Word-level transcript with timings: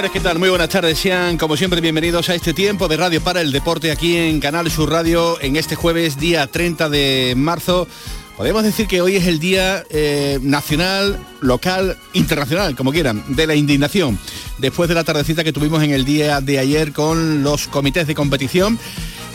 Señores, 0.00 0.22
¿qué? 0.22 0.38
Muy 0.38 0.48
buenas 0.48 0.70
tardes. 0.70 0.98
Sean, 0.98 1.36
como 1.36 1.58
siempre, 1.58 1.78
bienvenidos 1.82 2.30
a 2.30 2.34
este 2.34 2.54
tiempo 2.54 2.88
de 2.88 2.96
Radio 2.96 3.20
para 3.20 3.42
el 3.42 3.52
Deporte 3.52 3.90
aquí 3.90 4.16
en 4.16 4.40
Canal 4.40 4.70
Sur 4.70 4.88
Radio 4.88 5.38
en 5.42 5.56
este 5.56 5.74
jueves, 5.76 6.18
día 6.18 6.46
30 6.46 6.88
de 6.88 7.34
marzo. 7.36 7.86
Podemos 8.34 8.62
decir 8.62 8.86
que 8.86 9.02
hoy 9.02 9.16
es 9.16 9.26
el 9.26 9.38
día 9.38 9.84
eh, 9.90 10.38
nacional, 10.40 11.22
local, 11.42 11.98
internacional, 12.14 12.74
como 12.76 12.92
quieran, 12.92 13.22
de 13.28 13.46
la 13.46 13.54
indignación. 13.54 14.18
Después 14.56 14.88
de 14.88 14.94
la 14.94 15.04
tardecita 15.04 15.44
que 15.44 15.52
tuvimos 15.52 15.82
en 15.82 15.90
el 15.90 16.06
día 16.06 16.40
de 16.40 16.58
ayer 16.58 16.94
con 16.94 17.42
los 17.42 17.68
comités 17.68 18.06
de 18.06 18.14
competición 18.14 18.78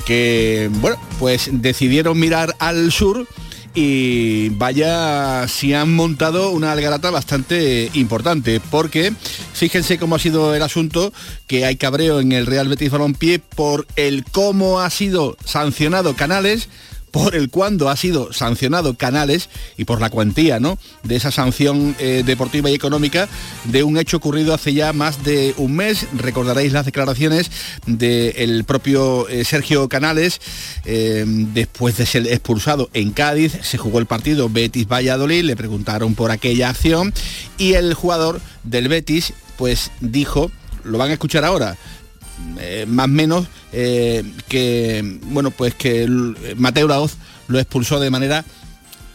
que, 0.08 0.72
bueno, 0.82 0.98
pues 1.20 1.48
decidieron 1.52 2.20
mirar 2.20 2.56
al 2.58 2.92
sur 2.92 3.28
y 3.76 4.50
vaya 4.50 5.48
si 5.50 5.74
han 5.74 5.94
montado 5.94 6.52
una 6.52 6.72
algarata 6.72 7.12
bastante 7.12 7.92
importante 7.94 8.62
porque 8.72 9.14
fíjense 9.54 10.00
cómo 10.00 10.16
ha 10.16 10.20
sido 10.20 10.56
el 10.56 10.62
asunto 10.62 11.12
que 11.46 11.66
hay 11.66 11.76
cabreo 11.76 12.22
en 12.22 12.32
el 12.32 12.46
Real 12.46 12.70
Betis 12.70 12.90
Balompié 12.90 13.40
por 13.40 13.86
el 13.98 14.24
cómo 14.24 14.80
ha 14.80 14.90
sido 14.90 15.36
sancionado 15.44 16.16
Canales 16.16 16.70
por 17.16 17.34
el 17.34 17.50
cuándo 17.50 17.90
ha 17.90 17.96
sido 17.96 18.34
sancionado 18.34 18.96
Canales 18.96 19.48
y 19.78 19.86
por 19.86 20.02
la 20.02 20.10
cuantía 20.10 20.60
¿no? 20.60 20.78
de 21.04 21.16
esa 21.16 21.32
sanción 21.32 21.96
eh, 21.98 22.24
deportiva 22.26 22.70
y 22.70 22.74
económica 22.74 23.30
de 23.64 23.84
un 23.84 23.96
hecho 23.96 24.18
ocurrido 24.18 24.54
hace 24.54 24.74
ya 24.74 24.92
más 24.92 25.24
de 25.24 25.54
un 25.56 25.78
mes. 25.78 26.08
Recordaréis 26.18 26.74
las 26.74 26.84
declaraciones 26.84 27.50
del 27.86 28.66
propio 28.66 29.30
eh, 29.30 29.46
Sergio 29.46 29.88
Canales 29.88 30.42
eh, 30.84 31.24
después 31.26 31.96
de 31.96 32.06
ser 32.06 32.28
expulsado 32.28 32.90
en 32.92 33.12
Cádiz. 33.12 33.60
Se 33.62 33.78
jugó 33.78 34.00
el 34.00 34.08
partido 34.08 34.50
Betis 34.50 34.86
Valladolid, 34.86 35.46
le 35.46 35.56
preguntaron 35.56 36.16
por 36.16 36.32
aquella 36.32 36.68
acción 36.68 37.14
y 37.58 37.76
el 37.76 37.94
jugador 37.94 38.42
del 38.66 38.90
Betis 38.90 39.32
pues 39.56 39.90
dijo, 40.02 40.52
lo 40.84 40.98
van 40.98 41.12
a 41.12 41.14
escuchar 41.14 41.46
ahora, 41.46 41.78
eh, 42.60 42.86
más 42.88 43.08
menos 43.08 43.48
eh, 43.72 44.24
que 44.48 45.20
bueno 45.24 45.52
pues 45.52 45.74
que 45.76 46.08
Mateo 46.58 46.88
Laoz 46.88 47.16
lo 47.48 47.60
expulsó 47.60 48.00
de 48.00 48.10
manera 48.10 48.44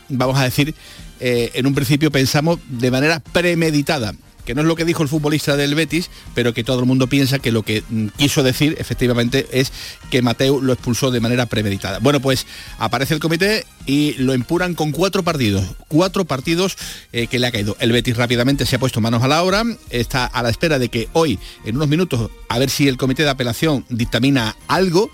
vamos 0.09 0.39
a 0.39 0.45
decir 0.45 0.75
eh, 1.21 1.51
en 1.55 1.67
un 1.67 1.75
principio 1.75 2.11
pensamos 2.11 2.59
de 2.69 2.91
manera 2.91 3.21
premeditada 3.21 4.15
que 4.51 4.55
no 4.57 4.63
es 4.63 4.67
lo 4.67 4.75
que 4.75 4.85
dijo 4.85 5.05
el 5.05 5.09
futbolista 5.09 5.57
del 5.57 5.77
Betis, 5.77 6.11
pero 6.35 6.53
que 6.53 6.65
todo 6.65 6.81
el 6.81 6.85
mundo 6.85 7.07
piensa 7.07 7.39
que 7.39 7.53
lo 7.53 7.63
que 7.63 7.85
mm, 7.89 8.09
quiso 8.17 8.43
decir 8.43 8.75
efectivamente 8.81 9.47
es 9.53 9.71
que 10.11 10.23
Mateo 10.23 10.61
lo 10.61 10.73
expulsó 10.73 11.13
de 11.13 11.21
manera 11.21 11.47
premeditada. 11.47 12.01
Bueno, 12.01 12.19
pues 12.19 12.49
aparece 12.77 13.15
el 13.15 13.21
comité 13.21 13.65
y 13.87 14.15
lo 14.15 14.33
empuran 14.33 14.75
con 14.75 14.91
cuatro 14.91 15.23
partidos, 15.23 15.65
cuatro 15.87 16.25
partidos 16.25 16.77
eh, 17.13 17.29
que 17.29 17.39
le 17.39 17.47
ha 17.47 17.53
caído. 17.53 17.77
El 17.79 17.93
Betis 17.93 18.17
rápidamente 18.17 18.67
se 18.67 18.75
ha 18.75 18.81
puesto 18.81 19.01
manos 19.01 19.23
a 19.23 19.29
la 19.29 19.41
obra, 19.45 19.63
está 19.89 20.27
a 20.27 20.43
la 20.43 20.51
espera 20.51 20.81
de 20.81 20.89
que 20.89 21.09
hoy, 21.13 21.39
en 21.65 21.77
unos 21.77 21.87
minutos, 21.87 22.29
a 22.49 22.59
ver 22.59 22.71
si 22.71 22.89
el 22.89 22.97
comité 22.97 23.23
de 23.23 23.31
apelación 23.31 23.85
dictamina 23.89 24.57
algo 24.67 25.13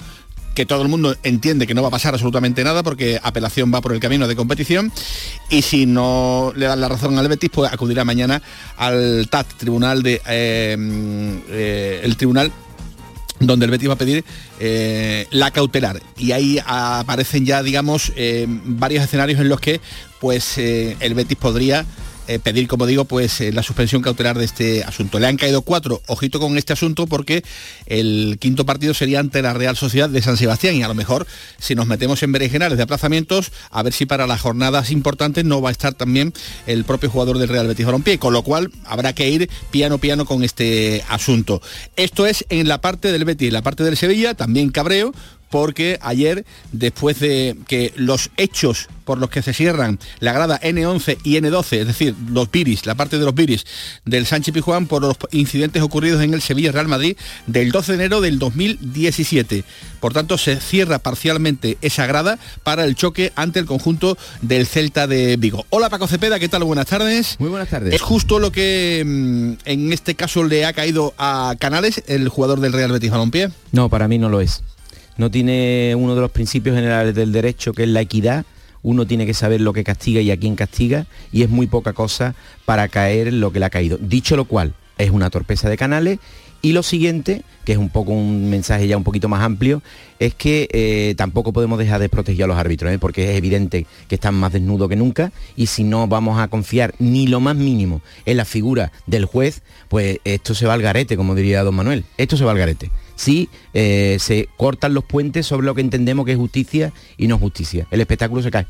que 0.56 0.64
todo 0.66 0.80
el 0.82 0.88
mundo 0.88 1.14
entiende 1.22 1.66
que 1.66 1.74
no 1.74 1.82
va 1.82 1.88
a 1.88 1.90
pasar 1.90 2.14
absolutamente 2.14 2.64
nada 2.64 2.82
porque 2.82 3.20
apelación 3.22 3.72
va 3.72 3.82
por 3.82 3.92
el 3.92 4.00
camino 4.00 4.26
de 4.26 4.34
competición 4.34 4.90
y 5.50 5.60
si 5.60 5.84
no 5.84 6.52
le 6.56 6.64
dan 6.64 6.80
la 6.80 6.88
razón 6.88 7.18
al 7.18 7.28
Betis 7.28 7.50
pues 7.52 7.70
acudirá 7.70 8.04
mañana 8.04 8.42
al 8.78 9.28
TAT, 9.30 9.46
Tribunal 9.58 10.02
de 10.02 10.22
eh, 10.26 10.76
eh, 11.50 12.00
el 12.02 12.16
Tribunal 12.16 12.50
donde 13.38 13.66
el 13.66 13.70
Betis 13.70 13.90
va 13.90 13.92
a 13.92 13.98
pedir 13.98 14.24
eh, 14.58 15.26
la 15.30 15.50
cautelar. 15.50 16.00
Y 16.16 16.32
ahí 16.32 16.58
aparecen 16.64 17.44
ya 17.44 17.62
digamos 17.62 18.12
varios 18.64 19.04
escenarios 19.04 19.38
en 19.38 19.50
los 19.50 19.60
que 19.60 19.82
pues 20.20 20.56
el 20.56 21.14
Betis 21.14 21.36
podría 21.36 21.84
eh, 22.28 22.38
pedir, 22.38 22.68
como 22.68 22.86
digo, 22.86 23.04
pues 23.04 23.40
eh, 23.40 23.52
la 23.52 23.62
suspensión 23.62 24.02
cautelar 24.02 24.38
de 24.38 24.44
este 24.44 24.84
asunto. 24.84 25.18
Le 25.18 25.26
han 25.26 25.36
caído 25.36 25.62
cuatro, 25.62 26.02
ojito 26.06 26.40
con 26.40 26.58
este 26.58 26.72
asunto, 26.72 27.06
porque 27.06 27.44
el 27.86 28.38
quinto 28.40 28.66
partido 28.66 28.94
sería 28.94 29.20
ante 29.20 29.42
la 29.42 29.54
Real 29.54 29.76
Sociedad 29.76 30.08
de 30.08 30.22
San 30.22 30.36
Sebastián 30.36 30.74
y 30.76 30.82
a 30.82 30.88
lo 30.88 30.94
mejor 30.94 31.26
si 31.58 31.74
nos 31.74 31.86
metemos 31.86 32.22
en 32.22 32.32
berenjenales 32.32 32.76
de 32.76 32.84
aplazamientos, 32.84 33.52
a 33.70 33.82
ver 33.82 33.92
si 33.92 34.06
para 34.06 34.26
las 34.26 34.40
jornadas 34.40 34.90
importantes 34.90 35.44
no 35.44 35.60
va 35.60 35.68
a 35.70 35.72
estar 35.72 35.94
también 35.94 36.32
el 36.66 36.84
propio 36.84 37.10
jugador 37.10 37.38
del 37.38 37.48
Real 37.48 37.66
Betis 37.66 37.86
Balompié, 37.86 38.18
con 38.18 38.32
lo 38.32 38.42
cual 38.42 38.70
habrá 38.84 39.12
que 39.12 39.28
ir 39.28 39.50
piano 39.70 39.98
piano 39.98 40.24
con 40.24 40.42
este 40.42 41.04
asunto. 41.08 41.62
Esto 41.96 42.26
es 42.26 42.44
en 42.48 42.68
la 42.68 42.80
parte 42.80 43.12
del 43.12 43.24
Betis, 43.24 43.52
la 43.52 43.62
parte 43.62 43.84
del 43.84 43.96
Sevilla, 43.96 44.34
también 44.34 44.70
cabreo, 44.70 45.12
porque 45.50 45.98
ayer, 46.02 46.44
después 46.72 47.20
de 47.20 47.56
que 47.66 47.92
los 47.96 48.30
hechos 48.36 48.88
por 49.06 49.18
los 49.18 49.30
que 49.30 49.40
se 49.40 49.54
cierran 49.54 49.98
la 50.18 50.32
grada 50.32 50.60
N11 50.60 51.18
y 51.22 51.36
N12, 51.36 51.78
es 51.78 51.86
decir, 51.86 52.14
los 52.28 52.50
viris, 52.50 52.84
la 52.84 52.96
parte 52.96 53.18
de 53.18 53.24
los 53.24 53.34
viris 53.34 53.64
del 54.04 54.26
Sánchez 54.26 54.52
Pijuán 54.52 54.86
por 54.86 55.02
los 55.02 55.16
incidentes 55.30 55.80
ocurridos 55.82 56.22
en 56.22 56.34
el 56.34 56.42
Sevilla 56.42 56.72
Real 56.72 56.88
Madrid 56.88 57.16
del 57.46 57.70
12 57.70 57.92
de 57.92 57.96
enero 57.96 58.20
del 58.20 58.38
2017. 58.38 59.64
Por 60.00 60.12
tanto, 60.12 60.36
se 60.36 60.60
cierra 60.60 60.98
parcialmente 60.98 61.78
esa 61.80 62.06
grada 62.06 62.38
para 62.64 62.84
el 62.84 62.96
choque 62.96 63.32
ante 63.36 63.60
el 63.60 63.66
conjunto 63.66 64.18
del 64.42 64.66
Celta 64.66 65.06
de 65.06 65.36
Vigo. 65.36 65.64
Hola 65.70 65.88
Paco 65.88 66.08
Cepeda, 66.08 66.38
¿qué 66.38 66.48
tal? 66.48 66.64
Buenas 66.64 66.86
tardes. 66.86 67.36
Muy 67.38 67.50
buenas 67.50 67.68
tardes. 67.68 67.94
¿Es 67.94 68.02
justo 68.02 68.40
lo 68.40 68.50
que 68.50 69.04
mm, 69.06 69.52
en 69.64 69.92
este 69.92 70.16
caso 70.16 70.42
le 70.42 70.64
ha 70.64 70.72
caído 70.72 71.14
a 71.16 71.54
Canales, 71.60 72.02
el 72.08 72.28
jugador 72.28 72.60
del 72.60 72.72
Real 72.72 72.90
Betis 72.90 73.10
Balompié? 73.10 73.50
No, 73.70 73.88
para 73.88 74.08
mí 74.08 74.18
no 74.18 74.28
lo 74.28 74.40
es 74.40 74.62
no 75.16 75.30
tiene 75.30 75.94
uno 75.96 76.14
de 76.14 76.20
los 76.20 76.30
principios 76.30 76.76
generales 76.76 77.14
del 77.14 77.32
derecho 77.32 77.72
que 77.72 77.84
es 77.84 77.88
la 77.88 78.00
equidad. 78.00 78.44
Uno 78.82 79.06
tiene 79.06 79.26
que 79.26 79.34
saber 79.34 79.60
lo 79.60 79.72
que 79.72 79.84
castiga 79.84 80.20
y 80.20 80.30
a 80.30 80.36
quién 80.36 80.54
castiga 80.54 81.06
y 81.32 81.42
es 81.42 81.50
muy 81.50 81.66
poca 81.66 81.92
cosa 81.92 82.34
para 82.64 82.88
caer 82.88 83.32
lo 83.32 83.52
que 83.52 83.58
le 83.58 83.66
ha 83.66 83.70
caído. 83.70 83.98
Dicho 84.00 84.36
lo 84.36 84.44
cual, 84.44 84.74
es 84.98 85.10
una 85.10 85.30
torpeza 85.30 85.68
de 85.68 85.76
canales 85.76 86.18
y 86.62 86.72
lo 86.72 86.82
siguiente, 86.82 87.42
que 87.64 87.72
es 87.72 87.78
un 87.78 87.90
poco 87.90 88.12
un 88.12 88.48
mensaje 88.48 88.88
ya 88.88 88.96
un 88.96 89.04
poquito 89.04 89.28
más 89.28 89.42
amplio, 89.42 89.82
es 90.18 90.34
que 90.34 90.68
eh, 90.72 91.14
tampoco 91.16 91.52
podemos 91.52 91.78
dejar 91.78 92.00
de 92.00 92.08
proteger 92.08 92.44
a 92.44 92.46
los 92.48 92.56
árbitros, 92.56 92.92
¿eh? 92.92 92.98
porque 92.98 93.30
es 93.30 93.36
evidente 93.36 93.86
que 94.08 94.14
están 94.14 94.34
más 94.34 94.52
desnudos 94.52 94.88
que 94.88 94.96
nunca 94.96 95.32
y 95.54 95.66
si 95.66 95.84
no 95.84 96.08
vamos 96.08 96.40
a 96.40 96.48
confiar 96.48 96.94
ni 96.98 97.26
lo 97.26 97.40
más 97.40 97.56
mínimo 97.56 98.00
en 98.24 98.38
la 98.38 98.44
figura 98.44 98.90
del 99.06 99.26
juez, 99.26 99.62
pues 99.88 100.18
esto 100.24 100.54
se 100.54 100.66
va 100.66 100.74
al 100.74 100.82
garete, 100.82 101.16
como 101.16 101.34
diría 101.34 101.62
don 101.62 101.74
Manuel. 101.74 102.04
Esto 102.16 102.36
se 102.36 102.44
va 102.44 102.52
al 102.52 102.58
garete 102.58 102.90
si 103.16 103.48
eh, 103.74 104.18
se 104.20 104.48
cortan 104.56 104.94
los 104.94 105.04
puentes 105.04 105.46
sobre 105.46 105.66
lo 105.66 105.74
que 105.74 105.80
entendemos 105.80 106.24
que 106.24 106.32
es 106.32 106.38
justicia 106.38 106.92
y 107.16 107.26
no 107.26 107.38
justicia. 107.38 107.86
El 107.90 108.00
espectáculo 108.00 108.42
se 108.42 108.50
cae. 108.50 108.66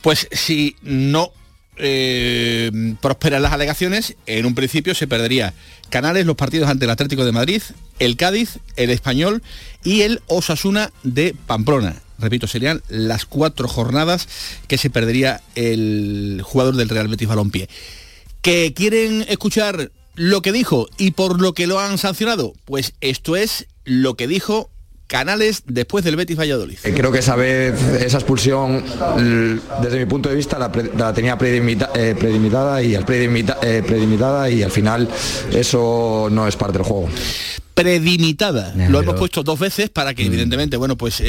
Pues 0.00 0.28
si 0.32 0.76
no 0.82 1.32
eh, 1.76 2.70
prosperan 3.00 3.42
las 3.42 3.52
alegaciones, 3.52 4.16
en 4.26 4.46
un 4.46 4.54
principio 4.54 4.94
se 4.94 5.06
perdería 5.06 5.54
Canales 5.90 6.26
los 6.26 6.36
partidos 6.36 6.68
ante 6.68 6.84
el 6.84 6.90
Atlético 6.90 7.24
de 7.24 7.32
Madrid, 7.32 7.62
el 7.98 8.16
Cádiz, 8.16 8.58
el 8.76 8.90
Español 8.90 9.42
y 9.84 10.02
el 10.02 10.20
Osasuna 10.26 10.92
de 11.02 11.34
Pamplona. 11.46 11.96
Repito, 12.18 12.46
serían 12.46 12.82
las 12.88 13.24
cuatro 13.24 13.68
jornadas 13.68 14.28
que 14.66 14.76
se 14.76 14.90
perdería 14.90 15.40
el 15.54 16.42
jugador 16.44 16.76
del 16.76 16.88
Real 16.88 17.08
Betis 17.08 17.28
Balompié. 17.28 17.68
¿Que 18.42 18.74
quieren 18.74 19.24
escuchar 19.28 19.92
lo 20.18 20.42
que 20.42 20.52
dijo 20.52 20.88
y 20.98 21.12
por 21.12 21.40
lo 21.40 21.54
que 21.54 21.66
lo 21.66 21.78
han 21.78 21.96
sancionado, 21.96 22.52
pues 22.64 22.92
esto 23.00 23.36
es 23.36 23.66
lo 23.84 24.14
que 24.14 24.26
dijo 24.26 24.68
Canales 25.06 25.62
después 25.66 26.04
del 26.04 26.16
Betis 26.16 26.36
Valladolid. 26.36 26.76
Eh, 26.82 26.92
creo 26.94 27.10
que 27.10 27.20
esa 27.20 27.34
vez, 27.34 27.80
esa 28.02 28.18
expulsión, 28.18 28.84
desde 29.80 29.98
mi 29.98 30.06
punto 30.06 30.28
de 30.28 30.34
vista, 30.34 30.58
la, 30.58 30.70
tenía 31.14 31.38
eh, 31.40 32.16
predimitada 32.18 32.82
y, 32.82 32.94
al 32.94 33.04
eh, 33.62 34.52
y 34.52 34.62
al 34.62 34.70
final 34.70 35.08
eso 35.52 36.28
no 36.30 36.46
es 36.46 36.56
parte 36.56 36.78
del 36.78 36.86
juego 36.86 37.08
predimitada. 37.72 38.74
Lo 38.88 39.00
hemos 39.00 39.14
puesto 39.14 39.44
dos 39.44 39.60
veces 39.60 39.88
para 39.88 40.12
que 40.12 40.24
mm. 40.24 40.26
evidentemente, 40.26 40.76
bueno, 40.76 40.96
pues 40.96 41.22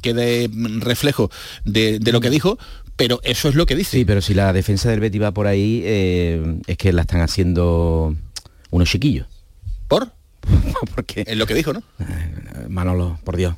quede 0.00 0.48
reflejo 0.78 1.32
de, 1.64 1.98
lo 2.12 2.20
que 2.20 2.30
dijo, 2.30 2.60
pero 2.94 3.20
eso 3.24 3.48
es 3.48 3.56
lo 3.56 3.66
que 3.66 3.74
dice. 3.74 3.90
Sí, 3.90 4.04
pero 4.04 4.22
si 4.22 4.32
la 4.32 4.52
defensa 4.52 4.88
del 4.88 5.00
Betis 5.00 5.20
va 5.20 5.32
por 5.32 5.48
ahí, 5.48 5.82
es 5.84 6.78
que 6.78 6.92
la 6.92 7.02
están 7.02 7.22
haciendo 7.22 8.14
unos 8.76 8.88
chiquillos. 8.88 9.26
¿Por? 9.88 10.12
Porque 10.94 11.24
es 11.26 11.36
lo 11.36 11.46
que 11.46 11.54
dijo, 11.54 11.72
¿no? 11.72 11.82
Eh, 12.00 12.66
Manolo, 12.68 13.18
por 13.24 13.36
Dios. 13.36 13.54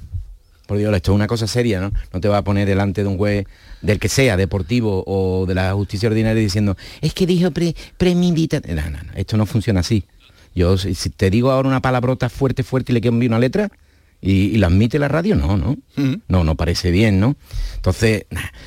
Por 0.66 0.78
Dios, 0.78 0.94
esto 0.94 1.12
es 1.12 1.16
una 1.16 1.26
cosa 1.26 1.46
seria, 1.46 1.80
¿no? 1.80 1.92
No 2.12 2.20
te 2.20 2.28
va 2.28 2.38
a 2.38 2.44
poner 2.44 2.68
delante 2.68 3.02
de 3.02 3.08
un 3.08 3.16
juez 3.16 3.46
del 3.80 3.98
que 3.98 4.08
sea, 4.08 4.36
deportivo 4.36 5.02
o 5.06 5.46
de 5.46 5.54
la 5.54 5.72
justicia 5.72 6.08
ordinaria 6.08 6.42
diciendo, 6.42 6.76
es 7.00 7.14
que 7.14 7.26
dijo 7.26 7.50
pre, 7.50 7.74
premedita. 7.96 8.60
No, 8.68 8.90
no, 8.90 9.02
no, 9.02 9.12
esto 9.14 9.36
no 9.36 9.46
funciona 9.46 9.80
así. 9.80 10.04
Yo, 10.54 10.76
si 10.76 11.10
te 11.10 11.30
digo 11.30 11.50
ahora 11.50 11.68
una 11.68 11.80
palabrota 11.80 12.28
fuerte, 12.28 12.62
fuerte 12.62 12.92
y 12.92 12.94
le 12.94 13.00
quiero 13.00 13.14
enviar 13.14 13.30
una 13.30 13.38
letra, 13.38 13.70
y, 14.20 14.58
la 14.58 14.66
admite 14.66 14.98
la 14.98 15.08
radio, 15.08 15.36
no, 15.36 15.56
¿no? 15.56 15.76
No, 16.28 16.44
no 16.44 16.54
parece 16.56 16.90
bien, 16.90 17.20
¿no? 17.20 17.36
Entonces, 17.76 18.26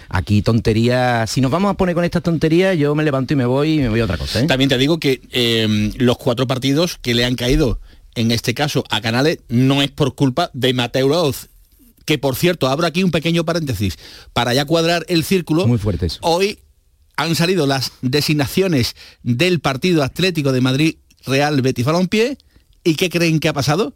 aquí 0.10 0.42
tontería, 0.42 1.26
si 1.28 1.42
nos 1.42 1.52
vamos 1.52 1.72
a 1.72 1.74
poner 1.76 1.96
con 1.96 2.06
estas 2.06 2.24
tonterías, 2.24 2.78
yo 2.78 2.96
me 2.96 3.04
levanto 3.04 3.34
y 3.34 3.38
me 3.38 3.46
voy 3.46 3.74
y 3.74 3.78
me 3.80 3.90
voy 3.90 4.00
a 4.00 4.06
otra 4.06 4.18
cosa. 4.18 4.42
¿eh? 4.42 4.48
También 4.48 4.70
te 4.70 4.78
digo 4.78 5.00
que 5.00 5.22
em, 5.32 5.92
los 5.98 6.18
cuatro 6.18 6.48
partidos 6.48 6.98
que 7.02 7.14
le 7.14 7.26
han 7.26 7.36
caído, 7.36 7.80
en 8.16 8.32
este 8.32 8.54
caso 8.54 8.84
a 8.90 9.02
Canales, 9.02 9.40
no 9.50 9.82
es 9.82 9.92
por 9.92 10.16
culpa 10.16 10.52
de 10.54 10.74
Mateo 10.74 11.10
Laoz, 11.10 11.50
que 12.06 12.18
por 12.18 12.36
cierto, 12.36 12.68
abro 12.68 12.88
aquí 12.88 13.04
un 13.04 13.12
pequeño 13.12 13.44
paréntesis, 13.44 13.98
para 14.34 14.54
ya 14.54 14.66
cuadrar 14.66 15.06
el 15.10 15.24
círculo. 15.24 15.68
Muy 15.68 15.78
fuerte 15.78 16.06
eso. 16.06 16.20
Hoy 16.22 16.60
han 17.18 17.36
salido 17.36 17.68
las 17.68 17.92
designaciones 18.02 18.96
del 19.22 19.60
Partido 19.60 20.02
Atlético 20.02 20.52
de 20.52 20.62
Madrid 20.62 20.96
Real 21.26 21.62
Betis 21.62 21.86
Balompié, 21.86 22.38
¿y 22.84 22.96
qué 22.96 23.10
creen 23.10 23.40
que 23.40 23.50
ha 23.50 23.54
pasado? 23.54 23.96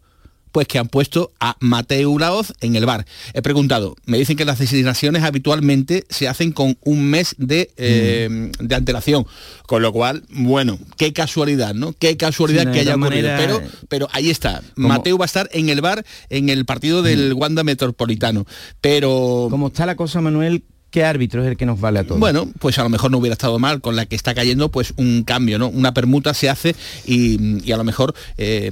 Pues 0.56 0.70
que 0.70 0.80
han 0.80 0.88
puesto 0.88 1.34
a 1.42 1.58
Mateo 1.60 2.18
Laoz 2.18 2.54
en 2.62 2.78
el 2.78 2.86
bar. 2.86 3.06
He 3.34 3.42
preguntado, 3.42 3.98
me 4.06 4.18
dicen 4.18 4.38
que 4.38 4.46
las 4.46 4.58
designaciones 4.58 5.24
habitualmente 5.24 6.06
se 6.10 6.30
hacen 6.30 6.54
con 6.54 6.78
un 6.86 7.10
mes 7.10 7.36
de, 7.38 7.72
eh, 7.76 8.30
mm. 8.32 8.66
de 8.66 8.76
antelación, 8.76 9.28
con 9.68 9.82
lo 9.82 9.92
cual, 9.92 10.24
bueno, 10.30 10.80
qué 10.96 11.12
casualidad, 11.12 11.74
¿no? 11.74 11.92
Qué 11.92 12.16
casualidad 12.16 12.72
que 12.72 12.80
haya 12.80 12.96
ocurrido. 12.96 13.32
Pero, 13.36 13.62
pero 13.90 14.08
ahí 14.14 14.30
está, 14.30 14.64
Mateo 14.76 15.18
va 15.18 15.26
a 15.26 15.28
estar 15.28 15.50
en 15.52 15.68
el 15.68 15.82
bar 15.82 16.06
en 16.30 16.48
el 16.48 16.64
partido 16.64 17.02
del 17.02 17.36
mm. 17.36 17.38
Wanda 17.38 17.66
Metropolitano. 17.66 18.46
Pero... 18.80 19.48
Como 19.50 19.68
está 19.68 19.86
la 19.86 19.98
cosa, 19.98 20.22
Manuel, 20.22 20.64
¿Qué 20.96 21.04
árbitro 21.04 21.44
es 21.44 21.50
el 21.50 21.58
que 21.58 21.66
nos 21.66 21.82
vale 21.82 22.00
a 22.00 22.04
todos? 22.06 22.22
Bueno, 22.22 22.50
pues 22.58 22.80
a 22.80 22.84
lo 22.84 22.88
mejor 22.88 23.12
no 23.12 23.18
hubiera 23.18 23.34
estado 23.34 23.60
mal 23.60 23.82
con 23.82 23.98
la 23.98 24.06
que 24.06 24.16
está 24.16 24.34
cayendo, 24.34 24.72
pues 24.72 24.94
un 24.96 25.26
cambio, 25.26 25.60
¿no? 25.60 25.68
Una 25.68 25.94
permuta 25.94 26.34
se 26.34 26.50
hace 26.50 26.74
y, 27.06 27.70
a 27.70 27.76
lo 27.76 27.84
mejor 27.84 28.16
eh, 28.38 28.72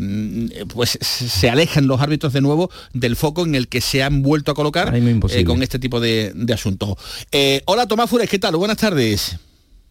pues 0.74 0.98
se 1.02 1.50
alejan 1.50 1.86
los 1.86 2.00
árbitros 2.00 2.32
de 2.32 2.40
nuevo 2.40 2.70
del 2.94 3.18
foco 3.18 3.44
en 3.44 3.56
el 3.56 3.68
que 3.68 3.82
se 3.82 4.04
han 4.04 4.22
vuelto 4.22 4.52
a 4.52 4.56
colocar 4.56 4.96
eh, 4.96 5.44
con 5.44 5.64
este 5.64 5.80
tipo 5.80 6.00
de, 6.00 6.32
de 6.34 6.54
asuntos. 6.54 6.96
Eh, 7.34 7.62
hola 7.66 7.88
Tomás 7.88 8.10
Fures, 8.10 8.30
¿qué 8.30 8.40
tal? 8.40 8.56
Buenas 8.56 8.78
tardes. 8.78 9.38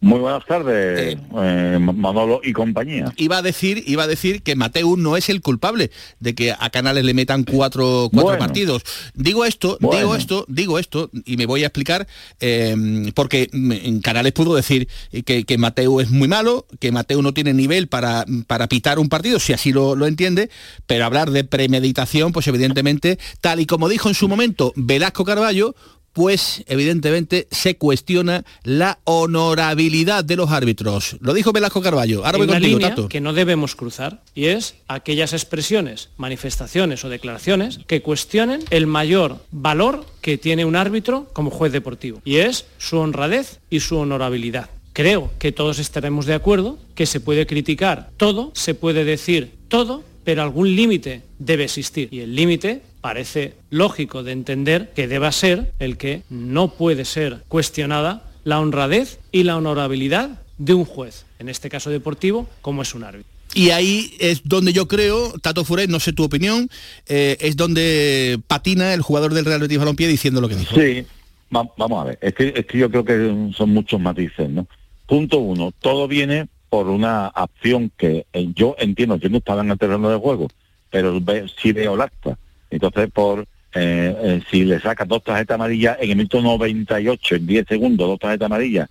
Muy 0.03 0.19
buenas 0.19 0.45
tardes, 0.45 1.15
eh, 1.15 1.17
eh, 1.37 1.79
Manolo 1.79 2.41
y 2.43 2.51
compañía. 2.51 3.13
Iba 3.15 3.37
a 3.37 3.41
decir, 3.41 3.85
iba 3.87 4.03
a 4.03 4.07
decir 4.07 4.43
que 4.43 4.53
Mateu 4.53 4.97
no 4.97 5.15
es 5.15 5.29
el 5.29 5.41
culpable 5.41 5.91
de 6.19 6.35
que 6.35 6.51
a 6.51 6.69
Canales 6.71 7.05
le 7.05 7.13
metan 7.13 7.45
cuatro, 7.45 8.09
cuatro 8.11 8.37
partidos. 8.37 8.83
Digo 9.13 9.45
esto, 9.45 9.77
digo 9.79 10.13
esto, 10.17 10.43
digo 10.49 10.77
esto, 10.77 11.09
y 11.23 11.37
me 11.37 11.45
voy 11.45 11.63
a 11.63 11.67
explicar, 11.67 12.05
eh, 12.41 12.75
porque 13.15 13.49
en 13.53 14.01
Canales 14.01 14.33
pudo 14.33 14.55
decir 14.55 14.89
que, 15.25 15.45
que, 15.45 15.57
Mateu 15.57 16.01
es 16.01 16.11
muy 16.11 16.27
malo, 16.27 16.67
que 16.81 16.91
Mateu 16.91 17.21
no 17.21 17.33
tiene 17.33 17.53
nivel 17.53 17.87
para, 17.87 18.25
para 18.45 18.67
pitar 18.67 18.99
un 18.99 19.07
partido, 19.07 19.39
si 19.39 19.53
así 19.53 19.71
lo, 19.71 19.95
lo 19.95 20.05
entiende, 20.05 20.49
pero 20.85 21.05
hablar 21.05 21.31
de 21.31 21.45
premeditación, 21.45 22.33
pues 22.33 22.45
evidentemente, 22.47 23.19
tal 23.39 23.61
y 23.61 23.65
como 23.65 23.87
dijo 23.87 24.09
en 24.09 24.15
su 24.15 24.27
momento 24.27 24.73
Velasco 24.75 25.23
Carballo, 25.23 25.75
pues 26.13 26.63
evidentemente 26.67 27.47
se 27.51 27.75
cuestiona 27.75 28.45
la 28.63 28.99
honorabilidad 29.03 30.23
de 30.23 30.35
los 30.35 30.51
árbitros. 30.51 31.17
Lo 31.19 31.33
dijo 31.33 31.51
Velasco 31.51 31.81
Carballo. 31.81 32.25
Ahora 32.25 32.37
voy 32.37 32.47
una 32.47 32.59
línea 32.59 32.95
que 33.09 33.21
no 33.21 33.33
debemos 33.33 33.75
cruzar 33.75 34.21
y 34.35 34.45
es 34.45 34.75
aquellas 34.87 35.33
expresiones, 35.33 36.09
manifestaciones 36.17 37.03
o 37.03 37.09
declaraciones 37.09 37.79
que 37.87 38.01
cuestionen 38.01 38.63
el 38.69 38.87
mayor 38.87 39.39
valor 39.51 40.05
que 40.21 40.37
tiene 40.37 40.65
un 40.65 40.75
árbitro 40.75 41.29
como 41.33 41.49
juez 41.49 41.71
deportivo 41.71 42.21
y 42.23 42.37
es 42.37 42.65
su 42.77 42.97
honradez 42.97 43.59
y 43.69 43.79
su 43.79 43.97
honorabilidad. 43.97 44.69
Creo 44.93 45.31
que 45.39 45.51
todos 45.51 45.79
estaremos 45.79 46.27
de 46.27 46.35
acuerdo 46.35 46.77
que 46.93 47.07
se 47.07 47.19
puede 47.19 47.47
criticar 47.47 48.11
todo, 48.17 48.51
se 48.53 48.75
puede 48.75 49.03
decir 49.03 49.51
todo, 49.67 50.03
pero 50.23 50.43
algún 50.43 50.75
límite 50.75 51.23
debe 51.39 51.63
existir 51.63 52.09
y 52.11 52.19
el 52.19 52.35
límite 52.35 52.83
parece 53.03 53.55
lógico 53.69 54.23
de 54.23 54.31
entender 54.31 54.93
que 54.95 55.09
deba 55.09 55.29
ser 55.33 55.73
el 55.79 55.97
que 55.97 56.21
no 56.29 56.69
puede 56.69 57.03
ser 57.03 57.43
cuestionada 57.49 58.23
la 58.45 58.61
honradez 58.61 59.19
y 59.33 59.43
la 59.43 59.57
honorabilidad 59.57 60.39
de 60.57 60.73
un 60.73 60.85
juez, 60.85 61.25
en 61.37 61.49
este 61.49 61.69
caso 61.69 61.89
deportivo, 61.89 62.47
como 62.61 62.81
es 62.81 62.95
un 62.95 63.03
árbitro. 63.03 63.29
Y 63.53 63.71
ahí 63.71 64.15
es 64.19 64.41
donde 64.45 64.71
yo 64.71 64.87
creo, 64.87 65.33
Tato 65.41 65.65
Furet, 65.65 65.89
no 65.89 65.99
sé 65.99 66.13
tu 66.13 66.23
opinión, 66.23 66.69
eh, 67.07 67.35
es 67.41 67.57
donde 67.57 68.39
patina 68.47 68.93
el 68.93 69.01
jugador 69.01 69.33
del 69.33 69.43
Real 69.43 69.59
Betis 69.59 69.79
Balompié 69.79 70.07
diciendo 70.07 70.39
lo 70.39 70.47
que 70.47 70.55
dijo. 70.55 70.73
Sí, 70.73 71.05
vamos 71.49 72.01
a 72.01 72.05
ver, 72.05 72.19
es 72.21 72.33
que, 72.33 72.65
yo 72.73 72.89
creo 72.89 73.03
que 73.03 73.51
son 73.53 73.69
muchos 73.71 73.99
matices, 73.99 74.49
¿no? 74.49 74.65
Punto 75.07 75.39
uno, 75.39 75.73
todo 75.81 76.07
viene 76.07 76.47
por 76.69 76.87
una 76.87 77.27
acción 77.27 77.91
que 77.97 78.25
eh, 78.31 78.47
yo 78.55 78.77
entiendo, 78.79 79.17
yo 79.17 79.27
no 79.27 79.39
estaba 79.39 79.61
en 79.61 79.71
el 79.71 79.77
terreno 79.77 80.09
de 80.09 80.17
juego, 80.17 80.47
pero 80.89 81.21
sí 81.61 81.73
veo 81.73 81.95
el 81.95 82.01
acta 82.01 82.37
entonces, 82.75 83.09
por 83.11 83.47
eh, 83.75 84.15
eh, 84.21 84.41
si 84.51 84.65
le 84.65 84.79
saca 84.79 85.05
dos 85.05 85.23
tarjetas 85.23 85.55
amarillas 85.55 85.97
en 85.99 86.11
el 86.11 86.15
minuto 86.15 86.41
98, 86.41 87.35
en 87.35 87.47
10 87.47 87.67
segundos, 87.67 88.07
dos 88.07 88.19
tarjetas 88.19 88.45
amarillas, 88.45 88.89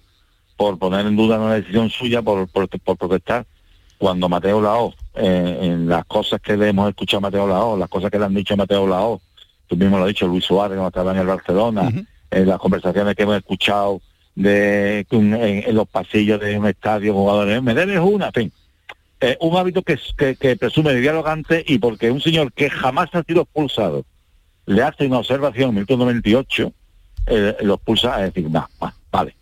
por 0.56 0.79
poner 0.79 1.06
en 1.06 1.17
duda 1.17 1.38
una 1.38 1.55
decisión 1.55 1.90
suya, 1.90 2.23
por, 2.23 2.49
por, 2.49 2.69
protestar, 2.69 3.46
cuando 3.99 4.29
Mateo 4.29 4.61
Lao, 4.61 4.94
eh, 5.14 5.58
en 5.62 5.88
las 5.88 6.05
cosas 6.06 6.40
que 6.40 6.56
le 6.56 6.69
hemos 6.69 6.88
escuchado 6.88 7.19
a 7.19 7.20
Mateo 7.23 7.46
Lao, 7.46 7.76
las 7.76 7.88
cosas 7.88 8.11
que 8.11 8.19
le 8.19 8.25
han 8.25 8.34
dicho 8.34 8.55
a 8.55 8.56
Mateo 8.56 8.87
Lao, 8.87 9.20
tú 9.69 9.76
mismo 9.76 9.99
lo 9.99 10.05
has 10.05 10.08
dicho, 10.08 10.26
Luis 10.26 10.44
Suárez, 10.44 10.76
cuando 10.76 10.88
estaba 10.88 11.12
en 11.12 11.19
el 11.19 11.26
Barcelona, 11.26 11.93
en 12.31 12.49
las 12.49 12.58
conversaciones 12.58 13.14
que 13.14 13.23
hemos 13.23 13.37
escuchado 13.37 14.00
de 14.34 15.06
en, 15.11 15.75
los 15.75 15.88
pasillos 15.88 16.40
de 16.40 16.58
un 16.58 16.67
estadio, 16.67 17.14
jugadores, 17.14 17.62
me 17.62 17.75
debes 17.75 18.00
una, 18.00 18.26
en 18.26 18.32
fin 18.32 18.52
eh, 19.25 19.37
un 19.41 19.57
hábito 19.57 19.83
que, 19.83 19.97
que, 20.35 20.57
presume 20.57 20.93
de 20.93 21.01
dialogante 21.01 21.65
y 21.65 21.79
porque 21.79 22.11
un 22.11 22.21
señor 22.21 22.53
que 22.53 22.69
jamás 22.69 23.09
ha 23.13 23.23
sido 23.23 23.43
expulsado 23.43 24.05
le 24.67 24.83
hace 24.83 25.07
una 25.07 25.19
observación 25.19 25.69
en 25.69 25.75
1998, 25.77 26.73
eh, 27.29 27.57
lo 27.61 27.75
expulsa 27.75 28.17
a 28.17 28.23
decir, 28.23 28.51
no, 28.51 28.69
vale. 29.13 29.37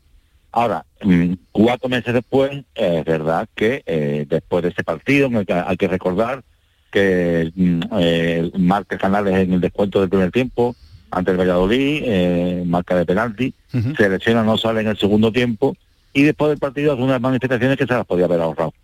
Ahora, 0.52 0.84
mm, 1.02 1.32
cuatro 1.50 1.88
meses 1.88 2.12
después, 2.12 2.62
es 2.74 3.04
verdad 3.06 3.48
que 3.54 3.82
eh, 3.86 4.26
después 4.28 4.62
de 4.62 4.68
ese 4.68 4.84
partido, 4.84 5.28
en 5.28 5.36
el 5.36 5.46
que 5.46 5.54
hay 5.54 5.76
que 5.78 5.88
recordar 5.88 6.44
que 6.90 7.50
mm, 7.54 8.60
marca 8.60 8.98
Canales 8.98 9.34
en 9.34 9.54
el 9.54 9.60
descuento 9.62 10.00
del 10.00 10.10
primer 10.10 10.30
tiempo, 10.30 10.76
ante 11.10 11.30
el 11.30 11.38
Valladolid, 11.38 12.64
marca 12.66 12.96
de 12.96 13.06
penalti, 13.06 13.54
se 13.96 14.08
lesiona, 14.10 14.42
no 14.42 14.58
sale 14.58 14.82
en 14.82 14.88
el 14.88 14.98
segundo 14.98 15.32
tiempo, 15.32 15.74
y 16.12 16.24
después 16.24 16.50
del 16.50 16.58
partido 16.58 16.92
hace 16.92 17.02
unas 17.02 17.20
manifestaciones 17.20 17.78
que 17.78 17.86
se 17.86 17.94
las 17.94 18.04
podía 18.04 18.26
haber 18.26 18.40
ahorrado 18.40 18.74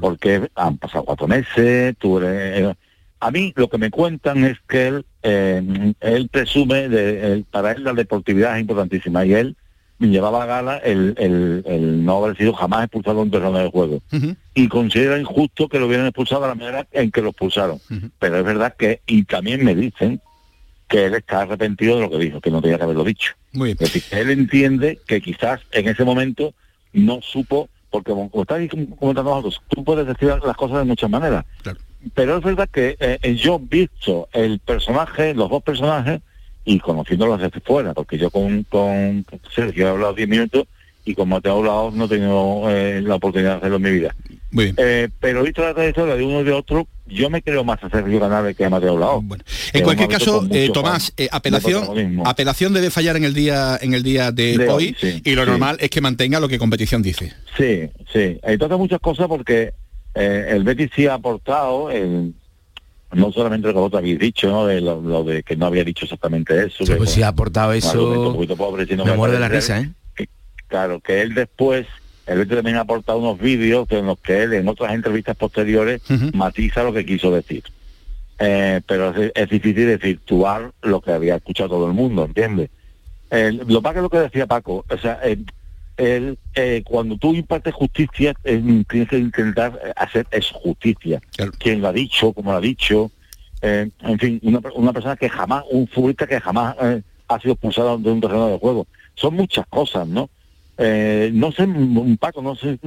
porque 0.00 0.48
han 0.54 0.78
pasado 0.78 1.04
cuatro 1.04 1.28
meses, 1.28 1.94
tú 1.98 2.20
eh, 2.22 2.74
a 3.20 3.30
mí 3.30 3.52
lo 3.56 3.68
que 3.68 3.78
me 3.78 3.90
cuentan 3.90 4.44
es 4.44 4.58
que 4.68 4.88
él, 4.88 5.06
eh, 5.22 5.94
él 6.00 6.28
presume, 6.28 6.88
de, 6.88 7.44
para 7.50 7.72
él 7.72 7.84
la 7.84 7.92
deportividad 7.92 8.56
es 8.56 8.60
importantísima 8.60 9.24
y 9.24 9.34
él 9.34 9.56
llevaba 9.98 10.42
a 10.42 10.46
gala 10.46 10.76
el, 10.78 11.14
el, 11.16 12.04
no 12.04 12.22
haber 12.22 12.36
sido 12.36 12.52
jamás 12.52 12.84
expulsado 12.84 13.18
en 13.18 13.22
un 13.22 13.30
terreno 13.30 13.58
de 13.58 13.70
juego. 13.70 14.02
Y 14.54 14.68
considera 14.68 15.18
injusto 15.18 15.68
que 15.68 15.78
lo 15.78 15.86
hubieran 15.86 16.06
expulsado 16.06 16.42
de 16.42 16.48
la 16.48 16.54
manera 16.54 16.86
en 16.92 17.10
que 17.10 17.22
lo 17.22 17.30
expulsaron. 17.30 17.80
Pero 18.18 18.38
es 18.38 18.44
verdad 18.44 18.74
que, 18.76 19.00
y 19.06 19.24
también 19.24 19.64
me 19.64 19.74
dicen 19.74 20.20
que 20.88 21.06
él 21.06 21.14
está 21.14 21.40
arrepentido 21.40 21.96
de 21.96 22.02
lo 22.02 22.10
que 22.10 22.18
dijo, 22.18 22.40
que 22.40 22.50
no 22.50 22.60
tenía 22.60 22.76
que 22.76 22.84
haberlo 22.84 23.04
dicho. 23.04 23.32
Muy 23.52 23.70
Es 23.70 23.78
decir, 23.78 24.02
él 24.10 24.30
entiende 24.30 25.00
que 25.06 25.20
quizás 25.20 25.60
en 25.72 25.88
ese 25.88 26.04
momento 26.04 26.54
no 26.92 27.20
supo 27.22 27.68
porque 27.90 28.12
como, 28.12 28.30
está 28.34 28.56
comentando 28.98 29.30
nosotros, 29.30 29.62
tú 29.68 29.84
puedes 29.84 30.06
decir 30.06 30.28
las 30.44 30.56
cosas 30.56 30.78
de 30.78 30.84
muchas 30.84 31.10
maneras. 31.10 31.44
Pero 32.14 32.36
es 32.36 32.44
verdad 32.44 32.68
que 32.70 32.96
eh, 33.00 33.34
yo 33.34 33.58
visto 33.58 34.28
el 34.32 34.58
personaje, 34.60 35.34
los 35.34 35.50
dos 35.50 35.62
personajes, 35.62 36.20
y 36.64 36.80
conociéndolos 36.80 37.40
desde 37.40 37.60
fuera, 37.60 37.94
porque 37.94 38.18
yo 38.18 38.28
con, 38.30 38.64
con 38.64 39.24
Sergio 39.54 39.86
he 39.86 39.90
hablado 39.90 40.14
10 40.14 40.28
minutos 40.28 40.66
y 41.06 41.14
como 41.14 41.40
te 41.40 41.48
he 41.48 41.52
hablado 41.52 41.92
no 41.92 42.04
he 42.04 42.08
tenido 42.08 42.64
eh, 42.68 43.00
la 43.00 43.14
oportunidad 43.14 43.52
de 43.52 43.56
hacerlo 43.58 43.76
en 43.76 43.82
mi 43.82 43.90
vida. 43.90 44.14
Muy 44.50 44.74
eh, 44.76 45.08
pero 45.20 45.42
visto 45.42 45.62
la 45.62 45.72
trayectoria 45.72 46.16
de 46.16 46.24
uno 46.24 46.40
y 46.40 46.44
de 46.44 46.52
otro, 46.52 46.86
yo 47.06 47.30
me 47.30 47.42
creo 47.42 47.62
más 47.62 47.82
a 47.82 47.88
Sergio 47.88 48.18
Canales 48.18 48.56
que 48.56 48.64
a 48.64 48.70
Mateo 48.70 48.98
Lao. 48.98 49.22
Bueno, 49.22 49.44
en 49.72 49.82
cualquier 49.82 50.08
caso, 50.08 50.46
eh, 50.50 50.70
Tomás, 50.74 51.12
eh, 51.16 51.28
apelación, 51.30 52.22
apelación 52.24 52.72
debe 52.72 52.90
fallar 52.90 53.16
en 53.16 53.24
el 53.24 53.34
día 53.34 53.78
en 53.80 53.94
el 53.94 54.02
día 54.02 54.32
de, 54.32 54.68
hoy, 54.68 54.96
y 55.00 55.34
lo 55.34 55.46
normal 55.46 55.76
es 55.80 55.90
que 55.90 56.00
mantenga 56.00 56.40
lo 56.40 56.48
que 56.48 56.58
competición 56.58 57.02
dice. 57.02 57.32
Sí, 57.56 57.88
sí. 58.12 58.38
Entonces 58.42 58.78
muchas 58.78 59.00
cosas 59.00 59.28
porque 59.28 59.72
el 60.14 60.64
Betis 60.64 60.90
sí 60.94 61.06
ha 61.06 61.14
aportado 61.14 61.88
no 63.12 63.32
solamente 63.32 63.68
lo 63.68 63.74
que 63.74 63.78
vosotros 63.78 64.00
habéis 64.00 64.18
dicho, 64.18 64.48
¿no? 64.48 64.66
De 64.66 64.80
lo, 64.80 65.22
de 65.22 65.44
que 65.44 65.56
no 65.56 65.66
había 65.66 65.84
dicho 65.84 66.04
exactamente 66.04 66.66
eso. 66.66 66.84
Sí, 66.84 66.92
pues 66.96 67.10
sí 67.10 67.22
ha 67.22 67.28
aportado 67.28 67.72
eso. 67.72 68.36
Pobre, 68.56 68.86
me, 68.96 69.04
me 69.04 69.16
muerde 69.16 69.34
de 69.34 69.40
la 69.40 69.48
risa, 69.48 69.80
¿eh? 69.80 69.90
Claro, 70.68 71.00
que 71.00 71.22
él 71.22 71.34
después 71.34 71.86
Betis 72.34 72.56
también 72.56 72.76
ha 72.76 72.80
aportado 72.80 73.18
unos 73.18 73.38
vídeos 73.38 73.86
en 73.90 74.06
los 74.06 74.18
que 74.18 74.42
él 74.42 74.52
en 74.54 74.68
otras 74.68 74.92
entrevistas 74.92 75.36
posteriores 75.36 76.02
matiza 76.34 76.82
lo 76.82 76.92
que 76.92 77.06
quiso 77.06 77.30
decir. 77.30 77.62
Eh, 78.38 78.80
pero 78.86 79.14
es, 79.14 79.48
difícil 79.48 79.86
decir 79.86 80.20
lo 80.82 81.00
que 81.00 81.12
había 81.12 81.36
escuchado 81.36 81.70
todo 81.70 81.86
el 81.86 81.94
mundo, 81.94 82.24
¿entiendes? 82.24 82.70
lo 83.30 83.80
más 83.80 83.94
que 83.94 84.00
lo 84.00 84.10
que 84.10 84.18
decía 84.18 84.46
Paco, 84.46 84.84
o 84.88 84.98
sea, 84.98 85.20
el, 85.96 86.38
eh, 86.54 86.82
cuando 86.84 87.16
tú 87.16 87.34
impartes 87.34 87.74
justicia, 87.74 88.34
tienes 88.42 89.08
que 89.08 89.18
intentar 89.18 89.80
hacer 89.96 90.26
es 90.30 90.50
justicia. 90.50 91.20
Quien 91.58 91.80
lo 91.80 91.88
ha 91.88 91.92
dicho, 91.92 92.32
como 92.32 92.52
lo 92.52 92.58
ha 92.58 92.60
dicho, 92.60 93.10
en 93.62 94.18
fin, 94.18 94.40
una, 94.42 94.60
una, 94.74 94.92
persona 94.92 95.16
que 95.16 95.28
jamás, 95.28 95.64
un 95.70 95.88
futbolista 95.88 96.26
que 96.26 96.40
jamás 96.40 96.76
ha 97.28 97.40
sido 97.40 97.54
expulsado 97.54 97.98
de 97.98 98.10
un 98.10 98.20
terreno 98.20 98.48
de 98.48 98.58
juego. 98.58 98.86
Son 99.14 99.34
muchas 99.34 99.66
cosas, 99.66 100.06
¿no? 100.06 100.28
No 100.78 101.52
sé, 101.52 101.68
Paco, 102.18 102.42
no 102.42 102.54
sé, 102.56 102.78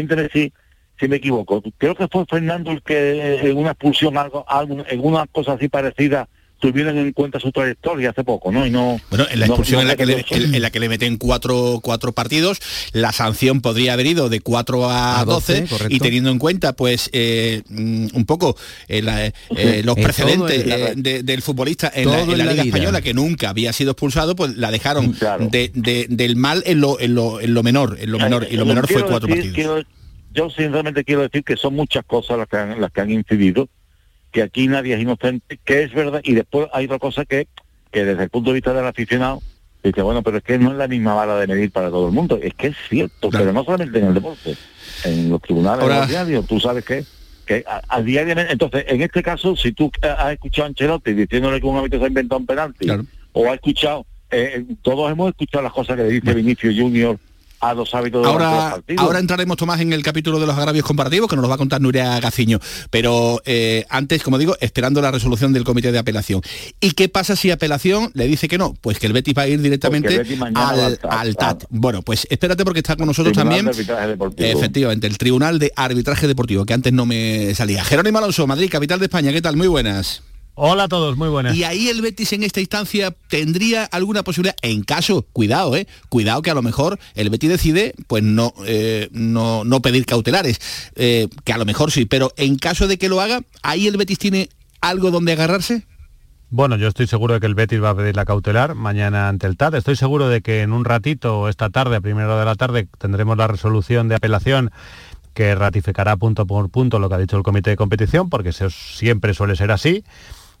interés 0.00 0.30
si 0.32 0.52
si 0.98 1.08
me 1.08 1.16
equivoco. 1.16 1.62
Creo 1.78 1.94
que 1.94 2.08
fue 2.08 2.24
Fernando 2.26 2.70
el 2.70 2.82
que 2.82 3.50
en 3.50 3.56
una 3.56 3.70
expulsión, 3.70 4.16
algo, 4.16 4.44
algo 4.48 4.84
en 4.88 5.04
una 5.04 5.26
cosa 5.26 5.52
así 5.52 5.68
parecida, 5.68 6.28
tuvieron 6.58 6.96
en 6.98 7.12
cuenta 7.12 7.38
su 7.38 7.52
trayectoria 7.52 8.10
hace 8.10 8.24
poco, 8.24 8.50
¿no? 8.50 8.66
Y 8.66 8.70
no 8.70 9.00
bueno, 9.10 9.26
en 9.30 9.40
la 9.40 9.46
expulsión 9.46 9.82
en, 9.82 9.88
la 9.88 9.96
que 9.96 10.06
le, 10.06 10.24
en, 10.30 10.62
la 10.62 10.70
que 10.70 10.80
le 10.80 10.88
meten 10.88 11.16
cuatro, 11.18 11.80
cuatro 11.82 12.12
partidos, 12.12 12.60
la 12.92 13.12
sanción 13.12 13.60
podría 13.60 13.92
haber 13.92 14.06
ido 14.06 14.28
de 14.28 14.40
4 14.40 14.90
a, 14.90 15.24
12, 15.24 15.66
y 15.90 16.00
teniendo 16.00 16.30
en 16.30 16.38
cuenta, 16.38 16.74
pues, 16.74 17.10
eh, 17.12 17.62
mm, 17.68 18.08
un 18.14 18.26
poco 18.26 18.56
eh, 18.88 19.32
eh, 19.56 19.82
los 19.84 19.96
precedentes 19.96 20.64
del 20.96 21.42
futbolista 21.42 21.90
en 21.94 22.10
la, 22.10 22.24
Liga 22.24 22.62
Española, 22.62 23.02
que 23.02 23.14
nunca 23.14 23.50
había 23.50 23.72
sido 23.72 23.92
expulsado, 23.92 24.36
pues 24.36 24.56
la 24.56 24.70
dejaron 24.70 25.16
de, 25.50 26.06
del 26.08 26.36
mal 26.36 26.62
en 26.66 26.80
lo, 26.80 26.98
en 27.00 27.14
lo, 27.14 27.40
en 27.40 27.54
lo 27.54 27.62
menor, 27.62 27.96
en 28.00 28.10
lo 28.10 28.18
menor, 28.18 28.46
y 28.50 28.56
lo 28.56 28.66
menor 28.66 28.86
fue 28.86 29.02
cuatro 29.04 29.28
partidos. 29.28 29.84
yo 30.32 30.50
sinceramente 30.50 31.04
quiero 31.04 31.22
decir 31.22 31.44
que 31.44 31.56
son 31.56 31.74
muchas 31.74 32.04
cosas 32.04 32.38
las 32.38 32.48
que 32.48 32.56
han, 32.56 32.80
las 32.80 32.90
que 32.92 33.00
han 33.00 33.10
incidido, 33.10 33.68
que 34.30 34.42
aquí 34.42 34.68
nadie 34.68 34.94
es 34.94 35.00
inocente, 35.00 35.58
que 35.64 35.82
es 35.82 35.92
verdad, 35.92 36.20
y 36.24 36.34
después 36.34 36.68
hay 36.72 36.86
otra 36.86 36.98
cosa 36.98 37.24
que, 37.24 37.48
que 37.90 38.04
desde 38.04 38.24
el 38.24 38.30
punto 38.30 38.50
de 38.50 38.54
vista 38.54 38.72
del 38.72 38.86
aficionado, 38.86 39.42
dice, 39.82 40.02
bueno, 40.02 40.22
pero 40.22 40.38
es 40.38 40.42
que 40.42 40.58
no 40.58 40.72
es 40.72 40.76
la 40.76 40.88
misma 40.88 41.14
vara 41.14 41.38
de 41.38 41.46
medir 41.46 41.70
para 41.70 41.90
todo 41.90 42.06
el 42.08 42.12
mundo, 42.12 42.38
es 42.42 42.54
que 42.54 42.68
es 42.68 42.76
cierto, 42.88 43.30
pero 43.30 43.52
no 43.52 43.64
solamente 43.64 43.98
en 43.98 44.06
el 44.06 44.14
deporte, 44.14 44.56
en 45.04 45.30
los 45.30 45.40
tribunales, 45.40 45.84
en 45.84 45.96
los 45.96 46.08
diarios, 46.08 46.46
tú 46.46 46.60
sabes 46.60 46.84
que 46.84 47.04
que 47.46 47.64
al 47.66 48.04
diariamente, 48.04 48.52
entonces, 48.52 48.84
en 48.88 49.00
este 49.02 49.22
caso, 49.22 49.54
si 49.54 49.72
tú 49.72 49.90
has 50.02 50.32
escuchado 50.32 50.66
a 50.66 50.68
Ancelotti 50.68 51.12
diciéndole 51.12 51.60
que 51.60 51.66
un 51.66 51.76
hábito 51.76 51.98
se 51.98 52.04
ha 52.04 52.08
inventado 52.08 52.40
un 52.40 52.46
penalti, 52.46 52.88
o 53.32 53.46
has 53.46 53.54
escuchado, 53.54 54.04
eh, 54.30 54.64
todos 54.82 55.10
hemos 55.12 55.28
escuchado 55.28 55.62
las 55.62 55.72
cosas 55.72 55.96
que 55.96 56.02
le 56.02 56.08
dice 56.08 56.34
Vinicio 56.34 56.72
Junior 56.76 57.18
a 57.60 57.74
los 57.74 57.94
hábitos 57.94 58.26
ahora, 58.26 58.78
Ahora 58.96 59.18
entraremos, 59.18 59.56
Tomás, 59.56 59.80
en 59.80 59.92
el 59.92 60.02
capítulo 60.02 60.38
de 60.38 60.46
los 60.46 60.56
agravios 60.56 60.84
comparativos, 60.84 61.28
que 61.28 61.36
nos 61.36 61.42
lo 61.42 61.48
va 61.48 61.54
a 61.54 61.58
contar 61.58 61.80
Nuria 61.80 62.18
Gaciño. 62.20 62.58
Pero 62.90 63.40
eh, 63.44 63.84
antes, 63.88 64.22
como 64.22 64.38
digo, 64.38 64.56
esperando 64.60 65.00
la 65.00 65.10
resolución 65.10 65.52
del 65.52 65.64
comité 65.64 65.92
de 65.92 65.98
apelación. 65.98 66.42
¿Y 66.80 66.92
qué 66.92 67.08
pasa 67.08 67.36
si 67.36 67.50
apelación 67.50 68.10
le 68.14 68.26
dice 68.26 68.48
que 68.48 68.58
no? 68.58 68.74
Pues 68.80 68.98
que 68.98 69.06
el 69.06 69.12
Betis 69.12 69.34
va 69.36 69.42
a 69.42 69.48
ir 69.48 69.60
directamente 69.60 70.22
al, 70.54 71.36
TAT. 71.36 71.64
Bueno, 71.70 72.02
pues 72.02 72.26
espérate 72.30 72.64
porque 72.64 72.80
está 72.80 72.96
con 72.96 73.06
nosotros 73.06 73.34
también. 73.34 73.68
Efectivamente, 74.36 75.06
el 75.06 75.18
Tribunal 75.18 75.58
de 75.58 75.72
Arbitraje 75.76 76.26
Deportivo, 76.26 76.64
que 76.64 76.74
antes 76.74 76.92
no 76.92 77.06
me 77.06 77.54
salía. 77.54 77.84
Jerónimo 77.84 78.18
Alonso, 78.18 78.46
Madrid, 78.46 78.68
capital 78.70 78.98
de 78.98 79.06
España. 79.06 79.32
¿Qué 79.32 79.42
tal? 79.42 79.56
Muy 79.56 79.68
buenas. 79.68 80.22
Hola 80.58 80.84
a 80.84 80.88
todos, 80.88 81.18
muy 81.18 81.28
buenas. 81.28 81.54
Y 81.54 81.64
ahí 81.64 81.90
el 81.90 82.00
Betis 82.00 82.32
en 82.32 82.42
esta 82.42 82.60
instancia 82.60 83.14
tendría 83.28 83.84
alguna 83.84 84.22
posibilidad, 84.22 84.56
en 84.62 84.84
caso, 84.84 85.26
cuidado, 85.34 85.76
eh, 85.76 85.86
cuidado 86.08 86.40
que 86.40 86.50
a 86.50 86.54
lo 86.54 86.62
mejor 86.62 86.98
el 87.14 87.28
Betis 87.28 87.50
decide 87.50 87.92
pues 88.06 88.22
no, 88.22 88.54
eh, 88.64 89.10
no, 89.12 89.64
no, 89.64 89.82
pedir 89.82 90.06
cautelares, 90.06 90.58
eh, 90.94 91.28
que 91.44 91.52
a 91.52 91.58
lo 91.58 91.66
mejor 91.66 91.92
sí, 91.92 92.06
pero 92.06 92.32
en 92.38 92.56
caso 92.56 92.88
de 92.88 92.96
que 92.96 93.10
lo 93.10 93.20
haga, 93.20 93.42
ahí 93.62 93.86
el 93.86 93.98
Betis 93.98 94.18
tiene 94.18 94.48
algo 94.80 95.10
donde 95.10 95.32
agarrarse. 95.32 95.84
Bueno, 96.48 96.76
yo 96.76 96.88
estoy 96.88 97.06
seguro 97.06 97.34
de 97.34 97.40
que 97.40 97.46
el 97.46 97.54
Betis 97.54 97.82
va 97.82 97.90
a 97.90 97.96
pedir 97.96 98.16
la 98.16 98.24
cautelar 98.24 98.74
mañana 98.74 99.28
ante 99.28 99.46
el 99.46 99.58
TAT. 99.58 99.74
Estoy 99.74 99.96
seguro 99.96 100.30
de 100.30 100.40
que 100.40 100.62
en 100.62 100.72
un 100.72 100.86
ratito, 100.86 101.50
esta 101.50 101.68
tarde, 101.68 101.96
a 101.96 102.00
primera 102.00 102.28
hora 102.28 102.38
de 102.38 102.44
la 102.46 102.54
tarde, 102.54 102.88
tendremos 102.98 103.36
la 103.36 103.46
resolución 103.46 104.08
de 104.08 104.14
apelación 104.14 104.70
que 105.34 105.54
ratificará 105.54 106.16
punto 106.16 106.46
por 106.46 106.70
punto 106.70 106.98
lo 106.98 107.10
que 107.10 107.14
ha 107.14 107.18
dicho 107.18 107.36
el 107.36 107.42
comité 107.42 107.68
de 107.68 107.76
competición, 107.76 108.30
porque 108.30 108.48
eso 108.48 108.70
siempre 108.70 109.34
suele 109.34 109.54
ser 109.54 109.70
así. 109.70 110.02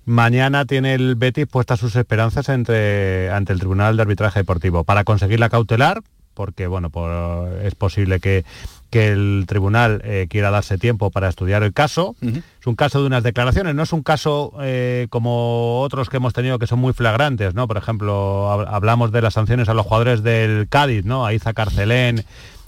Mañana 0.06 0.66
tiene 0.66 0.94
el 0.94 1.16
Betis 1.16 1.48
puestas 1.48 1.80
sus 1.80 1.96
esperanzas 1.96 2.48
entre, 2.48 3.28
ante 3.32 3.52
el 3.52 3.58
Tribunal 3.58 3.96
de 3.96 4.02
Arbitraje 4.02 4.38
Deportivo 4.38 4.84
para 4.84 5.02
conseguir 5.02 5.40
la 5.40 5.50
cautelar, 5.50 6.00
porque 6.32 6.68
bueno, 6.68 6.90
es 7.62 7.74
posible 7.74 8.20
que, 8.20 8.44
el 8.92 9.44
tribunal 9.46 10.00
eh, 10.04 10.26
quiera 10.30 10.50
darse 10.50 10.78
tiempo 10.78 11.10
para 11.10 11.28
estudiar 11.28 11.62
el 11.62 11.74
caso. 11.74 12.16
Es 12.22 12.66
un 12.66 12.76
caso 12.76 12.98
de 13.02 13.06
unas 13.06 13.22
declaraciones, 13.22 13.74
no 13.74 13.82
es 13.82 13.92
un 13.92 14.02
caso 14.02 14.54
eh, 14.62 15.06
como 15.10 15.82
otros 15.82 16.08
que 16.08 16.16
hemos 16.16 16.32
tenido 16.32 16.58
que 16.58 16.66
son 16.66 16.78
muy 16.78 16.94
flagrantes, 16.94 17.52
¿no? 17.52 17.68
Por 17.68 17.76
ejemplo, 17.76 18.50
hablamos 18.50 19.12
de 19.12 19.20
las 19.20 19.34
sanciones 19.34 19.68
a 19.68 19.74
los 19.74 19.84
jugadores 19.84 20.22
del 20.22 20.66
Cádiz, 20.70 21.04
¿no? 21.04 21.26
A 21.26 21.34
Iza 21.34 21.52
Carcelén 21.52 22.24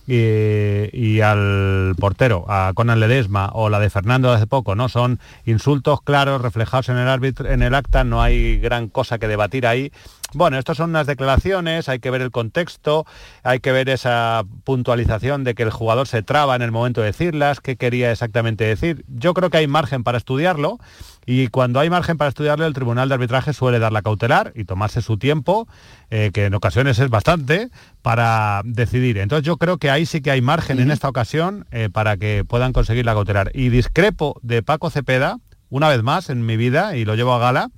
y, 0.09 1.21
al 1.21 1.95
portero, 1.99 2.47
a 2.49 2.73
Conan 2.75 2.99
Ledesma 2.99 3.51
o 3.53 3.69
la 3.69 3.79
de 3.79 3.91
Fernando 3.91 4.33
hace 4.33 4.47
poco, 4.47 4.75
¿no? 4.75 4.89
Son 4.89 5.21
insultos 5.45 6.01
claros, 6.01 6.41
reflejados 6.41 6.89
en 6.89 6.97
el 6.97 7.09
árbitro, 7.09 7.49
en 7.49 7.63
el 7.63 7.75
acta, 7.75 8.05
no 8.05 8.23
hay 8.23 8.59
gran 8.59 8.89
cosa 8.89 9.19
que 9.19 9.29
debatir 9.29 9.67
ahí. 9.67 9.93
Bueno, 10.35 10.59
estas 10.59 10.77
son 10.77 10.91
unas 10.91 11.07
declaraciones, 11.07 11.89
hay 11.89 12.01
que 12.01 12.11
ver 12.11 12.21
el 12.21 12.31
contexto, 12.31 13.07
hay 13.43 13.61
que 13.61 13.73
ver 13.73 13.89
esa 13.89 14.45
puntualización 14.65 15.43
de 15.43 15.55
que 15.55 15.63
el 15.63 15.71
jugador 15.71 16.07
se 16.07 16.23
traba 16.23 16.55
en 16.55 16.61
el 16.61 16.71
momento 16.71 17.01
de 17.01 17.07
decirlas, 17.07 17.61
qué 17.61 17.77
quería 17.77 18.13
exactamente 18.13 18.65
decir. 18.65 19.07
Yo 19.09 19.33
creo 19.33 19.49
que 19.49 19.57
hay 19.57 19.67
margen 19.67 20.05
para 20.05 20.19
estudiarlo 20.19 20.79
y 21.25 21.49
cuando 21.49 21.81
hay 21.81 21.89
margen 21.89 22.19
para 22.19 22.29
estudiarlo 22.29 22.67
el 22.67 22.75
Tribunal 22.75 23.09
de 23.09 23.15
Arbitraje 23.15 23.55
suele 23.55 23.79
dar 23.79 23.91
la 23.91 24.03
cautelar 24.03 24.53
y 24.55 24.65
tomarse 24.65 25.01
su 25.01 25.17
tiempo, 25.17 25.67
eh, 26.11 26.31
que 26.35 26.45
en 26.45 26.55
ocasiones 26.55 26.99
es 26.99 27.09
bastante, 27.09 27.71
para 28.03 28.61
decidir. 28.67 29.17
Entonces 29.17 29.47
yo 29.47 29.57
creo 29.57 29.79
que 29.79 29.91
ahí 29.91 30.05
sí 30.05 30.21
que 30.21 30.31
hay 30.31 30.43
margen 30.43 30.79
en 30.79 30.91
esta 30.91 31.09
ocasión 31.09 31.67
eh, 31.71 31.89
para 31.91 32.19
que 32.19 32.45
puedan 32.47 32.75
conseguir 32.75 33.07
la 33.07 33.15
cautelar. 33.15 33.51
Y 33.55 33.71
discrepo 33.71 34.39
de 34.43 34.63
Paco 34.63 34.91
Cepeda, 34.91 35.39
una 35.71 35.89
vez 35.89 36.03
más 36.03 36.29
en 36.29 36.45
mi 36.45 36.59
vida, 36.59 36.97
y 36.97 37.07
lo 37.07 37.15
llevo 37.15 37.33
a 37.33 37.39
gala, 37.39 37.71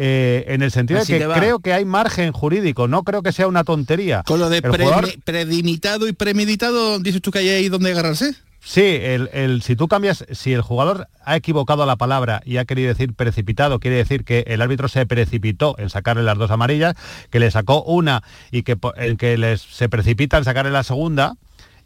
eh, 0.00 0.44
en 0.46 0.62
el 0.62 0.70
sentido 0.70 1.00
de 1.00 1.06
que 1.06 1.18
creo 1.18 1.58
que 1.58 1.72
hay 1.72 1.84
margen 1.84 2.30
jurídico, 2.30 2.86
no 2.86 3.02
creo 3.02 3.22
que 3.22 3.32
sea 3.32 3.48
una 3.48 3.64
tontería. 3.64 4.22
Con 4.24 4.38
lo 4.38 4.48
de 4.48 4.62
predimitado 5.24 6.06
y 6.06 6.12
premeditado, 6.12 7.00
dices 7.00 7.20
tú 7.20 7.32
que 7.32 7.40
hay 7.40 7.48
ahí 7.48 7.68
donde 7.68 7.90
agarrarse. 7.90 8.36
Sí, 8.60 8.82
el, 8.82 9.60
si 9.62 9.74
tú 9.74 9.88
cambias, 9.88 10.24
si 10.30 10.52
el 10.52 10.62
jugador 10.62 11.08
ha 11.24 11.36
equivocado 11.36 11.84
la 11.84 11.96
palabra 11.96 12.42
y 12.44 12.58
ha 12.58 12.64
querido 12.64 12.88
decir 12.88 13.12
precipitado, 13.14 13.80
quiere 13.80 13.96
decir 13.96 14.24
que 14.24 14.44
el 14.46 14.62
árbitro 14.62 14.88
se 14.88 15.04
precipitó 15.04 15.74
en 15.78 15.90
sacarle 15.90 16.22
las 16.22 16.38
dos 16.38 16.50
amarillas, 16.50 16.94
que 17.30 17.40
le 17.40 17.50
sacó 17.50 17.82
una 17.82 18.22
y 18.52 18.62
que, 18.62 18.76
el 18.96 19.16
que 19.16 19.36
les, 19.36 19.62
se 19.62 19.88
precipita 19.88 20.38
en 20.38 20.44
sacarle 20.44 20.70
la 20.70 20.84
segunda, 20.84 21.34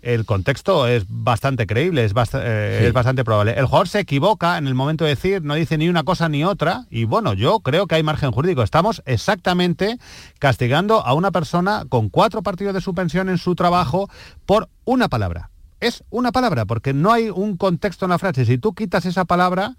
el 0.02 0.26
contexto 0.26 0.86
es 0.86 1.04
bastante 1.08 1.66
creíble, 1.66 2.04
es, 2.04 2.12
eh, 2.34 2.84
es, 2.86 2.92
bastante 2.92 3.24
probable. 3.24 3.54
El 3.56 3.66
jugador 3.66 3.88
se 3.88 4.00
equivoca 4.00 4.58
en 4.58 4.66
el 4.66 4.74
momento 4.74 5.04
de 5.04 5.10
decir, 5.10 5.42
no 5.42 5.54
dice 5.54 5.78
ni 5.78 5.88
una 5.88 6.02
cosa 6.02 6.28
ni 6.28 6.44
otra, 6.44 6.86
y 6.90 7.04
bueno, 7.04 7.32
yo 7.32 7.60
creo 7.60 7.86
que 7.86 7.94
hay 7.94 8.02
margen 8.02 8.32
jurídico. 8.32 8.62
Estamos 8.62 9.02
exactamente 9.06 9.98
castigando 10.38 11.06
a 11.06 11.14
una 11.14 11.30
persona 11.30 11.84
con 11.88 12.08
cuatro 12.08 12.42
partidos 12.42 12.74
de 12.74 12.80
suspensión 12.80 13.28
en 13.28 13.38
su 13.38 13.54
trabajo 13.54 14.10
por 14.44 14.68
una 14.84 15.08
palabra. 15.08 15.50
Es 15.80 16.04
una 16.10 16.30
palabra, 16.30 16.64
porque 16.64 16.92
no 16.92 17.12
hay 17.12 17.28
un 17.30 17.56
contexto 17.56 18.04
en 18.04 18.10
la 18.10 18.18
frase. 18.18 18.44
Si 18.44 18.56
tú 18.56 18.72
quitas 18.72 19.04
esa 19.04 19.24
palabra, 19.24 19.74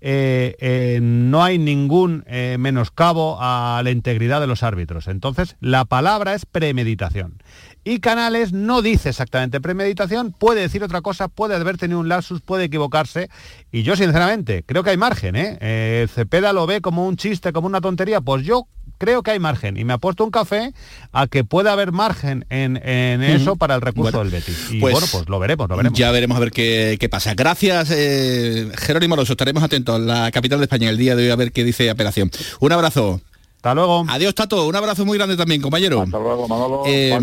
eh, 0.00 0.56
eh, 0.58 0.98
no 1.00 1.42
hay 1.42 1.58
ningún 1.58 2.24
eh, 2.26 2.56
menoscabo 2.58 3.38
a 3.40 3.80
la 3.82 3.90
integridad 3.90 4.40
de 4.40 4.46
los 4.46 4.62
árbitros. 4.62 5.08
Entonces, 5.08 5.56
la 5.60 5.84
palabra 5.84 6.34
es 6.34 6.44
premeditación. 6.44 7.42
Y 7.84 8.00
Canales 8.00 8.52
no 8.52 8.80
dice 8.80 9.10
exactamente 9.10 9.60
premeditación, 9.60 10.32
puede 10.32 10.62
decir 10.62 10.82
otra 10.82 11.02
cosa, 11.02 11.28
puede 11.28 11.54
haber 11.54 11.76
tenido 11.76 12.00
un 12.00 12.08
lapsus, 12.08 12.40
puede 12.40 12.64
equivocarse. 12.64 13.28
Y 13.70 13.82
yo, 13.82 13.94
sinceramente, 13.94 14.64
creo 14.66 14.82
que 14.82 14.90
hay 14.90 14.96
margen. 14.96 15.36
¿eh? 15.36 16.06
Cepeda 16.12 16.52
lo 16.52 16.66
ve 16.66 16.80
como 16.80 17.06
un 17.06 17.16
chiste, 17.16 17.52
como 17.52 17.66
una 17.66 17.82
tontería. 17.82 18.22
Pues 18.22 18.44
yo 18.44 18.66
creo 18.98 19.22
que 19.22 19.32
hay 19.32 19.38
margen 19.38 19.76
y 19.76 19.84
me 19.84 19.92
ha 19.92 19.98
puesto 19.98 20.24
un 20.24 20.30
café 20.30 20.72
a 21.12 21.26
que 21.26 21.44
pueda 21.44 21.72
haber 21.72 21.92
margen 21.92 22.46
en, 22.48 22.76
eso 23.22 23.56
para 23.56 23.74
el 23.74 23.80
recurso 23.80 24.18
del 24.20 24.30
Betis. 24.30 24.68
Y 24.70 24.80
pues 24.80 24.92
bueno, 24.92 25.06
pues 25.10 25.28
lo 25.28 25.38
veremos, 25.38 25.68
lo 25.68 25.76
veremos. 25.76 25.98
Ya 25.98 26.10
veremos 26.10 26.36
a 26.36 26.40
ver 26.40 26.52
qué, 26.52 27.08
pasa. 27.10 27.34
Gracias, 27.34 27.90
eh, 27.90 28.70
Jerónimo 28.76 29.16
Rosso. 29.16 29.34
Estaremos 29.34 29.62
atentos 29.62 29.96
a 29.96 29.98
la 29.98 30.30
capital 30.30 30.58
de 30.58 30.64
España 30.64 30.88
el 30.88 30.96
día 30.96 31.14
de 31.16 31.24
hoy 31.24 31.30
a 31.30 31.36
ver 31.36 31.52
qué 31.52 31.64
dice 31.64 31.90
apelación. 31.90 32.30
Un 32.60 32.72
abrazo. 32.72 33.20
Hasta 33.64 33.74
luego. 33.74 34.04
Adiós, 34.08 34.34
Tato. 34.34 34.66
Un 34.66 34.76
abrazo 34.76 35.06
muy 35.06 35.16
grande 35.16 35.38
también, 35.38 35.62
compañero. 35.62 36.02
Hasta 36.02 36.18
luego, 36.18 36.46
Manolo. 36.46 36.82
Eh, 36.86 37.18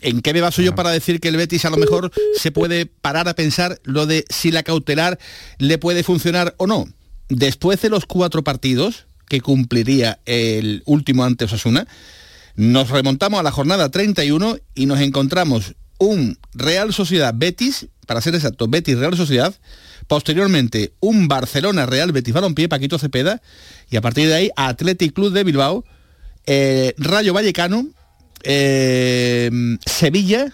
¿En 0.00 0.22
qué 0.22 0.32
me 0.32 0.40
baso 0.40 0.62
yo 0.62 0.74
para 0.74 0.88
decir 0.88 1.20
que 1.20 1.28
el 1.28 1.36
Betis 1.36 1.66
a 1.66 1.70
lo 1.70 1.76
mejor 1.76 2.10
se 2.34 2.50
puede 2.50 2.86
parar 2.86 3.28
a 3.28 3.34
pensar 3.34 3.78
lo 3.84 4.06
de 4.06 4.24
si 4.30 4.50
la 4.50 4.62
cautelar 4.62 5.18
le 5.58 5.76
puede 5.76 6.02
funcionar 6.02 6.54
o 6.56 6.66
no? 6.66 6.86
Después 7.28 7.82
de 7.82 7.90
los 7.90 8.06
cuatro 8.06 8.42
partidos, 8.42 9.04
que 9.28 9.42
cumpliría 9.42 10.18
el 10.24 10.82
último 10.86 11.24
ante 11.24 11.44
Osasuna. 11.44 11.86
Nos 12.56 12.88
remontamos 12.88 13.40
a 13.40 13.42
la 13.42 13.52
jornada 13.52 13.90
31 13.90 14.56
y 14.74 14.86
nos 14.86 14.98
encontramos 14.98 15.74
un 15.98 16.38
Real 16.54 16.94
Sociedad 16.94 17.34
Betis 17.36 17.88
para 18.06 18.22
ser 18.22 18.34
exacto, 18.34 18.66
Betis 18.66 18.96
Real 18.96 19.14
Sociedad, 19.14 19.54
posteriormente 20.12 20.92
un 21.00 21.26
Barcelona 21.26 21.86
Real 21.86 22.12
Betis 22.12 22.34
Balompié, 22.34 22.68
Paquito 22.68 22.98
Cepeda, 22.98 23.40
y 23.90 23.96
a 23.96 24.02
partir 24.02 24.28
de 24.28 24.34
ahí 24.34 24.50
Athletic 24.56 25.14
Club 25.14 25.32
de 25.32 25.42
Bilbao, 25.42 25.86
eh, 26.44 26.92
Rayo 26.98 27.32
Vallecano, 27.32 27.86
eh, 28.42 29.50
Sevilla, 29.86 30.52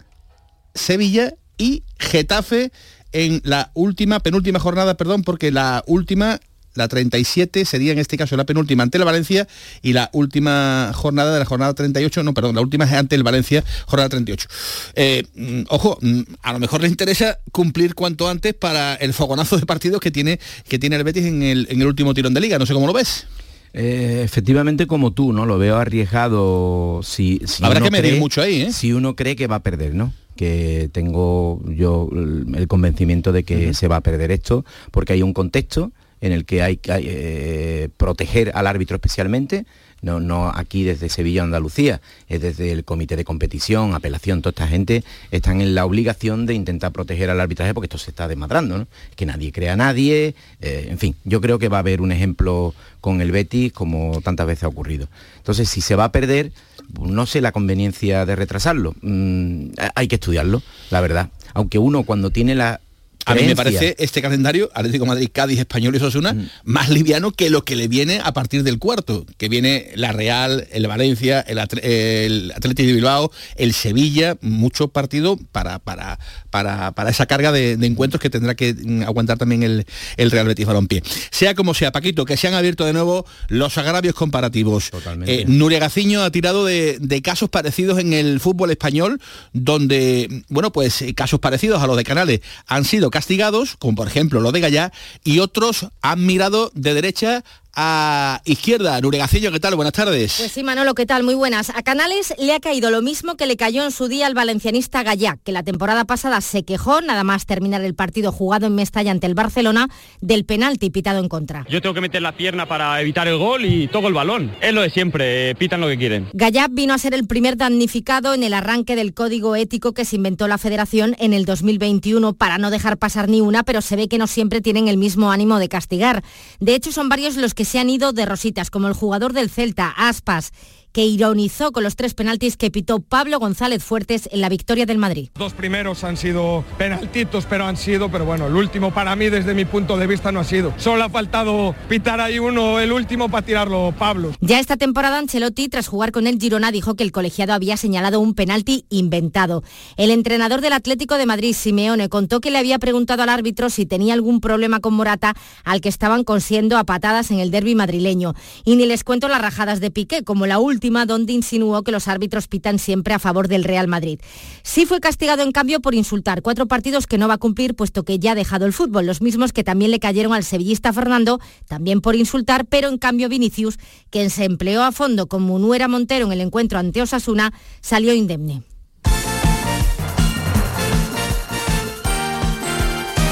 Sevilla 0.76 1.34
y 1.56 1.82
Getafe 1.98 2.70
en 3.10 3.40
la 3.42 3.72
última, 3.74 4.20
penúltima 4.20 4.60
jornada, 4.60 4.96
perdón, 4.96 5.24
porque 5.24 5.50
la 5.50 5.82
última 5.88 6.38
la 6.75 6.88
37 6.88 7.64
sería 7.64 7.92
en 7.92 7.98
este 7.98 8.16
caso 8.16 8.37
la 8.37 8.44
penúltima 8.44 8.82
ante 8.82 8.98
el 8.98 9.04
Valencia 9.04 9.48
y 9.82 9.92
la 9.92 10.10
última 10.12 10.92
jornada 10.94 11.32
de 11.32 11.38
la 11.40 11.44
jornada 11.44 11.75
38, 11.75 12.22
no, 12.22 12.34
perdón, 12.34 12.54
la 12.54 12.60
última 12.60 12.84
es 12.84 12.92
ante 12.92 13.16
el 13.16 13.22
Valencia, 13.22 13.64
jornada 13.87 14.08
38. 14.10 14.48
Eh, 14.94 15.25
mm, 15.34 15.62
ojo, 15.68 15.98
mm, 16.00 16.20
a 16.42 16.52
lo 16.52 16.58
mejor 16.58 16.80
le 16.80 16.88
interesa 16.88 17.38
cumplir 17.52 17.94
cuanto 17.94 18.28
antes 18.28 18.54
para 18.54 18.94
el 18.94 19.12
fogonazo 19.12 19.58
de 19.58 19.66
partidos 19.66 20.00
que 20.00 20.10
tiene, 20.10 20.38
que 20.68 20.78
tiene 20.78 20.96
el 20.96 21.04
Betis 21.04 21.26
en 21.26 21.42
el, 21.42 21.66
en 21.70 21.80
el 21.80 21.87
último 21.87 22.14
tirón 22.14 22.34
de 22.34 22.40
liga, 22.40 22.58
no 22.58 22.66
sé 22.66 22.75
cómo 22.75 22.87
lo 22.87 22.92
ves. 22.92 23.26
Eh, 23.75 24.22
efectivamente 24.25 24.87
como 24.87 25.12
tú, 25.12 25.32
¿no? 25.32 25.44
Lo 25.46 25.58
veo 25.58 25.76
arriesgado 25.76 27.00
si, 27.02 27.40
Habrá 27.60 27.80
que 27.80 27.90
medir 27.90 28.18
mucho 28.18 28.40
ahí, 28.40 28.62
¿eh? 28.62 28.72
Si 28.72 28.92
uno 28.92 29.14
cree 29.14 29.37
que 29.37 29.46
va 29.46 29.56
a 29.56 29.62
perder, 29.62 29.94
¿no? 29.94 30.12
Que 30.37 30.88
tengo 30.92 31.60
yo 31.66 32.08
el 32.12 32.66
convencimiento 32.68 33.32
de 33.32 33.42
que 33.42 33.75
se 33.75 33.88
va 33.88 33.96
a 33.96 34.00
perder 34.00 34.30
esto, 34.30 34.64
porque 34.90 35.12
hay 35.12 35.22
un 35.22 35.32
contexto 35.32 35.92
en 36.20 36.32
el 36.32 36.44
que 36.44 36.62
hay 36.62 36.76
que 36.76 36.92
eh, 36.96 37.88
proteger 37.96 38.52
al 38.54 38.66
árbitro 38.66 38.96
especialmente, 38.96 39.66
no, 40.00 40.20
no 40.20 40.50
aquí 40.54 40.84
desde 40.84 41.08
Sevilla 41.08 41.42
Andalucía, 41.42 42.00
es 42.28 42.40
desde 42.40 42.70
el 42.72 42.84
comité 42.84 43.16
de 43.16 43.25
competición, 43.25 43.94
apelación, 43.94 44.42
toda 44.42 44.50
esta 44.50 44.68
gente 44.68 45.04
están 45.30 45.60
en 45.60 45.75
la 45.75 45.84
obligación 45.84 46.46
de 46.46 46.54
intentar 46.54 46.92
proteger 46.92 47.30
al 47.30 47.40
arbitraje 47.40 47.75
porque 47.75 47.87
esto 47.87 47.98
se 47.98 48.10
está 48.10 48.28
desmadrando, 48.28 48.78
¿no? 48.78 48.87
que 49.16 49.26
nadie 49.26 49.52
crea 49.52 49.72
a 49.72 49.76
nadie, 49.76 50.34
eh, 50.60 50.87
en 50.88 50.98
fin, 50.98 51.16
yo 51.25 51.40
creo 51.40 51.58
que 51.58 51.68
va 51.68 51.78
a 51.78 51.80
haber 51.80 52.00
un 52.00 52.12
ejemplo 52.12 52.75
con 53.00 53.20
el 53.20 53.32
Betis 53.32 53.72
como 53.72 54.20
tantas 54.22 54.46
veces 54.46 54.64
ha 54.64 54.68
ocurrido. 54.68 55.08
Entonces, 55.37 55.68
si 55.68 55.80
se 55.80 55.96
va 55.96 56.04
a 56.04 56.12
perder, 56.12 56.52
no 57.00 57.26
sé 57.26 57.40
la 57.40 57.52
conveniencia 57.52 58.25
de 58.25 58.37
retrasarlo, 58.37 58.94
mm, 59.02 59.70
hay 59.94 60.08
que 60.08 60.16
estudiarlo, 60.16 60.62
la 60.90 61.00
verdad. 61.00 61.30
Aunque 61.54 61.78
uno 61.78 62.04
cuando 62.04 62.30
tiene 62.30 62.54
la 62.54 62.80
a 63.28 63.35
mí 63.35 63.42
me 63.42 63.56
parece 63.56 63.94
este 63.99 64.23
calendario, 64.23 64.70
Atlético 64.75 65.06
Madrid, 65.06 65.28
Cádiz, 65.32 65.58
Español 65.58 65.94
y 65.94 65.99
Osasuna, 65.99 66.32
mm. 66.32 66.49
más 66.64 66.88
liviano 66.88 67.32
que 67.32 67.50
lo 67.50 67.64
que 67.64 67.76
le 67.76 67.88
viene 67.88 68.20
a 68.23 68.32
partir 68.32 68.62
del 68.62 68.78
cuarto, 68.78 69.26
que 69.37 69.49
viene 69.49 69.90
la 69.94 70.12
Real, 70.12 70.66
el 70.73 70.87
Valencia, 70.87 71.40
el, 71.40 71.58
Atlético 71.58 72.87
de 72.87 72.92
Bilbao, 72.92 73.30
el 73.56 73.75
Sevilla, 73.75 74.37
muchos 74.40 74.90
partidos 74.90 75.38
para, 75.52 75.78
para, 75.78 76.18
para, 76.50 77.11
esa 77.11 77.26
carga 77.26 77.52
de, 77.52 77.73
encuentros 77.73 78.20
que 78.20 78.30
tendrá 78.30 78.54
que 78.54 78.75
mm, 78.75 79.02
aguantar 79.02 79.38
también 79.38 79.62
el, 79.62 80.30
Real 80.30 80.47
Betis 80.47 80.66
Balompié. 80.66 81.02
Sea 81.30 81.54
como 81.54 81.75
sea, 81.75 81.92
Paquito, 81.92 82.25
que 82.25 82.37
se 82.37 82.49
han 82.49 82.54
abierto 82.54 82.85
de 82.85 82.92
nuevo 82.92 83.26
los 83.49 83.76
agravios 83.78 84.14
comparativos. 84.14 84.90
Totalmente. 84.90 85.42
Eh, 85.42 85.44
Nuria 85.47 85.78
Gaciño 85.78 86.23
ha 86.23 86.30
tirado 86.30 86.64
de, 86.64 86.99
de 87.00 87.23
casos 87.23 87.49
parecidos 87.49 87.99
en 87.99 88.12
el 88.12 88.40
fútbol 88.40 88.70
español, 88.70 89.20
donde, 89.52 90.44
bueno, 90.49 90.73
pues 90.73 91.04
casos 91.14 91.40
parecidos 91.40 91.82
a 91.82 91.87
los 91.87 91.97
de 91.97 92.04
Canales 92.04 92.40
han 92.66 92.85
sido 92.85 93.11
castigados, 93.18 93.75
como 93.80 93.96
por 93.96 94.06
ejemplo 94.06 94.40
lo 94.40 94.52
de 94.52 94.60
Gallá, 94.60 94.92
y 95.25 95.40
otros 95.40 95.88
han 96.02 96.25
mirado 96.25 96.70
de 96.75 96.94
derecha 96.94 97.42
a 97.80 98.42
izquierda. 98.44 99.00
Nuregacillo, 99.00 99.52
¿qué 99.52 99.61
tal? 99.61 99.76
Buenas 99.76 99.92
tardes. 99.92 100.35
Pues 100.37 100.50
sí, 100.50 100.64
Manolo, 100.64 100.97
¿qué 100.97 101.06
tal? 101.06 101.23
Muy 101.23 101.35
buenas. 101.35 101.70
A 101.70 101.85
Canales 101.85 102.35
le 102.37 102.52
ha 102.52 102.58
caído 102.58 102.90
lo 102.90 103.02
mismo 103.02 103.37
que 103.37 103.47
le 103.47 103.56
cayó 103.56 103.85
en 103.85 103.92
su 103.92 104.08
día 104.08 104.26
al 104.26 104.35
valencianista 104.35 105.04
Gallá, 105.04 105.38
que 105.44 105.52
la 105.52 105.62
temporada 105.62 106.04
pasada 106.04 106.40
se 106.40 106.64
quejó, 106.64 107.00
nada 107.02 107.23
más 107.23 107.47
terminar 107.47 107.82
el 107.82 107.94
partido 107.94 108.32
jugado 108.32 108.66
en 108.66 108.75
Mestalla 108.75 109.12
ante 109.12 109.28
el 109.28 109.35
Barcelona, 109.35 109.88
del 110.20 110.44
penalti 110.44 110.90
pitado 110.90 111.20
en 111.20 111.28
contra. 111.28 111.66
Yo 111.70 111.80
tengo 111.80 111.94
que 111.94 112.00
meter 112.00 112.20
la 112.20 112.32
pierna 112.32 112.66
para 112.66 113.00
evitar 113.00 113.28
el 113.28 113.38
gol 113.38 113.64
y 113.64 113.87
toco 113.87 114.08
el 114.08 114.14
balón. 114.14 114.56
Es 114.61 114.75
lo 114.75 114.80
de 114.80 114.90
siempre, 114.90 115.50
eh, 115.50 115.54
pitan 115.54 115.80
lo 115.80 115.87
que 115.87 115.99
quieren. 115.99 116.30
Gallá 116.32 116.66
vino 116.68 116.94
a 116.94 116.99
ser 116.99 117.14
el 117.14 117.28
primer 117.28 117.56
damnificado 117.56 118.35
en 118.35 118.42
el 118.42 118.54
arranque 118.54 118.97
del 118.97 119.14
código 119.14 119.54
ético 119.54 119.94
que 119.94 120.04
se 120.04 120.16
inventó 120.16 120.49
la 120.49 120.58
federación 120.58 121.14
en 121.20 121.32
el 121.32 121.44
2021 121.44 122.32
para 122.32 122.58
no 122.58 122.73
dejar 122.73 122.99
pasar 122.99 123.28
ni 123.28 123.40
una, 123.40 123.62
pero 123.62 123.82
se 123.82 123.95
ve 123.95 124.08
que 124.08 124.19
no 124.19 124.26
siempre 124.26 124.60
tienen 124.60 124.88
el 124.88 124.97
mismo 124.97 125.30
ánimo 125.30 125.60
de 125.60 125.69
castigar. 125.69 126.25
De 126.58 126.75
hecho, 126.75 126.91
son 126.91 127.08
varios 127.08 127.36
los 127.36 127.54
que 127.54 127.68
se 127.69 127.78
han 127.78 127.91
ido 127.91 128.13
de 128.13 128.25
rositas, 128.25 128.71
como 128.71 128.89
el 128.89 128.95
jugador 128.95 129.35
del 129.35 129.50
Celta, 129.50 129.91
Aspas, 129.91 130.52
que 130.92 131.04
ironizó 131.04 131.72
con 131.72 131.82
los 131.82 131.96
tres 131.96 132.14
penaltis 132.14 132.56
que 132.56 132.70
pitó 132.70 133.00
Pablo 133.00 133.38
González 133.38 133.84
Fuertes 133.84 134.28
en 134.32 134.40
la 134.40 134.48
victoria 134.48 134.86
del 134.86 134.98
Madrid. 134.98 135.30
Dos 135.34 135.52
primeros 135.52 136.04
han 136.04 136.16
sido 136.16 136.64
penaltitos, 136.76 137.46
pero 137.46 137.66
han 137.66 137.76
sido, 137.76 138.10
pero 138.10 138.24
bueno, 138.24 138.46
el 138.46 138.54
último 138.54 138.92
para 138.92 139.14
mí 139.16 139.28
desde 139.28 139.54
mi 139.54 139.64
punto 139.64 139.96
de 139.96 140.06
vista 140.06 140.32
no 140.32 140.40
ha 140.40 140.44
sido. 140.44 140.72
Solo 140.78 141.04
ha 141.04 141.08
faltado 141.08 141.74
pitar 141.88 142.20
ahí 142.20 142.38
uno, 142.38 142.80
el 142.80 142.92
último 142.92 143.28
para 143.28 143.44
tirarlo 143.44 143.94
Pablo. 143.98 144.32
Ya 144.40 144.58
esta 144.58 144.76
temporada 144.76 145.18
Ancelotti, 145.18 145.68
tras 145.68 145.88
jugar 145.88 146.12
con 146.12 146.26
el 146.26 146.38
Girona, 146.38 146.72
dijo 146.72 146.94
que 146.94 147.04
el 147.04 147.12
colegiado 147.12 147.52
había 147.52 147.76
señalado 147.76 148.20
un 148.20 148.34
penalti 148.34 148.84
inventado. 148.88 149.62
El 149.96 150.10
entrenador 150.10 150.60
del 150.60 150.72
Atlético 150.72 151.16
de 151.16 151.26
Madrid, 151.26 151.54
Simeone, 151.54 152.08
contó 152.08 152.40
que 152.40 152.50
le 152.50 152.58
había 152.58 152.78
preguntado 152.78 153.22
al 153.22 153.28
árbitro 153.28 153.70
si 153.70 153.86
tenía 153.86 154.14
algún 154.14 154.40
problema 154.40 154.80
con 154.80 154.94
Morata, 154.94 155.34
al 155.64 155.80
que 155.80 155.88
estaban 155.88 156.24
consiendo 156.24 156.76
a 156.78 156.84
patadas 156.84 157.30
en 157.30 157.40
el 157.40 157.50
derby 157.50 157.74
madrileño. 157.74 158.34
Y 158.64 158.76
ni 158.76 158.86
les 158.86 159.04
cuento 159.04 159.28
las 159.28 159.42
rajadas 159.42 159.80
de 159.80 159.90
Piqué, 159.90 160.24
como 160.24 160.46
la 160.46 160.58
última 160.58 160.77
donde 161.06 161.32
insinuó 161.32 161.82
que 161.82 161.93
los 161.93 162.08
árbitros 162.08 162.49
pitan 162.49 162.78
siempre 162.78 163.14
a 163.14 163.19
favor 163.19 163.49
del 163.49 163.64
Real 163.64 163.88
Madrid. 163.88 164.21
Sí 164.62 164.86
fue 164.86 165.00
castigado 165.00 165.43
en 165.43 165.52
cambio 165.52 165.80
por 165.80 165.95
insultar 165.95 166.43
cuatro 166.43 166.67
partidos 166.67 167.06
que 167.06 167.19
no 167.19 167.28
va 167.28 167.34
a 167.34 167.38
cumplir 167.38 167.75
puesto 167.75 168.04
que 168.04 168.19
ya 168.19 168.32
ha 168.32 168.34
dejado 168.34 168.67
el 168.67 168.73
fútbol, 168.73 169.06
los 169.06 169.21
mismos 169.21 169.52
que 169.52 169.64
también 169.64 169.91
le 169.91 170.00
cayeron 170.00 170.32
al 170.32 170.45
sevillista 170.45 170.93
Fernando, 170.93 171.41
también 171.67 172.00
por 172.00 172.17
insultar, 172.17 172.67
pero 172.67 172.88
en 172.88 172.99
cambio 172.99 173.28
Vinicius, 173.28 173.78
quien 174.10 174.30
se 174.30 174.45
empleó 174.45 174.82
a 174.82 174.93
fondo 174.93 175.26
con 175.26 175.43
Munuera 175.43 175.88
Montero 175.88 176.26
en 176.26 176.32
el 176.32 176.41
encuentro 176.41 176.78
ante 176.78 177.02
Osasuna, 177.02 177.52
salió 177.80 178.12
indemne. 178.14 178.62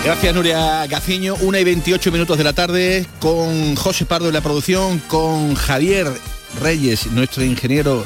Gracias 0.07 0.35
Nuria 0.37 0.87
Gaciño, 0.87 1.35
una 1.41 1.59
y 1.59 1.65
28 1.65 2.13
minutos 2.13 2.39
de 2.39 2.45
la 2.45 2.53
tarde 2.53 3.05
con 3.19 3.75
José 3.75 4.07
Pardo 4.07 4.29
en 4.29 4.35
la 4.35 4.41
producción, 4.41 5.01
con 5.09 5.57
Javier 5.57 6.07
Reyes, 6.61 7.07
nuestro 7.13 7.45
ingeniero 7.45 8.05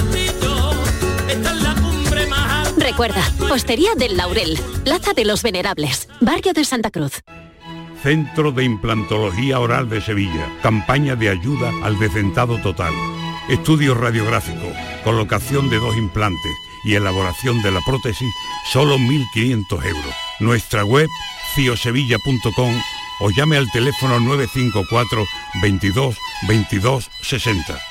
Recuerda, 2.91 3.23
Hostería 3.49 3.95
del 3.95 4.17
Laurel, 4.17 4.59
Plaza 4.83 5.13
de 5.13 5.23
los 5.23 5.43
Venerables, 5.43 6.09
Barrio 6.19 6.51
de 6.51 6.65
Santa 6.65 6.91
Cruz. 6.91 7.21
Centro 8.03 8.51
de 8.51 8.65
Implantología 8.65 9.61
Oral 9.61 9.87
de 9.87 10.01
Sevilla. 10.01 10.45
Campaña 10.61 11.15
de 11.15 11.29
ayuda 11.29 11.71
al 11.83 11.97
decentado 11.97 12.57
total. 12.61 12.91
Estudio 13.47 13.93
radiográfico, 13.93 14.67
colocación 15.05 15.69
de 15.69 15.77
dos 15.77 15.95
implantes 15.95 16.51
y 16.83 16.95
elaboración 16.95 17.61
de 17.61 17.71
la 17.71 17.79
prótesis, 17.79 18.27
solo 18.73 18.97
1.500 18.97 19.85
euros. 19.85 20.15
Nuestra 20.41 20.83
web, 20.83 21.07
ciosevilla.com 21.55 22.73
o 23.21 23.29
llame 23.29 23.55
al 23.55 23.71
teléfono 23.71 24.19
954 24.19 25.25
22 25.61 26.17
22 26.49 27.09
60. 27.21 27.90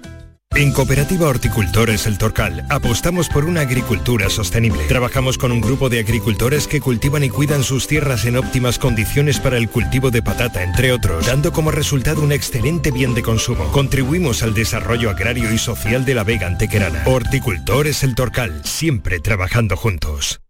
En 0.53 0.73
Cooperativa 0.73 1.29
Horticultores 1.29 2.05
El 2.07 2.17
Torcal 2.17 2.65
apostamos 2.69 3.29
por 3.29 3.45
una 3.45 3.61
agricultura 3.61 4.29
sostenible. 4.29 4.83
Trabajamos 4.87 5.37
con 5.37 5.53
un 5.53 5.61
grupo 5.61 5.87
de 5.87 5.99
agricultores 5.99 6.67
que 6.67 6.81
cultivan 6.81 7.23
y 7.23 7.29
cuidan 7.29 7.63
sus 7.63 7.87
tierras 7.87 8.25
en 8.25 8.35
óptimas 8.35 8.77
condiciones 8.77 9.39
para 9.39 9.57
el 9.57 9.69
cultivo 9.69 10.11
de 10.11 10.21
patata, 10.21 10.61
entre 10.61 10.91
otros, 10.91 11.25
dando 11.25 11.53
como 11.53 11.71
resultado 11.71 12.21
un 12.21 12.33
excelente 12.33 12.91
bien 12.91 13.13
de 13.13 13.23
consumo. 13.23 13.71
Contribuimos 13.71 14.43
al 14.43 14.53
desarrollo 14.53 15.09
agrario 15.09 15.53
y 15.53 15.57
social 15.57 16.03
de 16.03 16.15
la 16.15 16.25
Vega 16.25 16.47
Antequerana. 16.47 17.03
Horticultores 17.05 18.03
El 18.03 18.13
Torcal, 18.13 18.61
siempre 18.65 19.21
trabajando 19.21 19.77
juntos. 19.77 20.41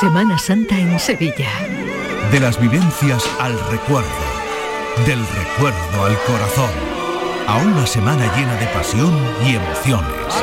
Semana 0.00 0.38
Santa 0.38 0.76
en 0.78 0.98
Sevilla. 0.98 1.50
De 2.32 2.40
las 2.40 2.60
vivencias 2.60 3.24
al 3.38 3.58
recuerdo. 3.70 4.08
Del 5.06 5.20
recuerdo 5.20 6.04
al 6.04 6.18
corazón 6.26 6.97
a 7.48 7.56
una 7.56 7.86
semana 7.86 8.30
llena 8.36 8.54
de 8.56 8.66
pasión 8.66 9.10
y 9.42 9.54
emociones. 9.54 10.34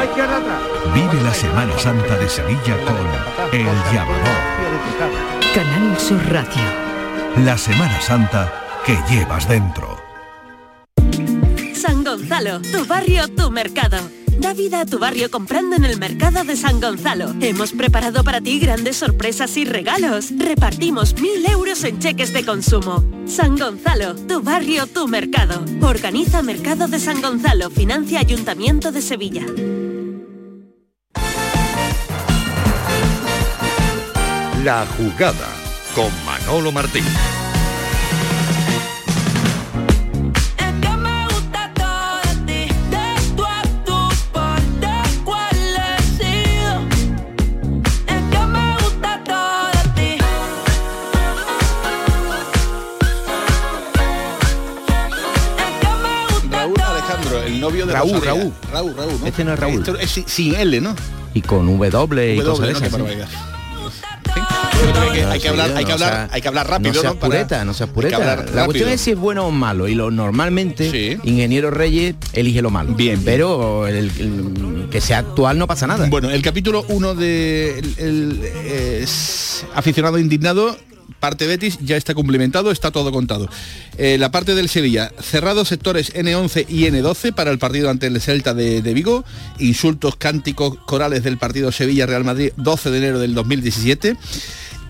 Vive 0.95 1.21
la 1.21 1.33
Semana 1.35 1.77
Santa 1.77 2.17
de 2.17 2.27
Sevilla 2.27 2.77
con 2.83 2.97
El 3.53 3.67
Llamador. 3.93 4.41
Canal 5.53 5.99
Sur 5.99 6.19
Radio. 6.31 6.63
La 7.45 7.59
Semana 7.59 8.01
Santa 8.01 8.51
que 8.83 8.97
llevas 9.07 9.47
dentro. 9.47 9.99
San 11.75 12.03
Gonzalo, 12.03 12.59
tu 12.71 12.83
barrio, 12.87 13.27
tu 13.27 13.51
mercado. 13.51 13.99
Da 14.39 14.53
vida 14.53 14.81
a 14.81 14.85
tu 14.85 14.99
barrio 14.99 15.31
comprando 15.31 15.75
en 15.75 15.85
el 15.85 15.97
mercado 15.97 16.43
de 16.43 16.55
San 16.55 16.81
Gonzalo. 16.81 17.33
Hemos 17.41 17.71
preparado 17.71 18.23
para 18.23 18.41
ti 18.41 18.59
grandes 18.59 18.97
sorpresas 18.97 19.55
y 19.57 19.65
regalos. 19.65 20.29
Repartimos 20.37 21.15
mil 21.19 21.45
euros 21.45 21.83
en 21.83 21.99
cheques 21.99 22.33
de 22.33 22.45
consumo. 22.45 23.03
San 23.25 23.57
Gonzalo, 23.57 24.15
tu 24.15 24.41
barrio, 24.41 24.87
tu 24.87 25.07
mercado. 25.07 25.63
Organiza 25.81 26.41
Mercado 26.41 26.87
de 26.87 26.99
San 26.99 27.21
Gonzalo, 27.21 27.69
financia 27.69 28.19
Ayuntamiento 28.19 28.91
de 28.91 29.01
Sevilla. 29.01 29.45
La 34.63 34.85
jugada 34.97 35.47
con 35.93 36.11
Manolo 36.25 36.71
Martín. 36.71 37.03
Novio 57.65 57.86
de 57.86 57.93
Raúl, 57.93 58.12
Rosalía. 58.13 58.30
Raúl. 58.34 58.54
Raúl, 58.71 58.95
Raúl, 58.97 59.19
¿no? 59.21 59.28
Este 59.28 59.43
no 59.43 59.54
es 59.54 59.60
Raúl. 59.60 59.80
Esto 59.80 59.97
es 59.97 60.23
sin 60.25 60.56
L, 60.56 60.82
¿no? 60.82 60.95
Y 61.34 61.41
con 61.41 61.67
W 61.89 62.36
y 62.36 62.39
cosas 62.41 62.60
¿no? 62.60 62.78
Esas, 62.78 62.91
que 65.13 65.23
hay 65.23 65.39
que 65.39 65.47
hablar, 65.49 65.71
hay 65.75 65.86
que 65.86 65.89
No 65.89 65.93
hablar, 65.93 66.12
seas- 66.13 66.30
hay 66.34 66.41
que 66.41 66.47
hablar 66.47 66.69
rápido, 66.69 66.93
no 66.93 67.01
seas 67.01 67.13
¿no? 67.13 67.19
Para- 67.19 67.65
no 67.65 67.73
seas 67.73 67.89
pureta. 67.89 68.19
La 68.19 68.36
rápido. 68.36 68.65
cuestión 68.65 68.89
es 68.89 69.01
si 69.01 69.12
es 69.12 69.17
bueno 69.17 69.45
o 69.47 69.51
malo. 69.51 69.88
Y 69.88 69.95
lo 69.95 70.12
normalmente, 70.12 71.19
Ingeniero 71.23 71.71
Reyes 71.71 72.15
elige 72.34 72.62
lo 72.62 72.69
malo. 72.69 72.93
Bien. 72.93 73.21
Pero 73.23 73.88
el, 73.88 73.95
el- 74.19 74.88
que 74.91 75.01
sea 75.01 75.19
actual 75.19 75.58
no 75.58 75.67
pasa 75.67 75.88
nada. 75.88 76.08
Bueno, 76.10 76.30
el 76.30 76.41
capítulo 76.41 76.86
1 76.89 77.15
de 77.15 77.80
el, 77.80 77.95
el, 77.97 78.39
eh, 78.43 78.99
es 79.04 79.65
aficionado 79.73 80.17
indignado, 80.19 80.78
parte 81.25 81.47
Betis, 81.47 81.79
ya 81.81 81.97
está 81.97 82.13
cumplimentado, 82.13 82.69
está 82.69 82.91
todo 82.91 83.11
contado. 83.11 83.49
Eh, 83.97 84.17
la 84.19 84.29
parte 84.29 84.53
del 84.53 84.69
Sevilla, 84.69 85.11
cerrados 85.19 85.69
sectores 85.69 86.13
N11 86.13 86.67
y 86.69 86.83
N12 86.83 87.33
para 87.33 87.49
el 87.49 87.57
partido 87.57 87.89
ante 87.89 88.05
el 88.05 88.21
Celta 88.21 88.53
de, 88.53 88.83
de 88.83 88.93
Vigo, 88.93 89.25
insultos, 89.57 90.17
cánticos, 90.17 90.77
corales 90.85 91.23
del 91.23 91.39
partido 91.39 91.71
Sevilla-Real 91.71 92.23
Madrid 92.23 92.51
12 92.57 92.91
de 92.91 92.97
enero 92.99 93.17
del 93.17 93.33
2017. 93.33 94.15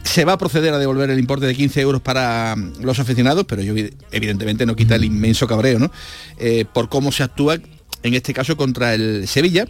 Se 0.04 0.26
va 0.26 0.34
a 0.34 0.38
proceder 0.38 0.74
a 0.74 0.78
devolver 0.78 1.10
el 1.10 1.20
importe 1.20 1.46
de 1.46 1.56
15 1.56 1.80
euros 1.80 2.02
para 2.02 2.54
mm, 2.58 2.82
los 2.82 3.00
aficionados, 3.00 3.46
pero 3.48 3.62
yo 3.62 3.74
evidentemente 4.12 4.66
no 4.66 4.76
quita 4.76 4.96
el 4.96 5.06
inmenso 5.06 5.48
cabreo, 5.48 5.80
¿no? 5.80 5.90
Eh, 6.38 6.66
por 6.66 6.90
cómo 6.90 7.14
se 7.14 7.24
actúa, 7.24 7.60
en 8.04 8.14
este 8.14 8.34
caso, 8.34 8.58
contra 8.58 8.94
el 8.94 9.26
Sevilla. 9.30 9.70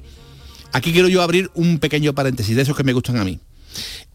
Aquí 0.72 0.92
quiero 0.94 1.10
yo 1.10 1.22
abrir 1.22 1.52
un 1.54 1.78
pequeño 1.78 2.16
paréntesis 2.16 2.56
de 2.56 2.64
esos 2.64 2.76
que 2.76 2.84
me 2.84 2.94
gustan 2.94 3.18
a 3.18 3.24
mí. 3.24 3.40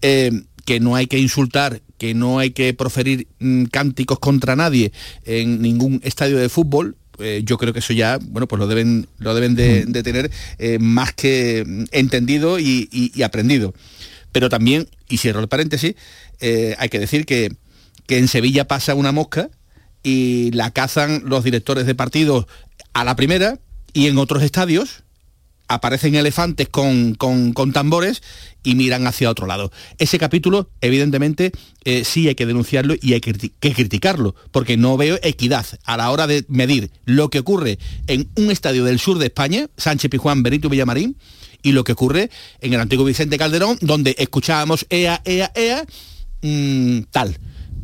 Eh, 0.02 0.32
que 0.64 0.80
no 0.80 0.94
hay 0.94 1.06
que 1.06 1.18
insultar, 1.18 1.80
que 2.00 2.14
no 2.14 2.38
hay 2.38 2.50
que 2.52 2.72
proferir 2.72 3.28
mm, 3.40 3.64
cánticos 3.66 4.18
contra 4.18 4.56
nadie 4.56 4.90
en 5.24 5.60
ningún 5.60 6.00
estadio 6.02 6.38
de 6.38 6.48
fútbol. 6.48 6.96
eh, 7.18 7.42
yo 7.44 7.58
creo 7.58 7.74
que 7.74 7.80
eso 7.80 7.92
ya, 7.92 8.18
bueno, 8.22 8.48
pues 8.48 8.58
lo 8.58 8.66
deben, 8.66 9.06
lo 9.18 9.34
deben 9.34 9.54
de, 9.54 9.84
de 9.84 10.02
tener 10.02 10.30
eh, 10.58 10.78
más 10.80 11.12
que 11.12 11.62
mm, 11.66 11.84
entendido 11.92 12.58
y, 12.58 12.88
y- 12.90 13.12
y 13.14 13.22
aprendido. 13.22 13.74
Pero 14.32 14.48
también, 14.48 14.88
y 15.10 15.18
cierro 15.18 15.40
el 15.40 15.48
paréntesis, 15.48 15.94
eh, 16.40 16.74
hay 16.78 16.88
que 16.88 16.98
decir 16.98 17.26
que, 17.26 17.52
que 18.06 18.16
en 18.16 18.28
Sevilla 18.28 18.66
pasa 18.66 18.94
una 18.94 19.12
mosca 19.12 19.50
y 20.02 20.50
la 20.52 20.70
cazan 20.70 21.22
los 21.26 21.44
directores 21.44 21.84
de 21.84 21.94
partidos 21.94 22.46
a 22.94 23.04
la 23.04 23.14
primera 23.16 23.58
y 23.92 24.06
en 24.06 24.16
otros 24.16 24.42
estadios 24.42 25.02
aparecen 25.70 26.16
elefantes 26.16 26.68
con, 26.68 27.14
con, 27.14 27.52
con 27.52 27.72
tambores 27.72 28.22
y 28.64 28.74
miran 28.74 29.06
hacia 29.06 29.30
otro 29.30 29.46
lado. 29.46 29.70
Ese 29.98 30.18
capítulo, 30.18 30.68
evidentemente, 30.80 31.52
eh, 31.84 32.02
sí 32.04 32.26
hay 32.26 32.34
que 32.34 32.44
denunciarlo 32.44 32.96
y 33.00 33.12
hay 33.12 33.20
que, 33.20 33.32
que, 33.32 33.72
criticarlo, 33.72 34.34
porque 34.50 34.76
no 34.76 34.96
veo 34.96 35.18
equidad 35.22 35.64
a 35.84 35.96
la 35.96 36.10
hora 36.10 36.26
de 36.26 36.44
medir 36.48 36.90
lo 37.04 37.30
que 37.30 37.38
ocurre 37.38 37.78
en 38.08 38.28
un 38.34 38.50
estadio 38.50 38.84
del 38.84 38.98
sur 38.98 39.18
de 39.18 39.26
España, 39.26 39.68
Sánchez 39.76 40.10
Pijuán, 40.10 40.42
Benito 40.42 40.68
Villamarín, 40.68 41.16
y 41.62 41.70
lo 41.70 41.84
que 41.84 41.92
ocurre 41.92 42.30
en 42.60 42.74
el 42.74 42.80
antiguo 42.80 43.04
Vicente 43.04 43.38
Calderón, 43.38 43.78
donde 43.80 44.16
escuchábamos 44.18 44.86
EA, 44.90 45.22
EA, 45.24 45.52
EA, 45.54 45.84
mmm, 46.42 47.02
tal. 47.12 47.38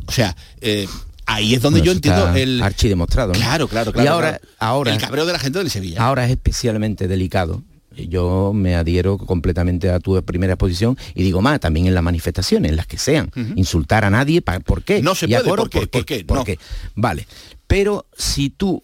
O 0.07 0.11
sea, 0.11 0.35
eh, 0.59 0.87
ahí 1.25 1.55
es 1.55 1.61
donde 1.61 1.79
Bueno, 1.79 1.93
yo 1.93 1.95
entiendo 1.95 2.35
el... 2.35 2.61
archidemostrado. 2.61 3.31
¿no? 3.31 3.39
Claro, 3.39 3.69
claro, 3.69 3.93
claro. 3.93 4.05
Y 4.05 4.07
ahora, 4.11 4.39
claro. 4.39 4.53
ahora 4.59 4.93
El 4.93 4.99
cabreo 4.99 5.25
de 5.25 5.31
la 5.31 5.39
gente 5.39 5.59
del 5.59 5.69
Sevilla. 5.69 6.03
Ahora 6.03 6.25
es 6.25 6.31
especialmente 6.31 7.07
delicado. 7.07 7.63
Yo 8.07 8.51
me 8.53 8.75
adhiero 8.75 9.17
completamente 9.17 9.89
a 9.89 9.99
tu 9.99 10.21
primera 10.23 10.53
exposición 10.53 10.97
y 11.15 11.23
digo 11.23 11.41
más, 11.41 11.59
también 11.59 11.87
en 11.87 11.93
las 11.95 12.03
manifestaciones, 12.03 12.69
en 12.71 12.75
las 12.77 12.87
que 12.87 12.97
sean. 12.97 13.31
Insultar 13.55 14.05
a 14.05 14.09
nadie, 14.09 14.41
¿pa- 14.41 14.59
¿por 14.59 14.83
qué? 14.83 15.01
No 15.01 15.15
se 15.15 15.27
puede, 15.27 15.43
coro, 15.43 15.63
¿por 15.69 16.05
qué? 16.05 16.23
¿Por 16.23 16.43
qué? 16.45 16.55
No. 16.57 16.61
Vale. 16.95 17.27
Pero 17.67 18.05
si 18.17 18.49
tú, 18.49 18.83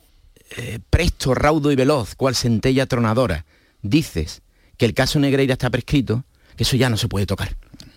eh, 0.58 0.80
presto, 0.90 1.34
raudo 1.34 1.72
y 1.72 1.76
veloz, 1.76 2.16
cual 2.16 2.36
centella 2.36 2.86
tronadora, 2.86 3.46
dices 3.82 4.42
que 4.78 4.86
el 4.86 4.94
caso 4.94 5.20
Negreira 5.20 5.54
está 5.54 5.70
prescrito, 5.70 6.24
que 6.56 6.64
eso 6.64 6.76
ya 6.76 6.90
no 6.90 6.98
se 6.98 7.08
puede 7.08 7.26
tocar. 7.26 7.56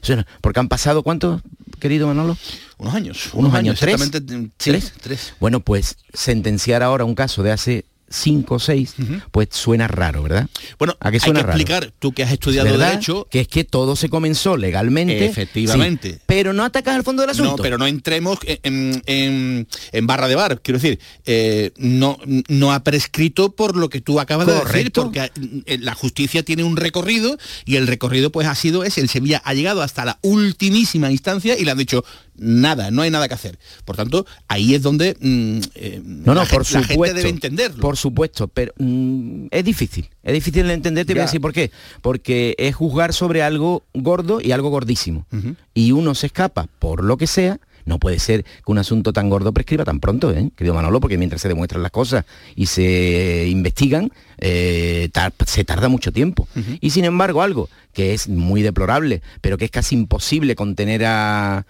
No- 0.09 0.25
porque 0.41 0.61
han 0.61 0.69
pasado, 0.69 1.03
¿cuántos, 1.03 1.43
querido 1.81 2.07
Manolo? 2.07 2.37
Unos 2.79 2.95
años. 2.95 3.31
Unos, 3.33 3.53
años, 3.55 3.81
¿tres? 3.81 3.95
exactamente, 3.95 4.37
mm, 4.37 4.51
¿Tres? 4.57 4.93
tres. 5.01 5.35
Bueno, 5.41 5.61
pues 5.61 5.97
sentenciar 6.13 6.83
ahora 6.85 7.05
un 7.05 7.15
caso 7.17 7.43
de 7.43 7.51
hace 7.51 7.85
cinco 8.09 8.55
o 8.57 8.59
seis, 8.59 8.95
pues 9.33 9.49
suena 9.51 9.89
raro, 9.89 10.23
¿verdad? 10.23 10.49
Bueno, 10.79 10.97
¿A 11.01 11.11
qué 11.11 11.17
hay 11.17 11.21
suena 11.21 11.41
que 11.41 11.47
raro? 11.47 11.59
explicar, 11.59 11.93
tú 11.99 12.13
que 12.13 12.23
has 12.23 12.33
estudiado 12.33 12.69
¿Verdad? 12.71 12.91
Derecho, 12.91 13.27
Que 13.31 13.41
es 13.41 13.49
que 13.49 13.65
todo 13.65 13.97
se 13.97 14.09
comenzó 14.09 14.57
legalmente. 14.57 15.25
Efectivamente. 15.27 16.13
sí, 16.15 16.19
pero 16.27 16.53
no 16.53 16.65
atacas 16.65 16.95
al 16.95 17.03
fondo 17.03 17.23
del 17.23 17.31
asunto. 17.31 17.57
No, 17.57 17.63
pero 17.63 17.79
no 17.79 17.87
entremos 17.87 18.39
en, 18.63 19.03
en- 19.07 19.67
en 19.93 20.07
barra 20.07 20.29
de 20.29 20.35
bar. 20.37 20.61
Quiero 20.63 20.79
decir, 20.79 20.99
eh, 21.25 21.73
no, 21.79 22.19
no 22.49 22.73
ha 22.73 22.85
prescrito 22.85 23.53
por 23.53 23.77
lo 23.77 23.89
que 23.89 24.01
tú 24.01 24.21
acabas 24.21 24.47
de 24.47 24.55
decir, 24.55 24.93
porque 24.93 25.31
eh, 25.67 25.79
la 25.79 25.95
justicia 25.95 26.43
tiene 26.43 26.63
un 26.65 26.77
recorrido 26.77 27.37
y 27.65 27.77
el 27.77 27.87
recorrido 27.87 28.31
pues 28.31 28.47
ha 28.47 28.55
sido 28.55 28.85
ese. 28.85 29.01
El 29.01 29.09
Sevilla 29.09 29.43
ha 29.45 29.53
llegado 29.55 29.83
hasta 29.83 30.05
la 30.05 30.19
ultimísima 30.23 31.11
instancia 31.11 31.59
y 31.59 31.65
le 31.65 31.71
han 31.73 31.79
dicho 31.79 32.05
nada, 32.39 32.91
no 32.91 33.03
hay 33.03 33.11
nada 33.11 33.29
que 33.29 33.35
hacer. 33.35 33.59
Por 33.85 33.97
tanto, 33.97 34.27
ahí 34.49 34.75
es 34.75 34.83
donde 34.83 35.17
mm, 35.21 35.61
eh, 35.75 36.01
No, 36.05 36.35
no, 36.35 36.43
la, 36.43 36.47
por 36.47 36.65
gente, 36.65 36.81
la 36.89 36.89
supuesto. 36.95 37.15
gente 37.15 37.15
debe 37.15 37.29
entenderlo. 37.31 37.81
Por 37.81 37.96
supuesto, 37.97 38.49
pero 38.49 38.73
mm, 38.79 39.47
es 39.51 39.65
difícil. 39.65 40.09
Es 40.23 40.33
difícil 40.35 40.67
de 40.67 40.75
entender, 40.75 41.07
te 41.07 41.13
voy 41.15 41.21
a 41.21 41.23
decir 41.27 41.41
por 41.41 41.53
qué. 41.53 41.71
Porque 42.03 42.55
es 42.59 42.75
juzgar 42.75 43.13
sobre 43.13 43.43
algo 43.43 43.83
gordo 43.95 44.41
y 44.41 44.53
algo 44.53 44.71
gordísimo. 44.71 45.27
Y 45.75 45.93
uno 45.93 46.15
se 46.15 46.27
escapa 46.27 46.69
por 46.79 47.03
lo 47.03 47.17
que 47.17 47.27
sea. 47.27 47.59
No 47.85 48.01
puede 48.01 48.19
ser 48.19 48.43
que 48.43 48.49
un 48.73 48.79
asunto 48.79 49.13
tan 49.13 49.31
gordo 49.31 49.53
prescriba 49.53 49.85
tan 49.85 50.01
pronto, 50.01 50.33
¿eh? 50.33 50.51
querido 50.57 50.75
Manolo, 50.75 50.99
porque 50.99 51.17
mientras 51.19 51.41
se 51.41 51.47
demuestran 51.47 51.85
las 51.85 51.93
cosas 51.93 52.25
y 52.57 52.67
se 52.67 53.47
investigan, 53.49 54.11
eh, 54.39 55.09
tar- 55.13 55.33
se 55.47 55.63
tarda 55.63 55.89
mucho 55.89 56.11
tiempo. 56.13 56.49
Y 56.81 56.91
sin 56.91 57.05
embargo, 57.05 57.43
algo 57.43 57.69
que 57.93 58.13
es 58.13 58.29
muy 58.29 58.63
deplorable, 58.63 59.23
pero 59.41 59.57
que 59.57 59.67
es 59.67 59.71
casi 59.71 59.95
imposible 59.95 60.57
contener 60.57 61.05
a, 61.05 61.65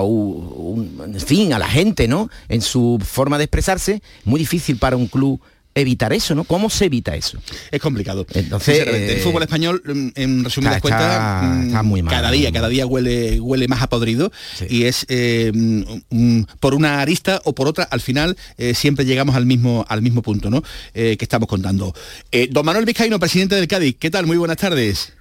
un- 0.00 1.02
en 1.14 1.20
fin, 1.20 1.52
a 1.52 1.58
la 1.58 1.68
gente, 1.68 2.06
¿no? 2.08 2.30
En 2.48 2.62
su 2.62 2.98
forma 3.04 3.36
de 3.36 3.44
expresarse, 3.44 4.00
muy 4.24 4.38
difícil 4.38 4.78
para 4.78 4.96
un 4.96 5.08
club 5.08 5.40
evitar 5.80 6.12
eso, 6.12 6.34
¿no? 6.34 6.44
¿Cómo 6.44 6.70
se 6.70 6.86
evita 6.86 7.14
eso? 7.16 7.38
Es 7.70 7.80
complicado. 7.80 8.26
Entonces, 8.34 8.80
el 8.86 8.94
eh, 8.94 9.20
fútbol 9.22 9.42
español, 9.42 9.82
en 10.14 10.44
resumidas 10.44 10.76
está- 10.76 10.80
cuentas, 10.80 11.12
está- 11.12 11.42
mm, 11.42 11.66
está 11.68 11.82
muy 11.82 12.02
mal, 12.02 12.14
cada 12.14 12.30
día, 12.30 12.52
cada 12.52 12.68
día 12.68 12.86
huele, 12.86 13.40
huele 13.40 13.68
más 13.68 13.82
a 13.82 13.88
podrido 13.88 14.30
y 14.68 14.84
es 14.84 15.06
eh, 15.08 15.52
mm, 15.54 15.82
mm, 16.10 16.46
por 16.60 16.74
una 16.74 17.00
arista 17.00 17.40
o 17.44 17.54
por 17.54 17.68
otra, 17.68 17.84
al 17.84 18.00
final 18.00 18.36
eh, 18.56 18.74
siempre 18.74 19.04
llegamos 19.04 19.36
al 19.36 19.46
mismo, 19.46 19.84
al 19.88 20.02
mismo 20.02 20.22
punto, 20.22 20.50
¿no? 20.50 20.62
Eh, 20.94 21.16
que 21.16 21.24
estamos 21.24 21.48
contando. 21.48 21.94
Eh, 22.32 22.48
don 22.50 22.64
Manuel 22.66 22.84
Vizcaíno, 22.84 23.18
presidente 23.18 23.54
del 23.54 23.68
Cádiz, 23.68 23.96
¿qué 23.98 24.10
tal? 24.10 24.26
Muy 24.26 24.36
buenas 24.36 24.56
tardes. 24.56 25.12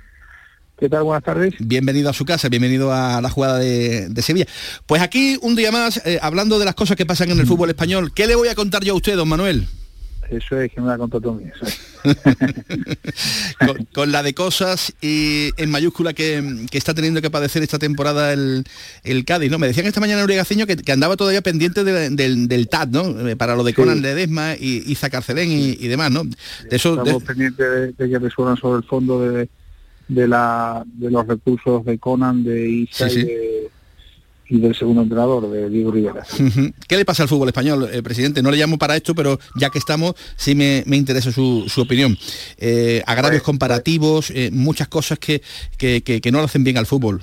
¿Qué 0.79 0.87
tal? 0.89 1.01
Buenas 1.03 1.23
tardes. 1.23 1.55
Bienvenido 1.57 2.07
a 2.07 2.13
su 2.13 2.23
casa, 2.23 2.49
bienvenido 2.49 2.93
a 2.93 3.19
la 3.19 3.29
jugada 3.31 3.57
de, 3.57 4.09
de 4.09 4.21
Sevilla. 4.21 4.45
Pues 4.85 5.01
aquí 5.01 5.35
un 5.41 5.55
día 5.55 5.71
más, 5.71 5.99
eh, 6.05 6.19
hablando 6.21 6.59
de 6.59 6.65
las 6.65 6.75
cosas 6.75 6.95
que 6.95 7.03
pasan 7.03 7.31
en 7.31 7.39
el 7.39 7.47
fútbol 7.47 7.69
español, 7.69 8.13
¿qué 8.13 8.27
le 8.27 8.35
voy 8.35 8.47
a 8.49 8.53
contar 8.53 8.83
yo 8.83 8.93
a 8.93 8.95
usted, 8.95 9.15
don 9.15 9.27
Manuel? 9.27 9.67
Eso 10.29 10.59
es 10.59 10.71
que 10.71 10.81
me 10.81 10.87
la 10.87 10.97
contado 10.97 11.33
mí. 11.33 11.45
con, 13.65 13.85
con 13.93 14.11
la 14.11 14.23
de 14.23 14.33
cosas 14.33 14.93
y 15.01 15.51
en 15.57 15.69
mayúscula 15.71 16.13
que, 16.13 16.65
que 16.69 16.77
está 16.77 16.93
teniendo 16.93 17.21
que 17.21 17.29
padecer 17.29 17.63
esta 17.63 17.79
temporada 17.79 18.33
el, 18.33 18.63
el 19.03 19.25
Cádiz, 19.25 19.49
¿no? 19.51 19.57
Me 19.59 19.67
decían 19.67 19.85
esta 19.85 19.99
mañana 19.99 20.23
Uribe 20.23 20.37
Gaciño 20.37 20.67
que, 20.67 20.75
que 20.77 20.91
andaba 20.91 21.15
todavía 21.17 21.41
pendiente 21.41 21.83
de- 21.83 22.09
del, 22.09 22.47
del 22.47 22.67
TAT, 22.67 22.89
¿no? 22.89 23.27
Eh, 23.27 23.35
Para 23.35 23.55
lo 23.55 23.63
de 23.63 23.71
Sí. 23.71 23.75
Conan 23.75 24.01
Ledesma 24.01 24.55
y 24.59 24.83
Iza 24.91 25.09
Carcelén 25.09 25.51
y, 25.51 25.69
y 25.79 25.87
demás, 25.87 26.11
¿no? 26.11 26.23
De 26.23 26.33
eso, 26.75 26.95
de- 26.95 27.01
Estamos 27.03 27.23
pendientes 27.23 27.57
de, 27.69 27.91
de 27.93 28.09
que 28.09 28.19
resuelvan 28.19 28.57
sobre 28.57 28.79
el 28.79 28.83
fondo 28.83 29.21
de, 29.21 29.49
de, 30.07 30.27
la, 30.27 30.83
de 30.85 31.11
los 31.11 31.25
recursos 31.27 31.85
de 31.85 31.97
Conan, 31.99 32.43
de 32.43 32.69
Isa 32.69 33.09
Sí, 33.09 33.19
y, 33.19 33.21
sí. 33.21 33.27
de- 33.27 33.69
y 34.49 34.59
del 34.59 34.73
segundo 34.75 35.01
entrenador, 35.01 35.49
de 35.51 35.69
Diego 35.69 35.91
Rivera. 35.91 36.23
¿Qué 36.87 36.95
le 36.97 37.03
pasa 37.05 37.23
al 37.23 37.29
fútbol 37.29 37.49
español, 37.49 37.89
eh, 37.91 38.01
presidente? 38.01 38.41
No 38.41 38.49
le 38.51 38.57
llamo 38.57 38.77
para 38.77 38.95
esto, 38.95 39.13
pero 39.13 39.39
ya 39.59 39.69
que 39.69 39.77
estamos, 39.79 40.13
sí 40.35 40.55
me, 40.55 40.83
me 40.85 40.95
interesa 40.95 41.31
su, 41.31 41.65
su 41.67 41.81
opinión. 41.81 42.17
Eh, 42.57 43.03
agravios 43.05 43.43
comparativos, 43.43 44.31
eh, 44.31 44.49
muchas 44.51 44.87
cosas 44.87 45.19
que, 45.19 45.41
que, 45.77 46.01
que- 46.01 46.21
que 46.21 46.31
no 46.31 46.37
le 46.39 46.45
hacen 46.45 46.63
bien 46.63 46.77
al 46.77 46.85
fútbol. 46.85 47.21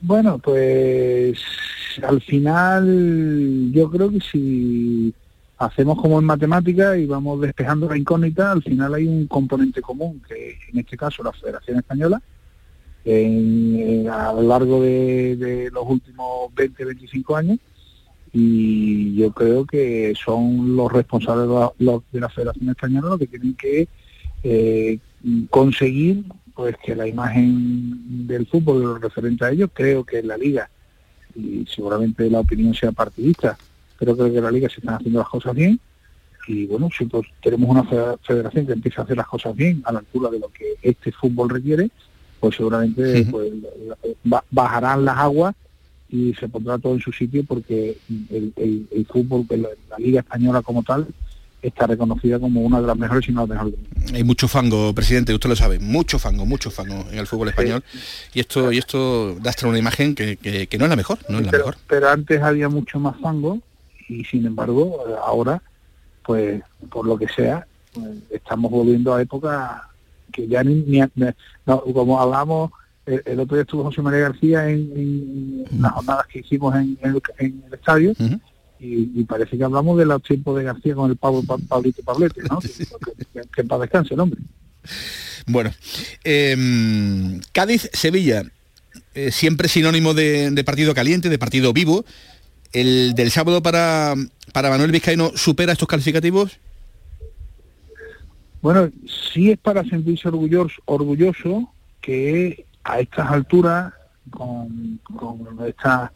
Bueno, 0.00 0.38
pues 0.38 1.38
al 2.02 2.20
final 2.22 3.70
yo 3.72 3.90
creo 3.90 4.10
que 4.10 4.20
si 4.20 5.12
hacemos 5.58 6.00
como 6.00 6.18
en 6.18 6.24
matemática 6.24 6.96
y 6.96 7.06
vamos 7.06 7.40
despejando 7.40 7.88
la 7.88 7.96
incógnita, 7.98 8.52
al 8.52 8.62
final 8.62 8.94
hay 8.94 9.06
un 9.06 9.26
componente 9.26 9.80
común, 9.80 10.22
que 10.26 10.58
en 10.72 10.78
este 10.78 10.96
caso 10.96 11.22
la 11.22 11.32
Federación 11.32 11.78
Española, 11.78 12.20
en- 13.04 14.08
a 14.08 14.32
lo 14.32 14.42
largo 14.42 14.82
de, 14.82 15.36
de 15.36 15.70
los 15.70 15.84
últimos 15.86 16.54
20, 16.54 16.84
25 16.84 17.36
años, 17.36 17.58
y 18.32 19.14
yo 19.14 19.30
creo 19.32 19.64
que 19.64 20.12
son 20.22 20.74
los 20.76 20.92
responsables 20.92 21.48
de 21.78 21.84
la, 21.84 22.00
de 22.10 22.28
Federación 22.30 22.70
Española 22.70 23.08
los 23.10 23.18
que 23.18 23.26
tienen 23.28 23.54
que 23.54 23.88
eh, 24.42 24.98
conseguir 25.50 26.24
pues 26.54 26.76
que 26.84 26.94
la 26.94 27.06
imagen 27.06 28.26
del 28.26 28.46
fútbol 28.46 28.82
lo 28.82 28.98
referente 28.98 29.44
a 29.44 29.50
ellos, 29.50 29.70
creo 29.72 30.04
que 30.04 30.18
en 30.20 30.28
la 30.28 30.36
liga, 30.36 30.68
y 31.34 31.64
seguramente 31.66 32.30
la 32.30 32.40
opinión 32.40 32.74
sea 32.74 32.92
partidista, 32.92 33.58
pero 33.98 34.16
creo 34.16 34.30
que 34.30 34.38
en 34.38 34.44
la 34.44 34.50
liga 34.52 34.68
se 34.68 34.80
están 34.80 34.94
haciendo 34.94 35.18
las 35.18 35.28
cosas 35.28 35.54
bien, 35.54 35.80
y 36.46 36.66
bueno, 36.66 36.88
si 36.96 37.06
pues 37.06 37.26
tenemos 37.42 37.68
una 37.70 37.84
fe- 37.84 38.18
federación 38.22 38.66
que 38.66 38.72
empieza 38.74 39.00
a 39.00 39.04
hacer 39.04 39.16
las 39.16 39.26
cosas 39.26 39.56
bien 39.56 39.82
a 39.84 39.92
la 39.92 40.00
altura 40.00 40.30
de 40.30 40.38
lo 40.38 40.48
que 40.48 40.74
este 40.82 41.10
fútbol 41.10 41.50
requiere, 41.50 41.90
pues 42.40 42.56
seguramente 42.56 43.24
pues, 43.30 43.50
bajarán 44.50 45.04
las 45.04 45.16
aguas 45.18 45.54
y 46.08 46.34
se 46.34 46.48
pondrá 46.48 46.78
todo 46.78 46.94
en 46.94 47.00
su 47.00 47.12
sitio 47.12 47.44
porque 47.44 47.96
el, 48.30 48.52
el- 48.56 48.86
el 48.94 49.06
fútbol, 49.06 49.46
la, 49.50 49.68
la 49.90 49.98
liga 49.98 50.20
española 50.20 50.62
como 50.62 50.82
tal, 50.82 51.06
está 51.62 51.86
reconocida 51.86 52.38
como 52.38 52.60
una 52.60 52.78
de 52.80 52.86
las 52.86 52.96
mejores, 52.98 53.24
si 53.24 53.32
no 53.32 53.46
la 53.46 53.54
mejor 53.54 53.70
del 53.70 53.80
mundo. 53.80 54.12
Hay 54.14 54.22
mucho 54.22 54.46
fango, 54.46 54.92
presidente, 54.94 55.32
usted 55.32 55.48
lo 55.48 55.56
sabe, 55.56 55.78
mucho 55.78 56.18
fango, 56.18 56.44
mucho 56.44 56.70
fango 56.70 57.06
en 57.10 57.18
el 57.18 57.26
fútbol 57.26 57.48
español. 57.48 57.82
Y 58.34 58.40
esto, 58.40 58.70
y 58.70 58.76
esto 58.78 59.36
lastra 59.42 59.68
una 59.70 59.78
imagen 59.78 60.14
que, 60.14 60.36
que- 60.36 60.66
que 60.66 60.78
no 60.78 60.84
es 60.84 60.90
la 60.90 60.96
mejor, 60.96 61.18
no 61.30 61.38
es 61.38 61.46
la 61.46 61.50
pero, 61.50 61.64
mejor. 61.66 61.80
pero 61.88 62.10
antes 62.10 62.42
había 62.42 62.68
mucho 62.68 63.00
más 63.00 63.16
fango 63.18 63.58
y 64.08 64.22
sin 64.24 64.44
embargo 64.44 65.02
ahora 65.24 65.62
pues 66.22 66.62
por 66.90 67.06
lo 67.06 67.16
que 67.16 67.28
sea 67.28 67.66
pues, 67.94 68.08
estamos 68.30 68.70
volviendo 68.70 69.14
a 69.14 69.22
época 69.22 69.88
que 70.34 70.46
ya 70.48 70.62
ni, 70.64 70.74
ni- 70.74 71.00
ni- 71.14 71.26
no, 71.66 71.80
como 71.82 72.20
hablamos 72.20 72.70
el, 73.06 73.22
el 73.26 73.40
otro 73.40 73.56
día 73.56 73.62
estuvo 73.62 73.84
José 73.84 74.02
María 74.02 74.20
García 74.20 74.68
en, 74.68 74.90
en 75.70 75.82
las 75.82 75.92
jornadas 75.92 76.26
que 76.26 76.40
hicimos 76.40 76.74
en, 76.74 76.98
en 77.02 77.10
el, 77.14 77.22
en 77.38 77.62
el 77.66 77.74
estadio 77.74 78.12
y, 78.80 79.10
y 79.20 79.24
parece 79.24 79.56
que 79.56 79.64
hablamos 79.64 79.96
de 79.98 80.06
los 80.06 80.22
tiempos 80.22 80.56
de 80.58 80.64
García 80.64 80.94
con 80.94 81.10
el 81.10 81.16
Pablo 81.16 81.42
Pa- 81.46 81.58
Pablito 81.68 82.02
Pablete 82.02 82.40
¿no? 82.50 82.58
que, 82.60 83.42
que, 83.54 83.64
paz 83.64 83.80
descanse 83.80 84.14
el 84.14 84.20
hombre 84.20 84.40
Bueno, 85.46 85.70
em, 86.24 87.40
Cádiz, 87.52 87.88
Sevilla, 87.92 88.42
eh, 89.14 89.30
siempre 89.30 89.68
sinónimo 89.68 90.14
de, 90.14 90.50
de 90.50 90.64
partido 90.64 90.94
caliente, 90.94 91.28
de 91.28 91.38
partido 91.38 91.72
vivo. 91.72 92.04
El 92.72 93.14
del 93.14 93.30
sábado 93.30 93.62
para, 93.62 94.14
para 94.52 94.68
Manuel 94.70 94.90
Vizcaíno 94.90 95.30
supera 95.36 95.72
estos 95.72 95.86
calificativos. 95.88 96.58
Bueno, 98.64 98.90
sí 99.28 99.50
es 99.50 99.58
para 99.58 99.84
sentirse 99.84 100.26
orgulloso, 100.26 100.80
orgulloso 100.86 101.70
que 102.00 102.64
a 102.82 102.98
estas 102.98 103.30
alturas, 103.30 103.92
con, 104.30 104.98
con 105.14 105.46
esta 105.68 106.10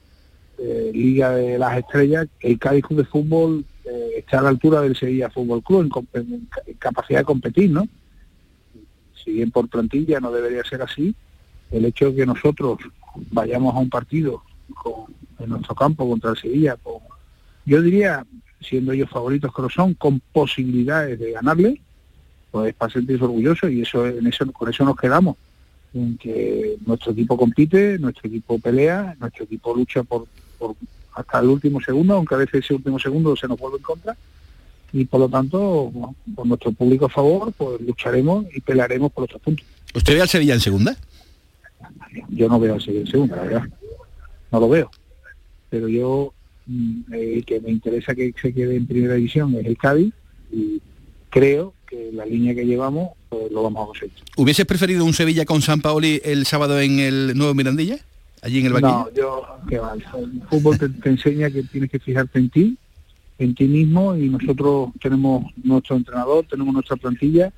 eh, 0.56 0.90
Liga 0.94 1.32
de 1.32 1.58
las 1.58 1.76
Estrellas, 1.76 2.26
el 2.40 2.58
Cádiz 2.58 2.86
Club 2.86 3.00
de 3.00 3.04
Fútbol 3.04 3.66
eh, 3.84 4.12
está 4.16 4.38
a 4.38 4.42
la 4.44 4.48
altura 4.48 4.80
del 4.80 4.96
Sevilla 4.96 5.28
Fútbol 5.28 5.62
Club 5.62 6.06
en, 6.14 6.48
capacidad 6.78 7.18
de 7.18 7.24
competir, 7.26 7.70
¿no? 7.70 7.86
si 9.22 9.32
bien 9.32 9.50
por 9.50 9.68
plantilla 9.68 10.18
no 10.18 10.32
debería 10.32 10.64
ser 10.64 10.80
así, 10.80 11.14
el 11.70 11.84
hecho 11.84 12.06
de 12.06 12.16
que 12.16 12.24
nosotros 12.24 12.78
vayamos 13.30 13.74
a 13.74 13.78
un 13.78 13.90
partido 13.90 14.42
con- 14.74 15.14
en 15.38 15.50
nuestro 15.50 15.74
campo 15.74 16.08
contra 16.08 16.30
el 16.30 16.38
Sevilla, 16.38 16.78
yo 17.66 17.82
diría, 17.82 18.24
siendo 18.62 18.92
ellos 18.92 19.10
favoritos 19.10 19.54
que 19.54 19.60
lo 19.60 19.68
son, 19.68 19.92
con 19.92 20.20
posibilidades 20.32 21.18
de 21.18 21.32
ganarle, 21.32 21.82
pues 22.50 22.74
para 22.74 22.92
sentirse 22.92 23.24
orgulloso 23.24 23.68
y 23.68 23.82
eso, 23.82 24.06
en 24.06 24.26
eso 24.26 24.50
con 24.52 24.68
eso 24.68 24.84
nos 24.84 24.96
quedamos. 24.96 25.36
En 25.94 26.18
que 26.18 26.76
nuestro 26.86 27.12
equipo 27.12 27.36
compite, 27.36 27.98
nuestro 27.98 28.28
equipo 28.28 28.58
pelea, 28.58 29.16
nuestro 29.20 29.44
equipo 29.44 29.74
lucha 29.74 30.02
por, 30.02 30.26
por 30.58 30.74
hasta 31.14 31.40
el 31.40 31.48
último 31.48 31.80
segundo, 31.80 32.14
aunque 32.14 32.34
a 32.34 32.38
veces 32.38 32.64
ese 32.64 32.74
último 32.74 32.98
segundo 32.98 33.34
se 33.36 33.48
nos 33.48 33.58
vuelve 33.58 33.78
en 33.78 33.82
contra. 33.82 34.16
Y 34.92 35.04
por 35.04 35.20
lo 35.20 35.28
tanto, 35.28 35.90
bueno, 35.90 36.14
por 36.34 36.46
nuestro 36.46 36.72
público 36.72 37.06
a 37.06 37.10
favor, 37.10 37.52
pues 37.52 37.80
lucharemos 37.80 38.46
y 38.54 38.60
pelearemos 38.60 39.12
por 39.12 39.24
otros 39.24 39.42
puntos. 39.42 39.66
¿Usted 39.94 40.14
ve 40.14 40.22
al 40.22 40.28
Sevilla 40.28 40.54
en 40.54 40.60
segunda? 40.60 40.96
Yo 42.28 42.48
no 42.48 42.58
veo 42.58 42.74
al 42.74 42.80
Sevilla 42.80 43.00
en 43.00 43.06
segunda, 43.06 43.36
la 43.36 43.42
verdad. 43.42 43.62
No 44.50 44.60
lo 44.60 44.68
veo. 44.68 44.90
Pero 45.68 45.88
yo, 45.88 46.32
mm, 46.66 47.12
el 47.12 47.44
que 47.44 47.60
me 47.60 47.70
interesa 47.70 48.14
que 48.14 48.32
se 48.40 48.54
quede 48.54 48.76
en 48.76 48.86
primera 48.86 49.14
división 49.14 49.54
es 49.56 49.66
el 49.66 49.76
Cádiz 49.76 50.14
y 50.52 50.80
creo 51.30 51.74
que 51.88 52.10
la 52.12 52.26
línea 52.26 52.54
que 52.54 52.64
llevamos 52.64 53.10
pues, 53.28 53.50
lo 53.50 53.62
vamos 53.62 53.82
a 53.82 53.86
conseguir. 53.86 54.14
¿Hubieses 54.36 54.66
preferido 54.66 55.04
un 55.04 55.14
Sevilla 55.14 55.44
con 55.44 55.62
San 55.62 55.80
Paoli 55.80 56.20
el 56.24 56.46
sábado 56.46 56.80
en 56.80 56.98
el 56.98 57.36
Nuevo 57.36 57.54
Mirandilla? 57.54 57.98
Allí 58.42 58.60
en 58.60 58.66
el 58.66 58.72
banquillo. 58.74 58.92
No, 58.92 59.14
yo, 59.14 59.42
que 59.68 59.78
va, 59.78 59.94
el 59.94 60.42
fútbol 60.48 60.78
te, 60.78 60.88
te 60.88 61.08
enseña 61.08 61.50
que 61.50 61.62
tienes 61.64 61.90
que 61.90 61.98
fijarte 61.98 62.38
en 62.38 62.50
ti, 62.50 62.76
en 63.38 63.54
ti 63.54 63.64
mismo 63.64 64.16
y 64.16 64.28
nosotros 64.28 64.90
tenemos 65.00 65.44
nuestro 65.62 65.96
entrenador, 65.96 66.44
tenemos 66.48 66.72
nuestra 66.72 66.96
plantilla 66.96 67.50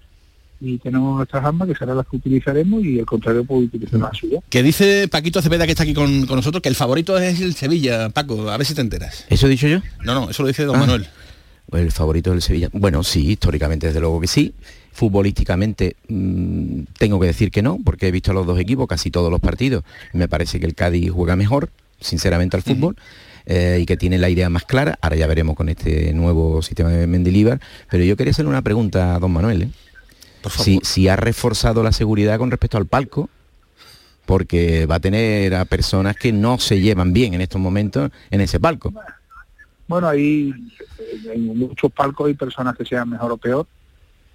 y 0.63 0.79
tenemos 0.79 1.17
nuestras 1.17 1.45
armas 1.45 1.69
que 1.69 1.75
serán 1.75 1.97
las 1.97 2.07
que 2.07 2.17
utilizaremos 2.17 2.85
y 2.85 2.99
el 2.99 3.07
contrario 3.07 3.45
puede 3.45 3.65
utilizar 3.65 3.99
las 4.01 4.17
suyas. 4.17 4.43
Que 4.51 4.63
dice 4.63 5.09
Paquito 5.09 5.41
Cepeda 5.43 5.65
que 5.67 5.73
está 5.73 5.83
aquí 5.85 5.95
con, 5.95 6.27
con 6.27 6.37
nosotros 6.37 6.63
que 6.63 6.69
el 6.69 6.75
favorito 6.75 7.19
es 7.19 7.41
el 7.41 7.55
Sevilla, 7.55 8.09
Paco, 8.11 8.49
a 8.51 8.57
ver 8.57 8.67
si 8.67 8.75
te 8.75 8.81
enteras. 8.83 9.27
¿Eso 9.31 9.47
he 9.47 9.51
dicho 9.51 9.67
yo? 9.69 9.81
No, 10.05 10.15
no, 10.15 10.31
eso 10.31 10.43
lo 10.43 10.49
dice 10.49 10.65
don 10.65 10.77
Ah. 10.77 10.81
Manuel. 10.81 11.07
El 11.73 11.93
favorito 11.93 12.31
del 12.31 12.43
Sevilla. 12.43 12.69
Bueno, 12.73 13.03
sí, 13.03 13.31
históricamente 13.33 13.87
desde 13.87 14.01
luego 14.01 14.21
que 14.21 14.27
sí. 14.27 14.55
Futbolísticamente 14.93 15.97
mm, 16.09 16.83
tengo 16.99 17.21
que 17.21 17.29
decir 17.29 17.51
que 17.51 17.63
no, 17.63 17.79
porque 17.85 18.09
he 18.09 18.11
visto 18.11 18.33
a 18.33 18.35
los 18.35 18.47
dos 18.47 18.59
equipos 18.59 18.89
casi 18.89 19.11
todos 19.11 19.31
los 19.31 19.41
partidos. 19.41 19.85
Me 20.13 20.29
parece 20.29 20.59
que 20.61 20.67
el 20.67 20.75
Cádiz 20.75 21.11
juega 21.11 21.37
mejor, 21.37 21.71
sinceramente, 22.01 22.57
al 22.57 22.63
fútbol. 22.63 22.97
eh, 23.47 23.79
y 23.81 23.87
que 23.87 23.97
tiene 23.97 24.19
la 24.19 24.29
idea 24.29 24.51
más 24.51 24.65
clara. 24.65 24.99
Ahora 25.01 25.17
ya 25.17 25.27
veremos 25.27 25.57
con 25.57 25.69
este 25.69 26.13
nuevo 26.13 26.63
sistema 26.63 26.91
de 26.91 27.07
Mendilibar. 27.07 27.61
Pero 27.91 28.05
yo 28.05 28.17
quería 28.17 28.33
hacerle 28.33 28.51
una 28.51 28.63
pregunta 28.63 29.15
a 29.15 29.19
don 29.19 29.33
Manuel. 29.33 29.63
¿eh? 29.63 29.71
Si, 30.49 30.81
si 30.83 31.09
ha 31.09 31.17
reforzado 31.17 31.83
la 31.83 31.93
seguridad 31.93 32.39
con 32.39 32.51
respecto 32.51 32.79
al 32.79 32.87
palco, 32.87 33.29
porque 34.27 34.87
va 34.87 34.97
a 34.97 35.01
tener 35.01 35.55
a 35.55 35.65
personas 35.65 36.17
que 36.17 36.33
no 36.33 36.59
se 36.59 36.81
llevan 36.81 37.13
bien 37.13 37.35
en 37.35 37.41
estos 37.41 37.61
momentos 37.61 38.11
en 38.31 38.41
ese 38.41 38.61
palco. 38.61 38.93
Bueno, 39.91 40.07
ahí 40.09 40.55
en 41.33 41.59
muchos 41.59 41.91
palcos 41.91 42.29
hay 42.29 42.35
personas 42.35 42.77
que 42.77 42.85
sean 42.85 43.11
mejor 43.11 43.33
o 43.33 43.37
peor 43.37 43.67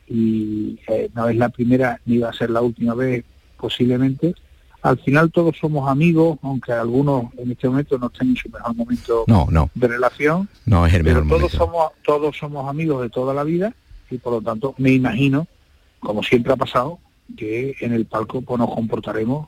y 0.06 0.78
eh, 0.86 1.10
no 1.16 1.30
es 1.30 1.38
la 1.38 1.48
primera 1.48 1.98
ni 2.06 2.18
va 2.18 2.30
a 2.30 2.34
ser 2.34 2.50
la 2.50 2.60
última 2.60 2.94
vez 2.94 3.24
posiblemente. 3.58 4.36
Al 4.82 5.00
final 5.00 5.32
todos 5.32 5.56
somos 5.58 5.90
amigos, 5.90 6.38
aunque 6.42 6.74
algunos 6.74 7.34
en 7.38 7.52
este 7.52 7.70
momento 7.70 7.98
no 7.98 8.08
estén 8.08 8.32
en 8.32 8.36
su 8.36 8.50
mejor 8.50 8.76
momento 8.76 9.24
No, 9.28 9.48
no, 9.50 9.70
de 9.74 9.88
relación, 9.88 10.50
no 10.66 10.86
es 10.86 10.94
el 10.94 11.04
pero 11.06 11.24
mejor 11.24 11.40
todos 11.40 11.54
momento. 11.54 11.58
somos 11.58 11.92
todos 12.04 12.38
somos 12.38 12.70
amigos 12.70 13.02
de 13.04 13.10
toda 13.10 13.34
la 13.34 13.46
vida 13.46 13.74
y 14.12 14.18
por 14.18 14.34
lo 14.34 14.42
tanto 14.42 14.76
me 14.78 14.92
imagino, 14.92 15.48
como 16.02 16.22
siempre 16.22 16.52
ha 16.52 16.58
pasado, 16.58 17.00
que 17.38 17.76
en 17.80 17.94
el 17.94 18.06
palco 18.08 18.42
pues, 18.42 18.60
nos 18.60 18.76
comportaremos, 18.76 19.48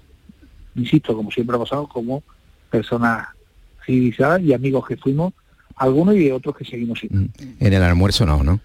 insisto, 0.74 1.14
como 1.14 1.32
siempre 1.32 1.58
ha 1.58 1.60
pasado, 1.60 1.86
como 1.90 2.24
personas 2.70 3.28
civilizadas 3.86 4.42
y 4.42 4.54
amigos 4.54 4.88
que 4.88 4.96
fuimos, 4.96 5.34
algunos 5.78 6.16
y 6.16 6.32
otros 6.32 6.56
que 6.58 6.66
seguimos 6.66 7.00
siendo. 7.00 7.32
En 7.60 7.74
el 7.74 7.82
almuerzo 7.84 8.26
no, 8.26 8.44
¿no? 8.44 8.60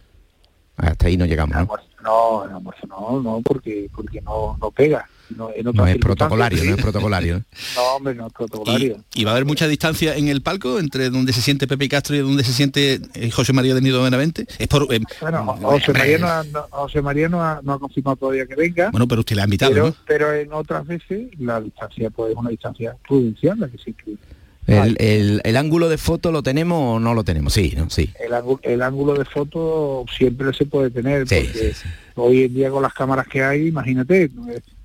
Hasta 0.77 1.07
ahí 1.07 1.17
no 1.17 1.27
llegamos, 1.27 1.55
¿no? 1.57 1.69
No, 2.03 2.45
en 2.45 2.53
almuerzo 2.57 2.87
no, 2.89 3.21
no, 3.23 3.41
porque 3.45 3.89
porque 3.95 4.21
no, 4.21 4.57
no 4.61 4.71
pega. 4.71 5.07
No, 5.37 5.51
en 5.55 5.65
No 5.73 5.87
es 5.87 5.97
protocolario, 5.97 6.63
no 6.65 6.75
es 6.75 6.83
protocolario. 6.83 7.43
¿no? 7.77 7.83
Hombre, 7.97 8.15
no 8.15 8.27
es 8.27 8.33
protocolario. 8.35 9.03
¿Y 9.15 9.25
va 9.25 9.31
a 9.31 9.35
haber 9.35 9.47
mucha 9.47 9.67
distancia 9.67 10.15
en 10.17 10.29
el 10.29 10.43
palco 10.43 10.79
entre 10.79 11.09
donde 11.09 11.33
se 11.33 11.41
siente 11.41 11.67
Pepe 11.67 11.89
Castro 11.89 12.17
y 12.17 12.19
donde 12.19 12.45
se 12.45 12.53
siente 12.53 13.01
eh, 13.15 13.31
José 13.31 13.53
María 13.55 13.75
de 13.75 13.81
Nido 13.81 14.03
Benavente? 14.03 14.47
Es 14.59 14.69
por, 14.69 14.93
eh, 14.93 15.01
Bueno, 15.23 15.57
José 15.63 15.93
María, 15.93 16.19
no 16.19 16.27
ha, 16.29 16.45
no- 16.45 16.67
José 16.71 17.01
María 17.01 17.29
no 17.31 17.43
ha, 17.43 17.61
no 17.63 17.73
ha 17.75 17.79
confirmado 17.79 18.17
todavía 18.17 18.45
que 18.47 18.57
venga. 18.57 18.91
bueno, 18.91 19.09
pero 19.09 19.21
usted 19.21 19.37
le 19.37 19.43
ha 19.43 19.45
invitado, 19.45 19.73
pero, 19.73 19.87
¿no? 19.87 19.95
pero 20.07 20.35
en 20.35 20.53
otras 20.53 20.87
veces 20.87 21.29
la 21.39 21.61
distancia 21.63 22.11
pues 22.11 22.33
es 22.33 22.37
una 22.37 22.51
distancia 22.51 22.95
prudencial 23.07 23.59
la 23.59 23.69
que 23.69 23.79
se 23.79 23.91
incluye. 23.91 24.19
El, 24.67 24.97
el- 25.01 25.41
el 25.45 25.57
ángulo 25.57 25.89
de 25.89 25.99
foto 25.99 26.31
lo 26.31 26.43
tenemos 26.43 26.97
o 26.97 27.01
no 27.01 27.15
lo 27.15 27.25
tenemos, 27.25 27.53
sí, 27.53 27.75
¿no? 27.77 27.91
Sí. 27.91 28.11
El, 28.25 28.33
ángulo, 28.35 28.61
el 28.63 28.83
ángulo 28.83 29.15
de 29.15 29.25
foto 29.25 30.05
siempre 30.17 30.53
se 30.55 30.67
puede 30.67 30.91
tener 30.91 31.23
porque 31.27 31.75
hoy 32.15 32.45
en 32.45 32.55
día 32.55 32.71
con 32.71 32.83
las 32.83 32.95
cámaras 32.95 33.27
que 33.27 33.43
hay, 33.43 33.67
imagínate, 33.69 34.31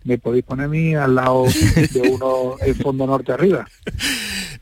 me, 0.03 0.17
podéis 0.17 0.43
poner 0.45 0.65
a 0.65 0.69
mí 0.69 0.95
al 0.95 1.13
lado 1.15 1.45
de 1.45 2.01
uno 2.09 2.55
en 2.61 2.75
fondo 2.75 3.05
norte 3.07 3.31
arriba. 3.31 3.67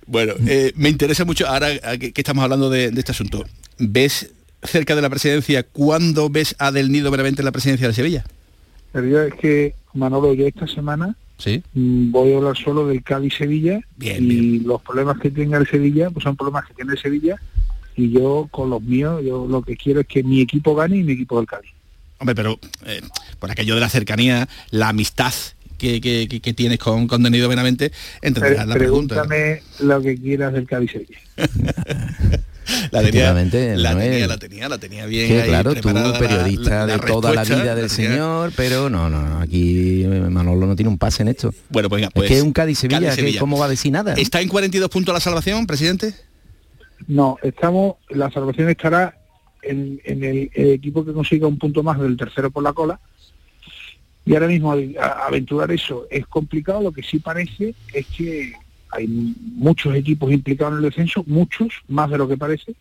Bueno, 0.08 0.34
eh, 0.46 0.72
me 0.76 0.90
interesa 0.90 1.26
mucho 1.26 1.48
ahora 1.48 1.98
que, 1.98 2.14
que 2.14 2.22
estamos 2.22 2.44
hablando 2.44 2.70
de, 2.70 2.92
de 2.92 3.00
este 3.00 3.12
asunto. 3.12 3.44
¿Ves 3.80 4.30
cerca 4.62 4.96
de 4.96 5.02
la 5.02 5.10
presidencia 5.10 5.64
cuándo 5.64 6.30
ves 6.30 6.56
a 6.60 6.72
Del 6.72 6.92
Nido 6.92 7.10
Benavente 7.10 7.42
en 7.42 7.46
la 7.46 7.52
presidencia 7.52 7.88
de 7.88 7.94
Sevilla? 7.96 8.24
Pero 8.92 9.08
yo 9.08 9.22
es 9.24 9.34
que, 9.34 9.74
Manolo, 9.96 10.36
yo 10.36 10.46
esta 10.46 10.68
semana 10.68 11.16
Sí. 11.38 11.62
mm, 11.74 12.12
voy 12.12 12.34
a 12.34 12.38
hablar 12.38 12.56
solo 12.58 12.88
del 12.88 13.04
Cádiz-Sevilla 13.04 13.80
y 14.00 14.60
los 14.62 14.82
problemas 14.82 15.20
que 15.20 15.30
tenga 15.32 15.58
el 15.58 15.68
Sevilla 15.68 16.10
pues 16.10 16.24
son 16.24 16.36
problemas 16.38 16.66
que 16.66 16.74
tiene 16.74 16.94
el 16.94 16.98
Sevilla 17.00 17.36
y 17.98 18.10
yo 18.12 18.48
con 18.52 18.70
los 18.70 18.82
míos, 18.82 19.22
yo 19.26 19.46
lo 19.48 19.62
que 19.62 19.76
quiero 19.76 20.02
es 20.02 20.08
que 20.08 20.24
mi 20.24 20.42
equipo 20.42 20.76
gane 20.76 20.98
y 20.98 21.04
mi 21.04 21.14
equipo 21.14 21.38
del 21.38 21.46
Cádiz. 21.48 21.72
Hombre, 22.20 22.36
pero 22.36 22.60
eh, 22.86 23.02
por 23.40 23.52
aquello 23.52 23.76
de 23.76 23.82
la 23.82 23.90
cercanía, 23.90 24.48
la 24.72 24.90
amistad 24.90 25.34
que, 25.78 26.00
que- 26.00 26.28
que- 26.30 26.40
que 26.40 26.54
tienes 26.54 26.80
con, 26.80 27.06
con 27.08 27.22
Del 27.22 27.34
Nido 27.34 27.50
Benavente, 27.50 27.92
entenderás 28.22 28.66
la 28.68 28.76
pregunta. 28.76 29.24
pregúntame 29.24 29.62
lo 29.82 30.02
que 30.02 30.16
quieras 30.18 30.54
del 30.54 30.66
Cádiz-Sevilla. 30.66 31.20
La 33.02 33.02
tenía, 33.12 33.34
la 33.34 33.98
tenía, 34.00 34.28
la 34.28 34.38
tenía, 34.38 34.70
la 34.70 34.78
tenía 34.78 35.06
bien. 35.06 35.28
Que 35.28 35.42
ahí 35.42 35.48
claro, 35.50 35.74
tú 35.76 35.90
periodista 36.20 36.70
la- 36.70 36.86
la 36.88 36.98
de 36.98 37.00
toda 37.08 37.34
la 37.34 37.44
vida 37.44 37.76
del 37.76 37.90
señor, 37.90 38.52
pero 38.56 38.90
no, 38.90 39.10
no, 39.10 39.22
no, 39.22 39.40
aquí 39.40 40.04
eh, 40.04 40.08
Manolo 40.08 40.66
no 40.68 40.76
tiene 40.76 40.90
un 40.90 40.98
pase 40.98 41.24
en 41.24 41.30
esto. 41.30 41.54
Bueno, 41.70 41.90
pues 41.90 42.02
venga, 42.02 42.12
pues, 42.14 42.30
es 42.32 42.38
que 42.38 42.42
un 42.42 42.54
Cádiz-Sevilla, 42.54 43.00
que 43.00 43.06
Cádiz-Sevilla. 43.08 43.40
¿cómo 43.40 43.58
va 43.58 43.66
a 43.66 43.70
decir 43.70 43.92
nada? 43.92 44.14
¿Está 44.14 44.42
en 44.42 44.48
42 44.50 44.90
puntos 44.90 45.14
la 45.14 45.20
salvación, 45.20 45.66
presidente? 45.68 46.14
No, 47.08 47.38
estamos, 47.44 47.96
la 48.10 48.32
salvación 48.32 48.70
estará 48.70 49.18
en, 49.62 50.00
en 50.06 50.24
el, 50.24 50.50
el 50.54 50.70
equipo 50.72 51.04
que 51.06 51.14
consiga 51.14 51.48
un 51.48 51.58
punto 51.60 51.84
más 51.84 52.00
del 52.00 52.16
tercero 52.18 52.50
por 52.52 52.64
la 52.64 52.74
cola. 52.74 53.00
Y 54.26 54.34
ahora 54.34 54.48
mismo 54.48 54.72
a- 54.72 54.78
a- 55.04 55.28
aventurar 55.28 55.72
eso 55.72 56.08
es 56.10 56.26
complicado, 56.26 56.82
lo 56.82 56.92
que 56.92 57.04
sí 57.04 57.20
parece 57.20 57.76
es 57.94 58.06
que 58.18 58.54
hay 58.96 59.08
muchos 59.08 59.96
equipos 59.96 60.32
implicados 60.32 60.74
en 60.74 60.78
el 60.80 60.90
descenso, 60.90 61.24
muchos, 61.28 61.70
más 61.88 62.10
de 62.10 62.18
lo 62.18 62.28
que 62.28 62.38
parece, 62.38 62.74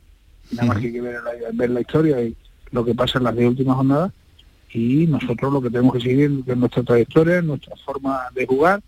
nada 0.53 0.69
más 0.69 0.79
que 0.79 0.87
hay 0.87 0.93
que 0.93 1.01
ver 1.01 1.17
la, 1.23 1.31
ver 1.53 1.71
la 1.71 1.81
historia 1.81 2.23
y 2.23 2.35
lo 2.71 2.85
que 2.85 2.95
pasa 2.95 3.19
en 3.19 3.25
las 3.25 3.37
de 3.37 3.47
últimas 3.49 3.77
jornadas, 3.77 4.13
y 4.73 5.07
nosotros 5.07 5.53
lo 5.53 5.63
que 5.63 5.71
tenemos 5.71 5.95
que 5.95 6.01
seguir 6.01 6.43
es 6.47 6.57
nuestra 6.57 6.83
trayectoria, 6.83 7.43
nuestra 7.43 7.77
forma 7.85 8.23
de 8.35 8.47
jugar 8.47 8.83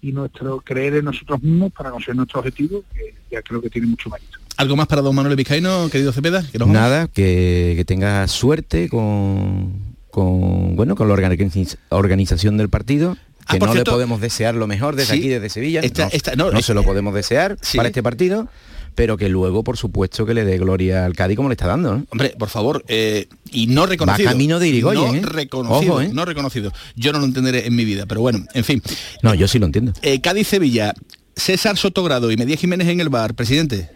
y 0.00 0.12
nuestro 0.12 0.60
creer 0.60 0.94
en 0.96 1.04
nosotros 1.06 1.42
mismos 1.42 1.72
para 1.72 1.90
conseguir 1.90 2.16
nuestro 2.16 2.40
objetivo, 2.40 2.84
que 2.94 3.14
ya 3.30 3.42
creo 3.42 3.60
que 3.60 3.68
tiene 3.68 3.88
mucho 3.88 4.08
mérito. 4.08 4.38
¿Algo 4.56 4.76
más 4.76 4.86
para 4.86 5.02
don 5.02 5.14
Manuel 5.14 5.36
Vizcaíno, 5.36 5.88
querido 5.90 6.12
Cepeda? 6.12 6.42
Que. 6.50 6.58
Nada, 6.58 7.08
que, 7.08 7.74
que 7.76 7.84
tenga 7.84 8.26
suerte 8.26 8.88
con, 8.88 9.72
con 10.10 10.76
bueno 10.76 10.94
con 10.94 11.08
la 11.08 11.14
organiz- 11.14 11.76
organización 11.90 12.56
del 12.56 12.70
partido. 12.70 13.18
Ah, 13.46 13.52
Que 13.54 13.58
no 13.60 13.72
cierto, 13.72 13.92
le 13.92 13.94
podemos 13.94 14.20
desear 14.20 14.54
lo 14.54 14.66
mejor 14.66 14.96
desde 14.96 15.14
sí, 15.14 15.18
aquí, 15.20 15.28
desde 15.28 15.48
Sevilla. 15.50 15.80
esta- 15.80 16.04
no, 16.04 16.10
esta- 16.12 16.36
no, 16.36 16.50
no 16.50 16.58
eh, 16.58 16.62
se 16.62 16.74
lo 16.74 16.82
podemos 16.82 17.14
desear 17.14 17.56
sí. 17.62 17.76
para 17.76 17.88
este 17.88 18.02
partido, 18.02 18.48
pero 18.96 19.16
que 19.16 19.28
luego, 19.28 19.62
por 19.62 19.76
supuesto, 19.76 20.26
que 20.26 20.34
le 20.34 20.44
dé 20.44 20.58
gloria 20.58 21.04
al 21.04 21.14
Cádiz 21.14 21.36
como 21.36 21.48
le 21.48 21.52
está 21.52 21.66
dando. 21.66 21.96
¿no? 21.98 22.06
Hombre, 22.10 22.34
por 22.38 22.48
favor, 22.48 22.84
eh, 22.88 23.28
y 23.52 23.68
no 23.68 23.86
reconocido. 23.86 24.26
Va 24.26 24.32
camino 24.32 24.58
de 24.58 24.68
Irigoyen, 24.68 25.12
No 25.12 25.14
¿eh? 25.14 25.20
reconocido, 25.22 25.92
Ojo, 25.94 26.00
¿eh? 26.02 26.10
no 26.12 26.24
reconocido. 26.24 26.72
Yo 26.96 27.12
no 27.12 27.18
lo 27.20 27.24
entenderé 27.26 27.66
en 27.66 27.76
mi 27.76 27.84
vida, 27.84 28.06
pero 28.06 28.20
bueno, 28.20 28.44
en 28.54 28.64
fin. 28.64 28.82
No, 29.22 29.34
yo 29.34 29.46
sí 29.46 29.58
lo 29.58 29.66
entiendo. 29.66 29.92
Eh, 30.02 30.20
Cádiz-Sevilla, 30.20 30.92
César 31.36 31.76
Sotogrado 31.76 32.30
y 32.32 32.36
Medía 32.36 32.56
Jiménez 32.56 32.88
en 32.88 33.00
el 33.00 33.10
bar, 33.10 33.34
presidente. 33.34 33.90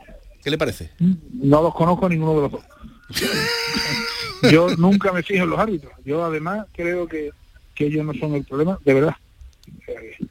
¿Qué 0.44 0.50
le 0.50 0.58
parece? 0.58 0.90
No 1.32 1.60
los 1.62 1.74
conozco 1.74 2.06
a 2.06 2.08
ninguno 2.08 2.34
de 2.36 2.40
los 2.42 2.52
dos. 2.52 2.62
Yo 4.50 4.74
nunca 4.76 5.12
me 5.12 5.22
fijo 5.22 5.44
en 5.44 5.50
los 5.50 5.58
árbitros. 5.58 5.92
Yo 6.04 6.24
además 6.24 6.66
creo 6.74 7.06
que, 7.06 7.30
que 7.74 7.86
ellos 7.86 8.04
no 8.06 8.14
son 8.14 8.34
el 8.34 8.44
problema, 8.44 8.78
de 8.84 8.94
verdad. 8.94 9.14
Eh, 9.86 10.26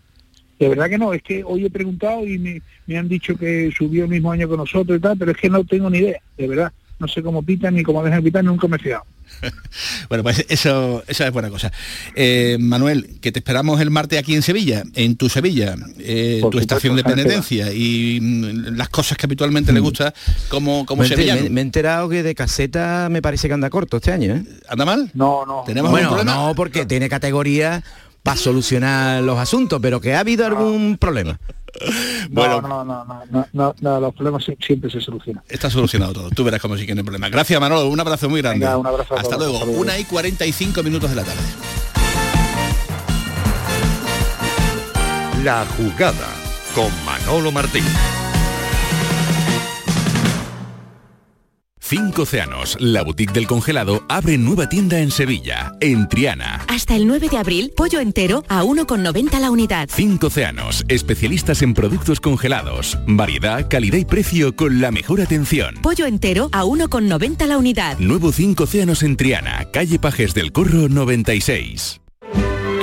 De 0.60 0.68
verdad 0.70 0.90
que 0.90 0.98
no, 0.98 1.14
es 1.14 1.22
que 1.24 1.44
hoy 1.44 1.66
he 1.66 1.70
preguntado 1.70 2.26
y 2.28 2.38
me, 2.38 2.62
me 2.86 2.98
han 2.98 3.08
dicho 3.08 3.36
que 3.38 3.72
subió 3.78 4.04
el 4.04 4.10
mismo 4.10 4.32
año 4.32 4.50
que 4.50 4.58
nosotros 4.58 4.98
y 4.98 5.02
tal, 5.02 5.18
pero 5.18 5.32
es 5.32 5.38
que 5.38 5.50
no 5.50 5.64
tengo 5.64 5.90
ni 5.90 6.00
idea, 6.00 6.20
de 6.38 6.48
verdad. 6.48 6.72
No 7.00 7.08
sé 7.08 7.24
cómo 7.24 7.42
pitan 7.42 7.76
ni 7.76 7.84
cómo 7.84 8.04
dejan 8.04 8.20
de 8.20 8.30
pitar, 8.30 8.44
nunca 8.44 8.68
me 8.68 8.76
he 8.76 8.80
fijado. 8.80 9.06
bueno, 10.10 10.22
pues 10.24 10.46
eso, 10.50 11.02
eso 11.08 11.24
es 11.26 11.32
buena 11.32 11.50
cosa. 11.50 11.72
Eh, 12.16 12.58
Manuel, 12.60 13.20
que 13.22 13.32
te 13.32 13.40
esperamos 13.40 13.80
el 13.80 13.90
martes 13.90 14.20
aquí 14.20 14.36
en 14.36 14.42
Sevilla, 14.42 14.84
en 14.96 15.16
tu 15.16 15.30
Sevilla, 15.30 15.76
eh, 16.00 16.42
tu 16.52 16.60
estación 16.60 16.98
de 16.98 17.04
penitencia 17.06 17.72
y 17.72 18.20
mm, 18.22 18.76
las 18.76 18.90
cosas 18.90 19.18
que 19.18 19.28
habitualmente 19.28 19.72
le 19.72 19.80
gusta 19.80 20.14
como, 20.50 20.86
como 20.86 21.04
Me, 21.04 21.08
sevillano. 21.08 21.44
me- 21.44 21.50
me 21.52 21.62
he 21.62 21.64
enterado 21.64 22.10
que 22.10 22.22
de 22.22 22.36
caseta 22.36 23.08
me 23.10 23.22
parece 23.22 23.48
que 23.48 23.54
anda 23.54 23.70
corto 23.70 23.98
este 23.98 24.12
año, 24.12 24.36
¿eh? 24.36 24.44
¿Anda 24.68 24.84
mal? 24.84 25.10
No, 25.14 25.46
no. 25.46 25.64
¿Tenemos 25.66 25.92
bueno, 25.92 26.10
algún 26.10 26.26
problema? 26.26 26.48
no, 26.48 26.56
porque 26.56 26.86
tiene 26.86 27.08
categoría 27.08 27.82
para 28.30 28.40
solucionar 28.42 29.24
los 29.24 29.38
asuntos, 29.38 29.80
pero 29.82 30.00
que 30.02 30.14
ha 30.16 30.20
habido 30.20 30.46
algún 30.46 30.98
problema. 31.00 31.40
No, 32.32 32.62
no, 32.62 32.62
no, 32.62 32.84
no, 32.84 33.06
no, 33.32 33.46
no, 33.54 33.76
no, 33.80 34.00
los 34.00 34.14
problemas 34.16 34.44
sie- 34.44 34.58
siempre 34.66 34.90
se 34.90 35.00
solucionan. 35.00 35.44
Está 35.48 35.70
solucionado 35.70 36.14
todo. 36.14 36.30
Tú 36.32 36.44
verás 36.44 36.60
cómo 36.62 36.76
sí 36.78 36.86
que 36.86 36.96
no 36.96 37.00
hay 37.00 37.04
problema. 37.06 37.30
Gracias, 37.30 37.60
Manolo. 37.62 37.88
Un 37.88 38.00
abrazo 38.00 38.28
muy 38.30 38.42
grande. 38.42 38.66
Venga, 38.66 38.78
un 38.78 38.88
abrazo 38.88 39.16
Hasta 39.16 39.30
todos. 39.36 39.40
luego. 39.40 39.54
Hasta 39.58 39.66
luego. 39.68 39.82
Una 39.82 39.98
y 39.98 40.04
45 40.06 40.84
minutos 40.84 41.10
de 41.12 41.16
la 41.16 41.24
tarde. 41.24 41.42
La 45.44 45.66
jugada 45.78 46.28
con 46.76 46.92
Manolo 47.06 47.52
Martín. 47.52 47.84
Cinco 51.90 52.22
Océanos, 52.22 52.78
la 52.80 53.02
boutique 53.02 53.34
del 53.34 53.48
congelado, 53.48 54.04
abre 54.10 54.38
nueva 54.38 54.70
tienda 54.70 55.00
en 55.00 55.10
Sevilla, 55.10 55.74
en 55.82 56.08
Triana. 56.08 56.64
Hasta 56.68 56.96
el 56.96 57.08
9 57.08 57.30
de 57.30 57.38
abril, 57.40 57.74
pollo 57.76 58.00
entero 58.00 58.44
a 58.48 58.62
1,90 58.62 59.40
la 59.40 59.50
unidad. 59.50 59.90
Cinco 59.92 60.28
Océanos, 60.28 60.86
especialistas 60.88 61.64
en 61.64 61.74
productos 61.74 62.20
congelados. 62.20 63.00
Variedad, 63.08 63.68
calidad 63.68 63.98
y 63.98 64.06
precio 64.06 64.56
con 64.56 64.80
la 64.82 64.92
mejor 64.92 65.20
atención. 65.20 65.78
Pollo 65.82 66.06
entero 66.06 66.50
a 66.52 66.64
1,90 66.64 67.48
la 67.48 67.58
unidad. 67.58 67.98
Nuevo 67.98 68.32
Cinco 68.32 68.66
Océanos 68.66 69.02
en 69.02 69.18
Triana, 69.18 69.66
calle 69.74 69.98
Pajes 69.98 70.36
del 70.36 70.52
Corro 70.52 70.90
96. 70.90 72.02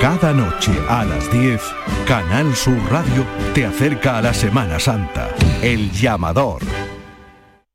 Cada 0.01 0.33
noche 0.33 0.73
a 0.89 1.05
las 1.05 1.31
10, 1.31 1.61
Canal 2.05 2.53
Sur 2.57 2.77
Radio 2.91 3.25
te 3.53 3.65
acerca 3.65 4.17
a 4.17 4.21
la 4.21 4.33
Semana 4.33 4.81
Santa. 4.81 5.29
El 5.61 5.93
llamador. 5.93 6.61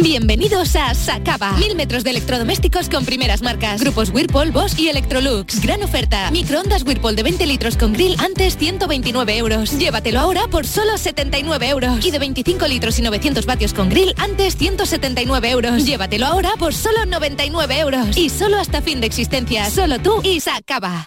Bienvenidos 0.00 0.74
a 0.74 0.94
Sacaba. 0.94 1.52
Mil 1.58 1.76
metros 1.76 2.02
de 2.02 2.10
electrodomésticos 2.10 2.88
con 2.88 3.04
primeras 3.04 3.42
marcas. 3.42 3.82
Grupos 3.82 4.08
Whirlpool, 4.08 4.50
Bosch 4.50 4.78
y 4.78 4.88
Electrolux. 4.88 5.60
Gran 5.60 5.82
oferta. 5.82 6.30
Microondas 6.30 6.82
Whirlpool 6.82 7.14
de 7.14 7.22
20 7.22 7.46
litros 7.46 7.76
con 7.76 7.92
grill 7.92 8.16
antes 8.18 8.56
129 8.56 9.36
euros. 9.36 9.78
Llévatelo 9.78 10.20
ahora 10.20 10.48
por 10.50 10.66
solo 10.66 10.96
79 10.96 11.68
euros. 11.68 12.06
Y 12.06 12.10
de 12.10 12.18
25 12.18 12.66
litros 12.68 12.98
y 12.98 13.02
900 13.02 13.44
vatios 13.44 13.74
con 13.74 13.90
grill 13.90 14.14
antes 14.16 14.56
179 14.56 15.50
euros. 15.50 15.84
Llévatelo 15.84 16.24
ahora 16.24 16.52
por 16.58 16.72
solo 16.72 17.04
99 17.04 17.78
euros. 17.78 18.16
Y 18.16 18.30
solo 18.30 18.56
hasta 18.56 18.80
fin 18.80 19.02
de 19.02 19.08
existencia. 19.08 19.68
Solo 19.68 19.98
tú 19.98 20.22
y 20.24 20.40
Sacaba. 20.40 21.04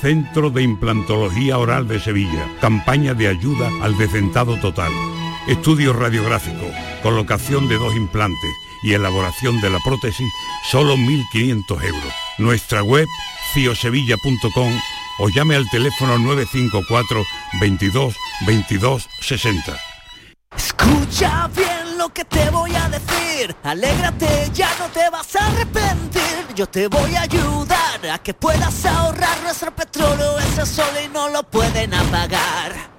Centro 0.00 0.50
de 0.50 0.62
Implantología 0.62 1.58
Oral 1.58 1.88
de 1.88 1.98
Sevilla. 1.98 2.46
Campaña 2.60 3.14
de 3.14 3.26
ayuda 3.26 3.68
al 3.82 3.98
decentado 3.98 4.56
total. 4.60 4.92
Estudio 5.48 5.94
radiográfico, 5.94 6.66
colocación 7.02 7.68
de 7.68 7.78
dos 7.78 7.96
implantes 7.96 8.50
y 8.82 8.92
elaboración 8.92 9.62
de 9.62 9.70
la 9.70 9.78
prótesis, 9.78 10.30
solo 10.70 10.94
1.500 10.94 11.84
euros. 11.84 12.12
Nuestra 12.36 12.82
web, 12.82 13.06
ciosevilla.com 13.54 14.72
o 15.20 15.28
llame 15.30 15.56
al 15.56 15.66
teléfono 15.70 16.18
954 16.18 17.24
22 17.62 18.14
22 18.46 19.08
60. 19.22 19.80
Escucha 20.54 21.48
bien 21.56 21.96
lo 21.96 22.10
que 22.10 22.26
te 22.26 22.50
voy 22.50 22.74
a 22.74 22.86
decir. 22.90 23.56
Alégrate, 23.62 24.50
ya 24.52 24.68
no 24.78 24.88
te 24.88 25.08
vas 25.08 25.34
a 25.34 25.46
arrepentir. 25.46 26.54
Yo 26.54 26.66
te 26.66 26.88
voy 26.88 27.14
a 27.14 27.22
ayudar 27.22 28.06
a 28.12 28.18
que 28.18 28.34
puedas 28.34 28.84
ahorrar 28.84 29.42
nuestro 29.42 29.74
petróleo. 29.74 30.38
Ese 30.40 30.66
sol 30.66 30.92
y 31.02 31.08
no 31.08 31.30
lo 31.30 31.42
pueden 31.42 31.94
apagar. 31.94 32.98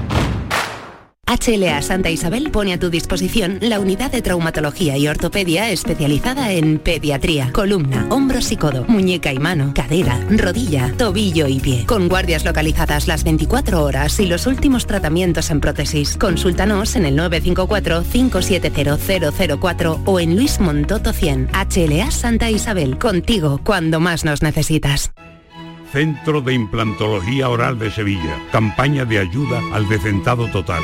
HLA 1.31 1.81
Santa 1.81 2.09
Isabel 2.09 2.51
pone 2.51 2.73
a 2.73 2.79
tu 2.79 2.89
disposición 2.89 3.59
la 3.61 3.79
unidad 3.79 4.11
de 4.11 4.21
traumatología 4.21 4.97
y 4.97 5.07
ortopedia 5.07 5.69
especializada 5.69 6.51
en 6.51 6.77
pediatría, 6.77 7.53
columna, 7.53 8.05
hombros 8.09 8.51
y 8.51 8.57
codo, 8.57 8.83
muñeca 8.89 9.31
y 9.31 9.39
mano, 9.39 9.71
cadera, 9.73 10.19
rodilla, 10.29 10.93
tobillo 10.97 11.47
y 11.47 11.61
pie. 11.61 11.85
Con 11.85 12.09
guardias 12.09 12.43
localizadas 12.43 13.07
las 13.07 13.23
24 13.23 13.81
horas 13.81 14.19
y 14.19 14.25
los 14.25 14.45
últimos 14.45 14.87
tratamientos 14.87 15.51
en 15.51 15.61
prótesis. 15.61 16.17
Consúltanos 16.17 16.97
en 16.97 17.05
el 17.05 17.17
954-570004 17.17 20.01
o 20.03 20.19
en 20.19 20.35
Luis 20.35 20.59
Montoto 20.59 21.13
100. 21.13 21.51
HLA 21.53 22.11
Santa 22.11 22.49
Isabel, 22.49 22.97
contigo 22.97 23.61
cuando 23.63 24.01
más 24.01 24.25
nos 24.25 24.41
necesitas. 24.41 25.13
Centro 25.93 26.41
de 26.41 26.53
Implantología 26.53 27.47
Oral 27.47 27.79
de 27.79 27.89
Sevilla. 27.89 28.37
Campaña 28.51 29.05
de 29.05 29.19
ayuda 29.19 29.61
al 29.73 29.87
decentado 29.87 30.49
total. 30.49 30.83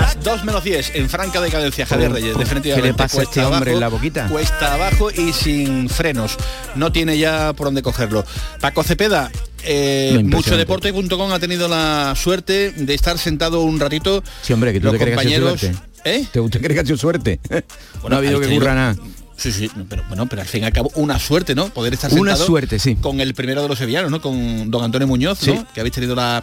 Las 0.00 0.22
2 0.22 0.44
menos 0.44 0.62
10 0.64 0.92
en 0.94 1.08
franca 1.08 1.40
decadencia, 1.40 1.86
Javier 1.86 2.12
Reyes. 2.12 2.36
¿Qué 2.62 2.82
le 2.82 2.94
pasa 2.94 3.20
a 3.20 3.22
este 3.24 3.40
hombre 3.44 3.70
en 3.72 3.76
abajo, 3.76 3.80
la 3.80 3.88
boquita? 3.88 4.28
Cuesta 4.28 4.74
abajo 4.74 5.10
y 5.10 5.32
sin 5.32 5.88
frenos. 5.88 6.36
No 6.74 6.92
tiene 6.92 7.18
ya 7.18 7.52
por 7.52 7.68
dónde 7.68 7.82
cogerlo. 7.82 8.24
Paco 8.60 8.82
Cepeda, 8.82 9.30
eh, 9.64 10.20
muchodeporte.com 10.24 11.32
ha 11.32 11.38
tenido 11.38 11.68
la 11.68 12.14
suerte 12.16 12.72
de 12.72 12.94
estar 12.94 13.18
sentado 13.18 13.62
un 13.62 13.80
ratito. 13.80 14.22
Sí, 14.42 14.52
hombre, 14.52 14.72
que 14.72 14.80
tú 14.80 14.84
los 14.86 14.92
te 14.94 14.98
crees 14.98 15.10
que 15.10 15.16
compañeros. 15.16 15.60
suerte. 15.60 15.78
¿Eh? 16.04 16.26
¿Te 16.30 16.40
usted 16.40 16.60
cree 16.60 16.74
que 16.74 16.80
ha 16.80 16.84
sido 16.84 16.98
suerte? 16.98 17.40
no 18.08 18.14
ha 18.14 18.18
habido 18.18 18.38
que 18.40 18.48
curra 18.48 18.74
nada. 18.74 18.96
Sí, 19.36 19.52
sí, 19.52 19.70
pero 19.88 20.02
bueno, 20.08 20.26
pero 20.26 20.40
al 20.40 20.48
fin 20.48 20.62
y 20.62 20.66
al 20.66 20.72
cabo 20.72 20.90
una 20.94 21.18
suerte, 21.18 21.54
¿no? 21.54 21.68
Poder 21.68 21.92
estar 21.92 22.10
Una 22.12 22.30
sentado 22.32 22.46
suerte, 22.46 22.78
sí. 22.78 22.94
con 22.96 23.20
el 23.20 23.34
primero 23.34 23.60
de 23.60 23.68
los 23.68 23.76
sevillanos, 23.78 24.10
¿no? 24.10 24.22
Con 24.22 24.70
don 24.70 24.82
Antonio 24.82 25.06
Muñoz, 25.06 25.38
Sí. 25.40 25.52
¿no? 25.52 25.66
Que 25.74 25.80
habéis 25.80 25.94
tenido 25.94 26.14
la, 26.14 26.42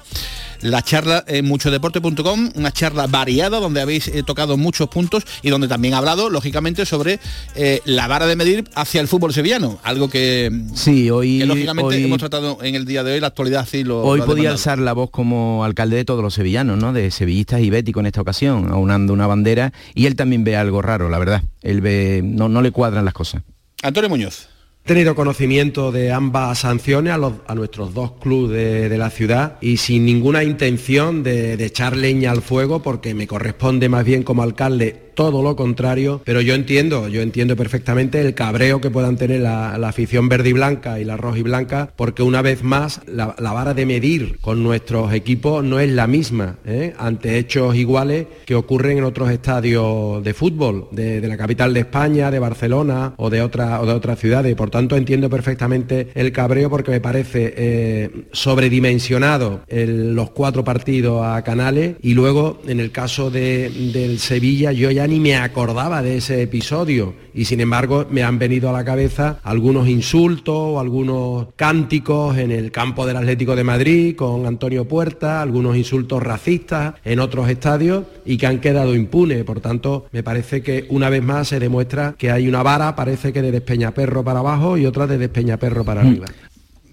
la 0.64 0.82
charla 0.82 1.24
en 1.28 1.46
muchodeporte.com, 1.46 2.52
una 2.56 2.72
charla 2.72 3.08
variada 3.08 3.60
donde 3.60 3.82
habéis 3.82 4.08
eh, 4.08 4.24
tocado 4.24 4.58
muchos 4.58 4.88
puntos 4.90 5.24
y 5.42 5.50
donde 5.50 5.68
también 5.68 5.94
ha 5.94 5.98
hablado, 6.00 6.30
lógicamente, 6.30 6.86
sobre 6.86 7.20
eh, 7.56 7.82
la 7.86 8.08
vara 8.08 8.26
de 8.26 8.36
medir 8.36 8.64
hacia 8.76 9.02
el 9.02 9.08
fútbol 9.08 9.34
sevillano, 9.34 9.80
algo 9.84 10.10
que, 10.10 10.50
Sí, 10.74 11.10
hoy, 11.10 11.40
que 11.40 11.46
lógicamente 11.46 11.96
hoy- 11.96 12.04
hemos 12.06 12.18
tratado 12.18 12.58
en 12.62 12.76
el 12.76 12.86
día 12.86 13.04
de 13.04 13.14
hoy, 13.14 13.20
la 13.20 13.28
actualidad 13.28 13.62
así 13.62 13.84
lo 13.84 14.02
Hoy 14.04 14.20
lo 14.20 14.26
podía 14.26 14.52
alzar 14.52 14.80
la 14.80 14.94
voz 14.94 15.10
como 15.12 15.64
alcalde 15.64 15.98
de 15.98 16.06
todos 16.06 16.24
los 16.24 16.34
sevillanos, 16.34 16.78
¿no? 16.78 16.94
De 16.94 17.12
sevillistas 17.12 17.62
y 17.62 17.70
béticos 17.70 18.02
en 18.02 18.08
esta 18.08 18.22
ocasión, 18.22 18.72
aunando 18.72 19.14
una 19.14 19.28
bandera. 19.28 19.74
Y 19.94 20.06
él 20.06 20.16
también 20.16 20.44
ve 20.44 20.56
algo 20.56 20.82
raro, 20.82 21.10
la 21.10 21.20
verdad. 21.20 21.44
Él 21.62 21.82
ve, 21.82 22.22
no, 22.24 22.50
no 22.50 22.62
le 22.62 22.72
cuadran 22.72 23.06
las 23.06 23.14
cosas. 23.14 23.42
Antonio 23.82 24.10
Muñoz. 24.10 24.48
He 24.86 24.90
tenido 24.90 25.16
conocimiento 25.16 25.94
de 25.94 26.12
ambas 26.12 26.60
sanciones 26.60 27.14
a, 27.14 27.56
nuestros 27.56 27.94
dos 27.94 28.12
clubes 28.20 28.90
de, 28.90 28.98
la 28.98 29.10
ciudad 29.10 29.58
y 29.62 29.78
sin 29.78 30.04
ninguna 30.04 30.44
intención 30.44 31.24
de 31.24 31.54
echar 31.54 31.96
leña 31.96 32.32
al 32.32 32.42
fuego 32.42 32.82
porque 32.82 33.14
me 33.14 33.26
corresponde 33.26 33.88
más 33.88 34.04
bien 34.04 34.24
como 34.24 34.44
alcalde 34.44 35.13
todo 35.14 35.42
lo 35.44 35.56
contrario, 35.56 36.22
pero 36.26 36.42
yo 36.42 36.54
entiendo, 36.56 37.08
yo 37.08 37.22
entiendo 37.22 37.56
perfectamente 37.56 38.22
el 38.22 38.34
cabreo 38.34 38.82
que 38.82 38.90
puedan 38.90 39.16
tener 39.18 39.42
la, 39.42 39.78
la 39.78 39.90
afición 39.90 40.30
verde 40.30 40.50
y 40.50 40.54
blanca 40.54 41.00
y 41.00 41.06
la 41.06 41.18
roja 41.18 41.40
y 41.40 41.44
blanca, 41.44 41.92
porque 41.96 42.24
una 42.24 42.42
vez 42.42 42.64
más 42.64 43.02
la, 43.08 43.36
la 43.40 43.54
vara 43.54 43.74
de 43.74 43.86
medir 43.86 44.38
con 44.42 44.64
nuestros 44.64 45.14
equipos 45.14 45.64
no 45.64 45.80
es 45.80 45.92
la 45.92 46.08
misma, 46.08 46.58
¿eh? 46.66 46.94
ante 46.98 47.38
hechos 47.38 47.76
iguales 47.76 48.28
que 48.46 48.56
ocurren 48.56 48.98
en 49.00 49.04
otros 49.04 49.30
estadios 49.32 50.24
de 50.24 50.34
fútbol, 50.34 50.88
de, 50.92 51.22
de 51.22 51.28
la 51.28 51.38
capital 51.38 51.74
de 51.74 51.82
España, 51.82 52.32
de 52.32 52.40
Barcelona 52.40 53.14
o 53.18 53.30
de, 53.30 53.42
otra, 53.42 53.82
o 53.82 53.86
de 53.86 53.94
otras 53.94 54.20
ciudades. 54.20 54.56
Por 54.56 54.70
tanto, 54.70 54.96
entiendo 54.96 55.30
perfectamente 55.30 56.08
el 56.16 56.32
cabreo 56.32 56.70
porque 56.70 56.92
me 56.92 57.02
parece 57.02 57.54
eh, 57.56 58.10
sobredimensionado 58.32 59.62
los 59.70 60.32
cuatro 60.32 60.64
partidos 60.64 61.26
a 61.26 61.42
Canales 61.44 61.96
y 62.02 62.14
luego 62.14 62.60
en 62.68 62.80
el 62.80 62.92
caso 62.92 63.30
de- 63.30 63.70
del 63.94 64.20
Sevilla 64.20 64.72
yo 64.72 64.90
ya 64.92 65.03
ni 65.08 65.20
me 65.20 65.36
acordaba 65.36 66.02
de 66.02 66.18
ese 66.18 66.42
episodio 66.42 67.14
y 67.34 67.46
sin 67.46 67.60
embargo 67.60 68.06
me 68.10 68.24
han 68.24 68.40
venido 68.40 68.70
a 68.70 68.74
la 68.74 68.86
cabeza 68.86 69.40
algunos 69.44 69.88
insultos 69.88 70.56
o 70.56 70.80
algunos 70.80 71.48
cánticos 71.56 72.38
en 72.38 72.52
el 72.52 72.72
campo 72.72 73.06
del 73.06 73.18
Atlético 73.18 73.56
de 73.56 73.64
Madrid 73.64 74.16
con 74.16 74.46
Antonio 74.46 74.88
Puerta, 74.88 75.42
algunos 75.42 75.76
insultos 75.78 76.22
racistas 76.22 76.96
en 77.04 77.20
otros 77.20 77.50
estadios 77.50 78.06
y 78.26 78.38
que 78.38 78.48
han 78.48 78.60
quedado 78.60 78.96
impunes. 78.96 79.44
Por 79.44 79.62
tanto, 79.62 80.08
me 80.12 80.24
parece 80.24 80.62
que 80.62 80.86
una 80.90 81.10
vez 81.10 81.24
más 81.24 81.48
se 81.48 81.60
demuestra 81.60 82.16
que 82.18 82.32
hay 82.32 82.48
una 82.48 82.64
vara, 82.64 82.96
parece 82.96 83.34
que 83.34 83.42
de 83.42 83.52
Despeñaperro 83.52 84.24
para 84.24 84.40
abajo 84.40 84.78
y 84.78 84.86
otra 84.86 85.08
de 85.08 85.18
Despeñaperro 85.18 85.84
para 85.84 86.02
arriba. 86.02 86.28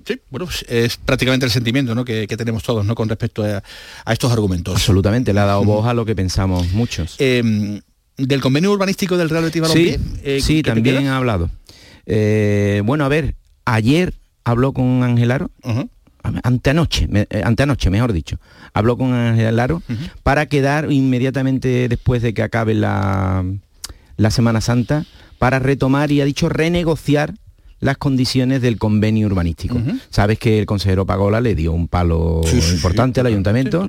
Sí, 0.04 0.18
bueno, 0.30 0.46
pues 0.46 0.64
es 0.68 0.96
prácticamente 0.96 1.46
el 1.46 1.52
sentimiento 1.52 1.94
¿no? 1.94 2.04
que, 2.04 2.26
que 2.26 2.36
tenemos 2.36 2.62
todos 2.62 2.84
¿no? 2.84 2.94
con 2.94 3.08
respecto 3.08 3.44
a, 3.44 3.62
a 4.04 4.12
estos 4.12 4.32
argumentos. 4.32 4.74
Absolutamente, 4.74 5.32
le 5.32 5.40
ha 5.40 5.44
dado 5.44 5.64
voz 5.64 5.86
a 5.86 5.94
lo 5.94 6.04
que 6.04 6.16
pensamos 6.16 6.72
muchos. 6.72 7.16
Eh, 7.18 7.80
del 8.26 8.40
convenio 8.40 8.72
urbanístico 8.72 9.16
del 9.16 9.28
Real 9.30 9.44
Betis 9.44 9.62
Sí, 9.68 9.94
Balompié. 9.96 9.98
eh, 10.22 10.40
sí, 10.40 10.56
¿qué 10.56 10.62
te 10.62 10.74
también 10.74 11.06
ha 11.08 11.16
hablado. 11.16 11.50
Eh, 12.06 12.82
bueno, 12.84 13.04
a 13.04 13.08
ver, 13.08 13.34
ayer 13.64 14.14
habló 14.44 14.72
con 14.72 15.02
Ángel 15.02 15.30
Aro, 15.30 15.50
anteanoche, 16.42 17.08
me- 17.08 17.26
eh, 17.30 17.42
anteanoche, 17.44 17.90
mejor 17.90 18.12
dicho, 18.12 18.38
habló 18.74 18.96
con 18.96 19.12
Ángel 19.14 19.58
Aro 19.58 19.82
para 20.22 20.46
quedar 20.46 20.90
inmediatamente 20.92 21.88
después 21.88 22.22
de 22.22 22.34
que 22.34 22.42
acabe 22.42 22.74
la, 22.74 23.44
la 24.16 24.30
Semana 24.30 24.60
Santa 24.60 25.06
para 25.38 25.58
retomar 25.58 26.10
y 26.12 26.20
ha 26.20 26.24
dicho 26.24 26.48
renegociar 26.48 27.34
las 27.80 27.96
condiciones 27.96 28.62
del 28.62 28.78
convenio 28.78 29.26
urbanístico. 29.26 29.80
Sabes 30.10 30.38
que 30.38 30.58
el 30.58 30.66
consejero 30.66 31.06
Pagola 31.06 31.40
le 31.40 31.54
dio 31.54 31.72
un 31.72 31.88
palo 31.88 32.42
Sí, 32.44 32.60
sí, 32.60 32.62
sí, 32.62 32.74
importante 32.74 33.20
al 33.20 33.26
ayuntamiento 33.26 33.88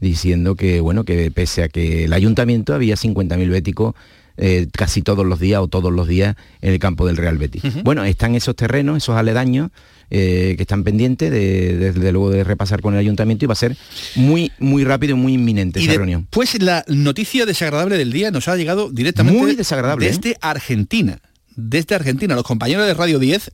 diciendo 0.00 0.54
que 0.54 0.80
bueno 0.80 1.04
que 1.04 1.30
pese 1.30 1.64
a 1.64 1.68
que 1.68 2.04
el 2.04 2.12
ayuntamiento 2.12 2.74
había 2.74 2.94
50.000 2.94 3.50
béticos 3.50 3.94
eh, 4.36 4.66
casi 4.72 5.02
todos 5.02 5.26
los 5.26 5.40
días 5.40 5.60
o 5.60 5.68
todos 5.68 5.92
los 5.92 6.08
días 6.08 6.36
en 6.62 6.72
el 6.72 6.78
campo 6.78 7.06
del 7.06 7.16
Real 7.16 7.36
Betis. 7.36 7.62
Bueno, 7.84 8.04
están 8.04 8.34
esos 8.34 8.56
terrenos, 8.56 8.96
esos 8.96 9.16
aledaños 9.16 9.70
eh, 10.10 10.54
que 10.56 10.62
están 10.62 10.84
pendientes 10.84 11.30
de, 11.30 11.76
desde 11.76 12.12
luego 12.12 12.30
de 12.30 12.44
repasar 12.44 12.80
con 12.80 12.94
el 12.94 13.00
ayuntamiento 13.00 13.44
y 13.44 13.48
va 13.48 13.52
a 13.52 13.56
ser 13.56 13.76
muy 14.14 14.50
muy 14.58 14.84
rápido 14.84 15.16
y 15.16 15.18
muy 15.18 15.34
inminente 15.34 15.80
Y 15.80 15.84
esa 15.84 15.94
reunión. 15.94 16.26
Pues 16.30 16.60
la 16.62 16.84
noticia 16.88 17.44
desagradable 17.44 17.98
del 17.98 18.12
día 18.12 18.30
nos 18.30 18.48
ha 18.48 18.56
llegado 18.56 18.90
directamente 18.90 19.38
Muy 19.38 19.54
desagradable, 19.54 20.06
¿eh? 20.06 20.10
desde 20.10 20.36
Argentina. 20.40 21.18
Desde 21.56 21.94
Argentina, 21.94 22.34
los 22.34 22.44
compañeros 22.44 22.86
de 22.86 22.94
Radio 22.94 23.18
10, 23.18 23.50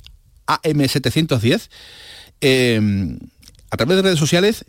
AM710, 0.47 1.69
eh, 2.41 3.19
a 3.71 3.77
través 3.77 3.97
de 3.97 4.03
redes 4.03 4.19
sociales, 4.19 4.65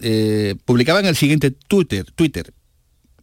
eh, 0.00 0.56
publicaban 0.64 1.06
el 1.06 1.16
siguiente 1.16 1.50
Twitter, 1.50 2.10
Twitter. 2.12 2.52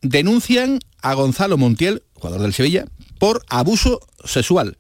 Denuncian 0.02 0.80
a 1.02 1.14
Gonzalo 1.14 1.58
Montiel, 1.58 2.04
jugador 2.14 2.42
del 2.42 2.54
Sevilla, 2.54 2.86
por 3.20 3.44
abuso 3.50 4.00
sexual. 4.24 4.78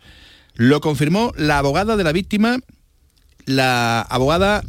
Lo 0.55 0.81
confirmó 0.81 1.33
la 1.37 1.57
abogada 1.59 1.97
de 1.97 2.03
la 2.03 2.11
víctima, 2.11 2.59
la 3.45 4.01
abogada 4.01 4.63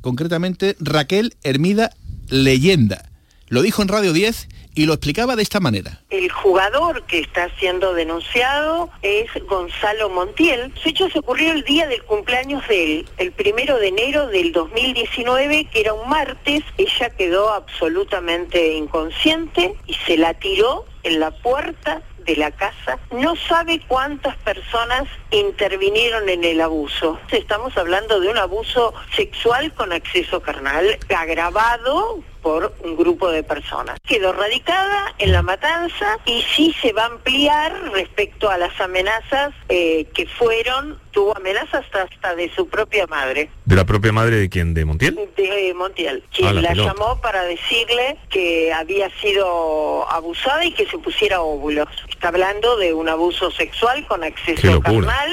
concretamente 0.00 0.76
Raquel 0.80 1.34
Hermida 1.42 1.90
Leyenda. 2.28 3.10
Lo 3.48 3.62
dijo 3.62 3.82
en 3.82 3.88
Radio 3.88 4.12
10 4.12 4.48
y 4.74 4.86
lo 4.86 4.94
explicaba 4.94 5.36
de 5.36 5.42
esta 5.42 5.60
manera. 5.60 6.00
El 6.10 6.30
jugador 6.30 7.02
que 7.04 7.20
está 7.20 7.48
siendo 7.58 7.94
denunciado 7.94 8.90
es 9.02 9.28
Gonzalo 9.46 10.08
Montiel. 10.08 10.72
Su 10.82 10.88
hecho 10.88 11.08
se 11.10 11.18
ocurrió 11.18 11.52
el 11.52 11.62
día 11.64 11.86
del 11.88 12.02
cumpleaños 12.04 12.66
de 12.68 13.00
él, 13.00 13.08
el 13.18 13.32
primero 13.32 13.78
de 13.78 13.88
enero 13.88 14.26
del 14.28 14.52
2019, 14.52 15.68
que 15.72 15.80
era 15.80 15.92
un 15.92 16.08
martes. 16.08 16.62
Ella 16.78 17.10
quedó 17.10 17.52
absolutamente 17.52 18.74
inconsciente 18.74 19.74
y 19.86 19.94
se 20.06 20.16
la 20.16 20.34
tiró 20.34 20.86
en 21.02 21.20
la 21.20 21.30
puerta 21.30 22.02
de 22.24 22.36
la 22.36 22.50
casa. 22.52 22.98
No 23.10 23.34
sabe 23.36 23.80
cuántas 23.88 24.36
personas 24.38 25.04
intervinieron 25.30 26.28
en 26.28 26.44
el 26.44 26.60
abuso. 26.60 27.18
Estamos 27.30 27.76
hablando 27.76 28.20
de 28.20 28.28
un 28.28 28.38
abuso 28.38 28.94
sexual 29.16 29.72
con 29.74 29.92
acceso 29.92 30.40
carnal 30.40 30.98
agravado 31.16 32.22
por 32.42 32.74
un 32.84 32.96
grupo 32.96 33.30
de 33.30 33.42
personas. 33.42 33.98
Quedó 34.06 34.32
radicada 34.32 35.14
en 35.18 35.32
la 35.32 35.42
matanza 35.42 36.18
y 36.26 36.42
sí 36.54 36.74
se 36.82 36.92
va 36.92 37.04
a 37.04 37.06
ampliar 37.06 37.72
respecto 37.92 38.50
a 38.50 38.58
las 38.58 38.78
amenazas 38.80 39.54
eh, 39.68 40.06
que 40.14 40.26
fueron, 40.26 40.98
tuvo 41.12 41.36
amenazas 41.36 41.84
hasta 41.92 42.34
de 42.34 42.50
su 42.54 42.68
propia 42.68 43.06
madre, 43.06 43.50
¿De 43.64 43.76
la 43.76 43.84
propia 43.84 44.12
madre 44.12 44.36
de 44.36 44.48
quién? 44.50 44.74
¿De 44.74 44.84
Montiel? 44.84 45.14
de 45.36 45.72
Montiel, 45.74 46.24
quien 46.32 46.48
Ah, 46.48 46.52
la 46.52 46.60
la 46.60 46.74
llamó 46.74 47.20
para 47.20 47.44
decirle 47.44 48.18
que 48.28 48.72
había 48.72 49.08
sido 49.20 50.10
abusada 50.10 50.64
y 50.64 50.72
que 50.72 50.86
se 50.86 50.98
pusiera 50.98 51.40
óvulos. 51.40 51.88
Está 52.08 52.28
hablando 52.28 52.76
de 52.76 52.92
un 52.92 53.08
abuso 53.08 53.50
sexual 53.50 54.06
con 54.06 54.24
acceso 54.24 54.66
locura. 54.66 55.26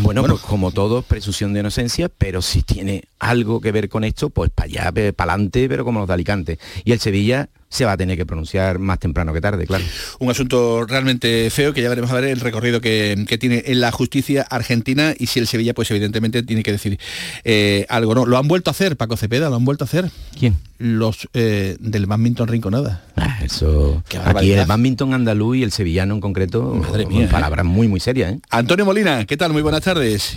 Bueno, 0.00 0.24
pues 0.24 0.40
como 0.40 0.70
todo, 0.72 1.02
presunción 1.02 1.52
de 1.52 1.60
inocencia, 1.60 2.08
pero 2.08 2.42
si 2.42 2.62
tiene 2.62 3.04
algo 3.18 3.60
que 3.60 3.72
ver 3.72 3.88
con 3.88 4.04
esto, 4.04 4.30
pues 4.30 4.50
para 4.50 4.66
allá, 4.66 5.12
para 5.12 5.32
adelante, 5.32 5.68
pero 5.68 5.84
como 5.84 6.00
los 6.00 6.08
de 6.08 6.14
Alicante. 6.14 6.58
Y 6.84 6.92
el 6.92 7.00
Sevilla 7.00 7.48
se 7.68 7.84
va 7.84 7.92
a 7.92 7.96
tener 7.96 8.16
que 8.16 8.24
pronunciar 8.24 8.78
más 8.78 8.98
temprano 8.98 9.32
que 9.32 9.40
tarde, 9.40 9.66
claro. 9.66 9.84
Un 10.18 10.30
asunto 10.30 10.86
realmente 10.86 11.50
feo 11.50 11.72
que 11.72 11.82
ya 11.82 11.88
veremos 11.88 12.10
a 12.10 12.14
ver 12.14 12.24
el 12.24 12.40
recorrido 12.40 12.80
que, 12.80 13.24
que 13.28 13.38
tiene 13.38 13.64
en 13.66 13.80
la 13.80 13.90
justicia 13.92 14.42
argentina 14.42 15.14
y 15.18 15.26
si 15.26 15.40
el 15.40 15.46
Sevilla, 15.46 15.74
pues 15.74 15.90
evidentemente 15.90 16.42
tiene 16.42 16.62
que 16.62 16.72
decir 16.72 16.98
eh, 17.44 17.86
algo. 17.88 18.14
No, 18.14 18.24
lo 18.24 18.38
han 18.38 18.48
vuelto 18.48 18.70
a 18.70 18.72
hacer, 18.72 18.96
Paco 18.96 19.16
Cepeda, 19.16 19.50
lo 19.50 19.56
han 19.56 19.64
vuelto 19.64 19.84
a 19.84 19.86
hacer. 19.86 20.10
¿Quién? 20.38 20.56
Los 20.78 21.28
eh, 21.34 21.76
del 21.80 22.06
badminton 22.06 22.48
Rinconada. 22.48 23.04
Eso. 23.46 24.02
Qué 24.08 24.18
Aquí 24.18 24.52
el 24.52 24.66
badminton 24.66 25.14
andaluz 25.14 25.56
y 25.56 25.62
el 25.62 25.70
sevillano 25.70 26.14
en 26.14 26.20
concreto, 26.20 26.74
Madre 26.74 27.06
mía, 27.06 27.26
¿eh? 27.26 27.28
palabras 27.30 27.64
muy, 27.64 27.86
muy 27.86 28.00
serias. 28.00 28.32
¿eh? 28.32 28.40
Antonio 28.50 28.84
Molina, 28.84 29.24
¿qué 29.24 29.36
tal? 29.36 29.52
Muy 29.52 29.62
buenas 29.62 29.82
tardes. 29.82 30.36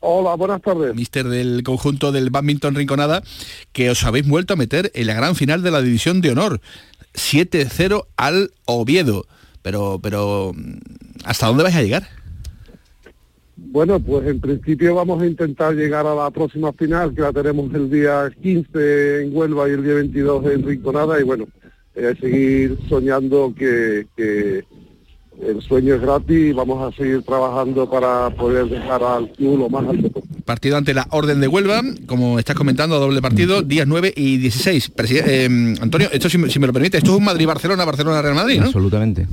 Hola, 0.00 0.34
buenas 0.34 0.60
tardes. 0.60 0.94
Mister 0.96 1.28
del 1.28 1.62
conjunto 1.62 2.10
del 2.10 2.30
badminton 2.30 2.74
Rinconada, 2.74 3.22
que 3.72 3.88
os 3.88 4.02
habéis 4.04 4.26
vuelto 4.26 4.54
a 4.54 4.56
meter 4.56 4.90
en 4.94 5.06
la 5.06 5.14
gran 5.14 5.36
final 5.36 5.62
de 5.62 5.70
la 5.70 5.80
división 5.80 6.20
de 6.20 6.32
honor. 6.32 6.60
7-0 7.14 8.04
al 8.16 8.50
Oviedo. 8.66 9.26
Pero, 9.62 10.00
pero, 10.02 10.52
¿hasta 11.24 11.46
dónde 11.46 11.62
vais 11.62 11.76
a 11.76 11.82
llegar? 11.82 12.08
Bueno, 13.56 14.00
pues 14.00 14.26
en 14.26 14.40
principio 14.40 14.96
vamos 14.96 15.22
a 15.22 15.26
intentar 15.26 15.74
llegar 15.74 16.04
a 16.06 16.14
la 16.14 16.30
próxima 16.30 16.72
final, 16.72 17.14
que 17.14 17.22
la 17.22 17.32
tenemos 17.32 17.72
el 17.72 17.88
día 17.88 18.28
15 18.42 19.22
en 19.22 19.36
Huelva 19.36 19.68
y 19.68 19.72
el 19.72 19.84
día 19.84 19.94
22 19.94 20.46
en 20.46 20.66
Rinconada, 20.66 21.20
y 21.20 21.22
bueno, 21.22 21.46
eh, 21.96 22.14
seguir 22.20 22.78
soñando 22.88 23.52
que, 23.56 24.06
que 24.16 24.64
el 25.42 25.60
sueño 25.62 25.94
es 25.94 26.00
gratis 26.00 26.36
y 26.50 26.52
vamos 26.52 26.80
a 26.92 26.96
seguir 26.96 27.22
trabajando 27.22 27.90
para 27.90 28.30
poder 28.30 28.66
dejar 28.66 29.02
al 29.02 29.30
club 29.32 29.58
lo 29.58 29.68
más 29.68 29.86
alto 29.88 30.08
posible. 30.10 30.42
Partido 30.44 30.76
ante 30.76 30.94
la 30.94 31.06
Orden 31.10 31.40
de 31.40 31.48
Huelva, 31.48 31.82
como 32.06 32.38
estás 32.38 32.54
comentando, 32.54 33.00
doble 33.00 33.20
partido, 33.22 33.62
días 33.62 33.86
9 33.86 34.12
y 34.14 34.36
16. 34.38 34.90
Preside- 34.94 35.24
eh, 35.26 35.74
Antonio, 35.80 36.08
esto 36.12 36.28
si, 36.28 36.38
me- 36.38 36.50
si 36.50 36.58
me 36.58 36.66
lo 36.66 36.72
permite, 36.72 36.98
esto 36.98 37.12
es 37.12 37.18
un 37.18 37.24
Madrid-Barcelona, 37.24 37.84
Barcelona-Real 37.84 38.34
Madrid, 38.34 38.58
¿no? 38.60 38.66
Absolutamente. 38.66 39.26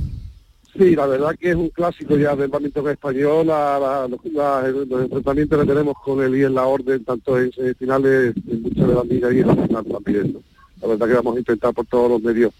Sí, 0.76 0.96
la 0.96 1.06
verdad 1.06 1.36
que 1.38 1.50
es 1.50 1.54
un 1.54 1.68
clásico 1.68 2.16
ya 2.16 2.34
del 2.34 2.48
badminton 2.48 2.88
español, 2.88 3.46
la- 3.46 3.78
la- 3.78 4.08
los, 4.08 4.20
la- 4.32 4.68
los 4.68 5.02
enfrentamientos 5.02 5.60
que 5.60 5.66
tenemos 5.66 5.94
con 6.02 6.22
el 6.22 6.34
y 6.34 6.44
en 6.44 6.54
la 6.54 6.64
orden, 6.64 7.04
tanto 7.04 7.38
en 7.38 7.52
semifinales, 7.52 8.34
en 8.50 8.62
muchas 8.62 8.88
de 8.88 8.94
las 8.94 9.06
ligas 9.06 9.32
y 9.34 9.38
en 9.40 9.46
la 9.48 9.54
final 9.56 9.84
también. 9.84 10.32
¿no? 10.32 10.40
La 10.82 10.88
verdad 10.88 11.06
que 11.06 11.14
vamos 11.14 11.36
a 11.36 11.38
intentar 11.38 11.72
por 11.72 11.86
todos 11.86 12.10
los 12.10 12.22
medios. 12.22 12.52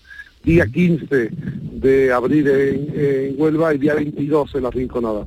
Día 0.45 0.67
15 0.67 1.31
de 1.31 2.13
abril 2.13 2.49
en, 2.49 3.35
Huelva 3.37 3.75
y 3.75 3.79
día 3.79 3.95
22 3.95 4.55
en 4.55 4.63
la 4.63 4.71
Rinconada. 4.71 5.27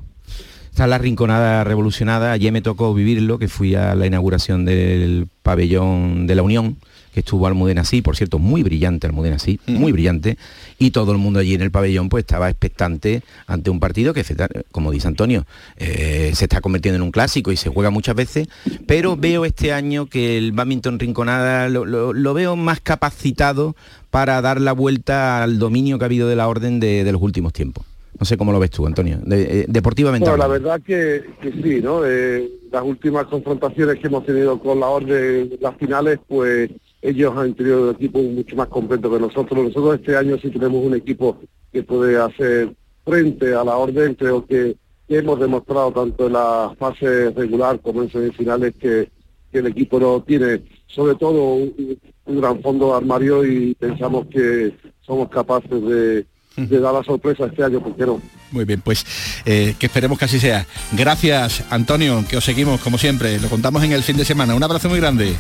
Está 0.70 0.88
la 0.88 0.98
rinconada 0.98 1.64
revolucionada, 1.64 2.34
ayer 2.34 2.52
me 2.52 2.62
tocó 2.62 2.94
vivirlo, 2.94 3.40
que 3.40 3.48
fui 3.48 3.76
a 3.76 3.96
la 3.96 4.08
inauguración 4.08 4.66
del 4.66 5.30
pabellón 5.42 6.28
de 6.28 6.36
la 6.36 6.44
Unión, 6.44 6.76
que 7.16 7.22
estuvo 7.22 7.48
Almudena 7.48 7.86
sí, 7.86 8.02
por 8.02 8.18
cierto, 8.18 8.40
muy 8.40 8.62
brillante 8.62 9.08
Almudena 9.08 9.40
sí, 9.40 9.58
muy 9.68 9.94
brillante, 9.94 10.38
y 10.78 10.92
todo 10.92 11.14
el 11.14 11.18
mundo 11.18 11.40
allí 11.40 11.54
en 11.54 11.62
el 11.62 11.72
pabellón 11.72 12.10
pues 12.10 12.24
estaba 12.24 12.50
expectante 12.50 13.24
ante 13.48 13.70
un 13.70 13.80
partido 13.80 14.14
que, 14.14 14.24
como 14.70 14.92
dice 14.92 15.08
Antonio, 15.08 15.46
eh, 15.78 16.32
se 16.36 16.44
está 16.44 16.60
convirtiendo 16.60 16.98
en 16.98 17.04
un 17.04 17.12
clásico 17.12 17.54
y 17.54 17.56
se 17.58 17.70
juega 17.70 17.90
muchas 17.90 18.16
veces, 18.18 18.50
pero 18.86 19.16
veo 19.16 19.46
este 19.46 19.72
año 19.72 20.08
que 20.08 20.38
el 20.38 20.52
badminton 20.52 21.00
rinconada 21.00 21.70
lo, 21.70 21.86
lo- 21.86 22.12
lo 22.12 22.34
veo 22.34 22.58
más 22.58 22.82
capacitado 22.82 23.78
para 24.10 24.42
dar 24.42 24.60
la 24.60 24.74
vuelta 24.74 25.42
al 25.42 25.58
dominio 25.58 25.98
que 25.98 26.04
ha 26.04 26.08
habido 26.08 26.28
de 26.28 26.36
la 26.36 26.50
orden 26.50 26.82
de, 26.82 27.06
de 27.06 27.12
los 27.14 27.22
últimos 27.22 27.54
tiempos. 27.54 27.86
No 28.20 28.26
sé 28.26 28.36
cómo 28.38 28.52
lo 28.52 28.60
ves 28.60 28.72
tú, 28.72 28.86
Antonio, 28.86 29.20
de- 29.24 29.62
eh, 29.62 29.66
deportivamente. 29.70 30.30
Bueno, 30.30 30.44
la 30.44 30.48
verdad 30.50 30.82
que, 30.86 31.24
que 31.42 31.52
sí, 31.64 31.82
¿no? 31.82 32.02
Eh, 32.06 32.50
las 32.74 32.84
últimas 32.84 33.26
confrontaciones 33.28 34.00
que 34.00 34.08
hemos 34.08 34.26
tenido 34.26 34.60
con 34.60 34.82
la 34.82 34.88
orden, 34.88 35.50
las 35.62 35.78
finales, 35.78 36.20
pues 36.28 36.70
ellos 37.06 37.38
han 37.38 37.54
tenido 37.54 37.84
un 37.84 37.96
equipo 37.96 38.20
mucho 38.22 38.56
más 38.56 38.68
completo 38.68 39.12
que 39.12 39.20
nosotros. 39.20 39.66
Nosotros 39.66 39.96
este 39.96 40.18
año 40.18 40.38
sí 40.42 40.50
tenemos 40.50 40.84
un 40.84 40.96
equipo 40.96 41.40
que 41.72 41.84
puede 41.84 42.18
hacer 42.20 42.74
frente 43.06 43.54
a 43.54 43.64
la 43.64 43.78
orden, 43.78 44.16
creo 44.16 44.46
que, 44.46 44.76
hemos 45.08 45.40
demostrado 45.40 45.92
tanto 45.92 46.26
en 46.26 46.34
la 46.34 46.76
fase 46.80 47.30
regular 47.30 47.80
como 47.80 48.02
en 48.02 48.12
semifinales 48.12 48.74
que, 48.74 49.08
que 49.52 49.60
el 49.60 49.68
equipo 49.68 50.00
no 50.00 50.24
tiene, 50.24 50.64
sobre 50.88 51.14
todo, 51.14 51.54
un, 51.54 52.00
gran 52.26 52.60
fondo 52.64 52.96
armario 52.96 53.46
y 53.46 53.76
pensamos 53.76 54.26
que 54.32 54.74
somos 55.02 55.30
capaces 55.30 55.70
de, 55.70 56.26
de 56.56 56.80
dar 56.80 56.92
la 56.92 57.04
sorpresa 57.04 57.46
este 57.46 57.64
año, 57.64 57.84
¿por 57.84 57.96
qué 57.96 58.08
no? 58.08 58.20
Muy 58.52 58.66
bien, 58.66 58.82
pues 58.82 59.06
eh, 59.46 59.76
que 59.78 59.86
esperemos 59.86 60.18
que 60.18 60.26
así 60.26 60.40
sea. 60.40 60.66
Gracias, 60.94 61.64
Antonio, 61.70 62.26
que 62.28 62.38
os 62.38 62.44
seguimos 62.44 62.82
como 62.82 62.98
siempre. 62.98 63.40
Lo 63.40 63.48
contamos 63.48 63.84
en 63.84 63.92
el 63.92 64.02
fin 64.02 64.18
de 64.18 64.26
semana. 64.26 64.56
Un 64.56 64.64
abrazo 64.64 64.90
muy 64.90 64.98
grande. 65.00 65.36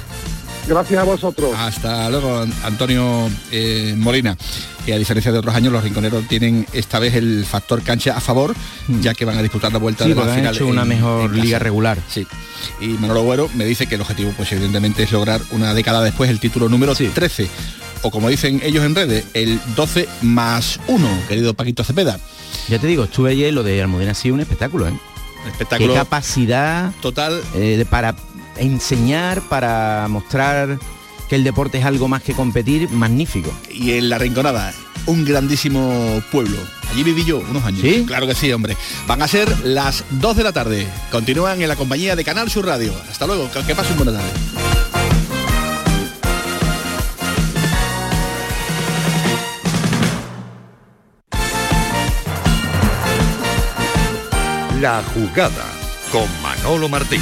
Gracias 0.68 0.99
a 0.99 1.03
vosotros. 1.03 1.53
Hasta 1.55 2.09
luego, 2.09 2.39
An- 2.39 2.53
Antonio 2.63 3.30
eh, 3.51 3.93
Molina. 3.97 4.36
Que 4.86 4.93
a 4.93 4.97
diferencia 4.97 5.32
de 5.32 5.39
otros 5.39 5.53
años, 5.55 5.72
los 5.74 5.84
rinconeros 5.84 6.28
tienen 6.28 6.66
esta 6.74 6.99
vez 6.99 7.16
el 7.16 7.43
factor 7.45 7.82
cancha 7.82 8.16
a 8.18 8.22
favor, 8.22 8.55
ya 9.01 9.13
que 9.16 9.26
van 9.26 9.38
a 9.38 9.41
disputar 9.41 9.72
la 9.72 9.80
vuelta 9.80 10.03
Sí, 10.03 10.11
de 10.11 10.16
la 10.16 10.24
han 10.24 10.36
final. 10.36 10.55
hecho 10.55 10.68
una 10.68 10.86
mejor 10.86 11.36
liga 11.36 11.57
regular. 11.59 11.97
Sí. 12.09 12.28
Y 12.82 12.88
Manolo 12.89 13.24
Güero 13.24 13.49
me 13.55 13.66
dice 13.66 13.88
que 13.88 13.95
el 13.95 14.01
objetivo, 14.01 14.32
pues 14.38 14.51
evidentemente, 14.51 15.03
es 15.03 15.11
lograr 15.11 15.41
una 15.51 15.74
década 15.74 16.03
después 16.03 16.30
el 16.30 16.39
título 16.39 16.70
número 16.70 16.93
13. 16.95 17.47
O 18.03 18.11
como 18.11 18.30
dicen 18.30 18.61
ellos 18.63 18.84
en 18.86 18.93
redes, 18.93 19.26
el 19.34 19.59
12 19.76 20.07
más 20.22 20.80
1, 20.88 21.07
querido 21.28 21.53
Paquito 21.55 21.84
Cepeda. 21.84 22.20
Ya 22.70 22.78
te 22.78 22.86
digo, 22.88 23.05
estuve 23.05 23.32
ayer 23.32 23.53
lo 23.53 23.63
de 23.63 23.82
Almudena 23.82 24.11
ha 24.11 24.16
sido 24.16 24.36
un 24.36 24.41
espectáculo, 24.41 24.88
¿eh? 24.88 24.93
Espectáculo 25.47 25.93
Qué 25.93 25.99
capacidad 25.99 26.91
total 27.01 27.39
para 27.89 28.16
enseñar, 28.58 29.41
para 29.49 30.08
mostrar 30.10 30.80
que 31.30 31.36
el 31.36 31.43
deporte 31.43 31.80
es 31.80 31.86
algo 31.86 32.08
más 32.08 32.22
que 32.22 32.34
competir, 32.34 32.89
magnífico. 32.89 33.51
y 33.72 33.93
en 33.93 34.10
La 34.10 34.18
Rinconada, 34.18 34.74
un 35.06 35.26
grandísimo 35.26 36.22
pueblo. 36.32 36.58
Allí 36.91 37.03
viví 37.03 37.26
yo 37.26 37.39
unos 37.39 37.64
años. 37.64 37.82
¿Sí? 37.82 38.03
Claro 38.06 38.28
que 38.28 38.36
sí, 38.36 38.51
hombre. 38.51 38.78
Van 39.08 39.22
a 39.22 39.28
ser 39.28 39.66
las 39.66 40.03
2 40.12 40.38
de 40.38 40.43
la 40.43 40.51
tarde. 40.51 40.88
Continúan 41.12 41.62
en 41.62 41.68
la 41.68 41.76
compañía 41.76 42.16
de 42.16 42.24
Canal 42.24 42.49
Sur 42.49 42.66
Radio. 42.66 42.93
Hasta 43.10 43.28
luego, 43.28 43.49
que, 43.51 43.76
pasen 43.76 43.97
buena 43.97 44.14
tarde. 44.14 44.30
La 54.80 55.01
jugada 55.14 55.66
con 56.12 56.28
Manolo 56.41 56.88
Martín. 56.89 57.22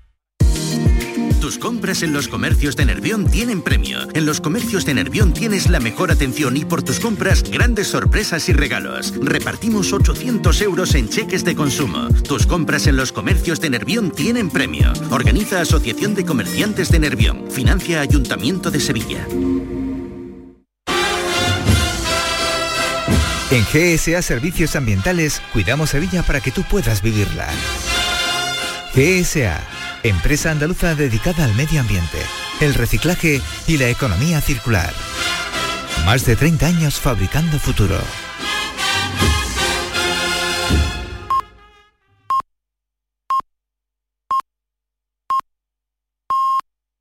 Tus 1.51 1.59
compras 1.59 2.01
en 2.01 2.13
los 2.13 2.29
comercios 2.29 2.77
de 2.77 2.85
Nervión 2.85 3.29
tienen 3.29 3.61
premio. 3.61 4.07
En 4.13 4.25
los 4.25 4.39
comercios 4.39 4.85
de 4.85 4.93
Nervión 4.93 5.33
tienes 5.33 5.69
la 5.69 5.81
mejor 5.81 6.09
atención 6.09 6.55
y 6.55 6.63
por 6.63 6.81
tus 6.81 7.01
compras 7.01 7.43
grandes 7.43 7.87
sorpresas 7.87 8.47
y 8.47 8.53
regalos. 8.53 9.13
Repartimos 9.21 9.91
800 9.91 10.61
euros 10.61 10.95
en 10.95 11.09
cheques 11.09 11.43
de 11.43 11.53
consumo. 11.53 12.07
Tus 12.25 12.47
compras 12.47 12.87
en 12.87 12.95
los 12.95 13.11
comercios 13.11 13.59
de 13.59 13.69
Nervión 13.69 14.11
tienen 14.11 14.49
premio. 14.49 14.93
Organiza 15.09 15.59
Asociación 15.59 16.15
de 16.15 16.23
Comerciantes 16.23 16.89
de 16.89 16.99
Nervión. 16.99 17.43
Financia 17.51 17.99
Ayuntamiento 17.99 18.71
de 18.71 18.79
Sevilla. 18.79 19.27
En 23.51 23.65
GSA 23.73 24.21
Servicios 24.21 24.77
Ambientales 24.77 25.41
cuidamos 25.51 25.89
Sevilla 25.89 26.23
para 26.23 26.39
que 26.39 26.51
tú 26.51 26.63
puedas 26.63 27.01
vivirla. 27.01 27.49
GSA, 28.95 29.61
empresa 30.03 30.51
andaluza 30.51 30.95
dedicada 30.95 31.45
al 31.45 31.53
medio 31.55 31.79
ambiente, 31.81 32.19
el 32.59 32.73
reciclaje 32.73 33.41
y 33.67 33.77
la 33.77 33.89
economía 33.89 34.41
circular. 34.41 34.93
Más 36.05 36.25
de 36.25 36.35
30 36.35 36.65
años 36.65 36.99
fabricando 36.99 37.59
futuro. 37.59 37.99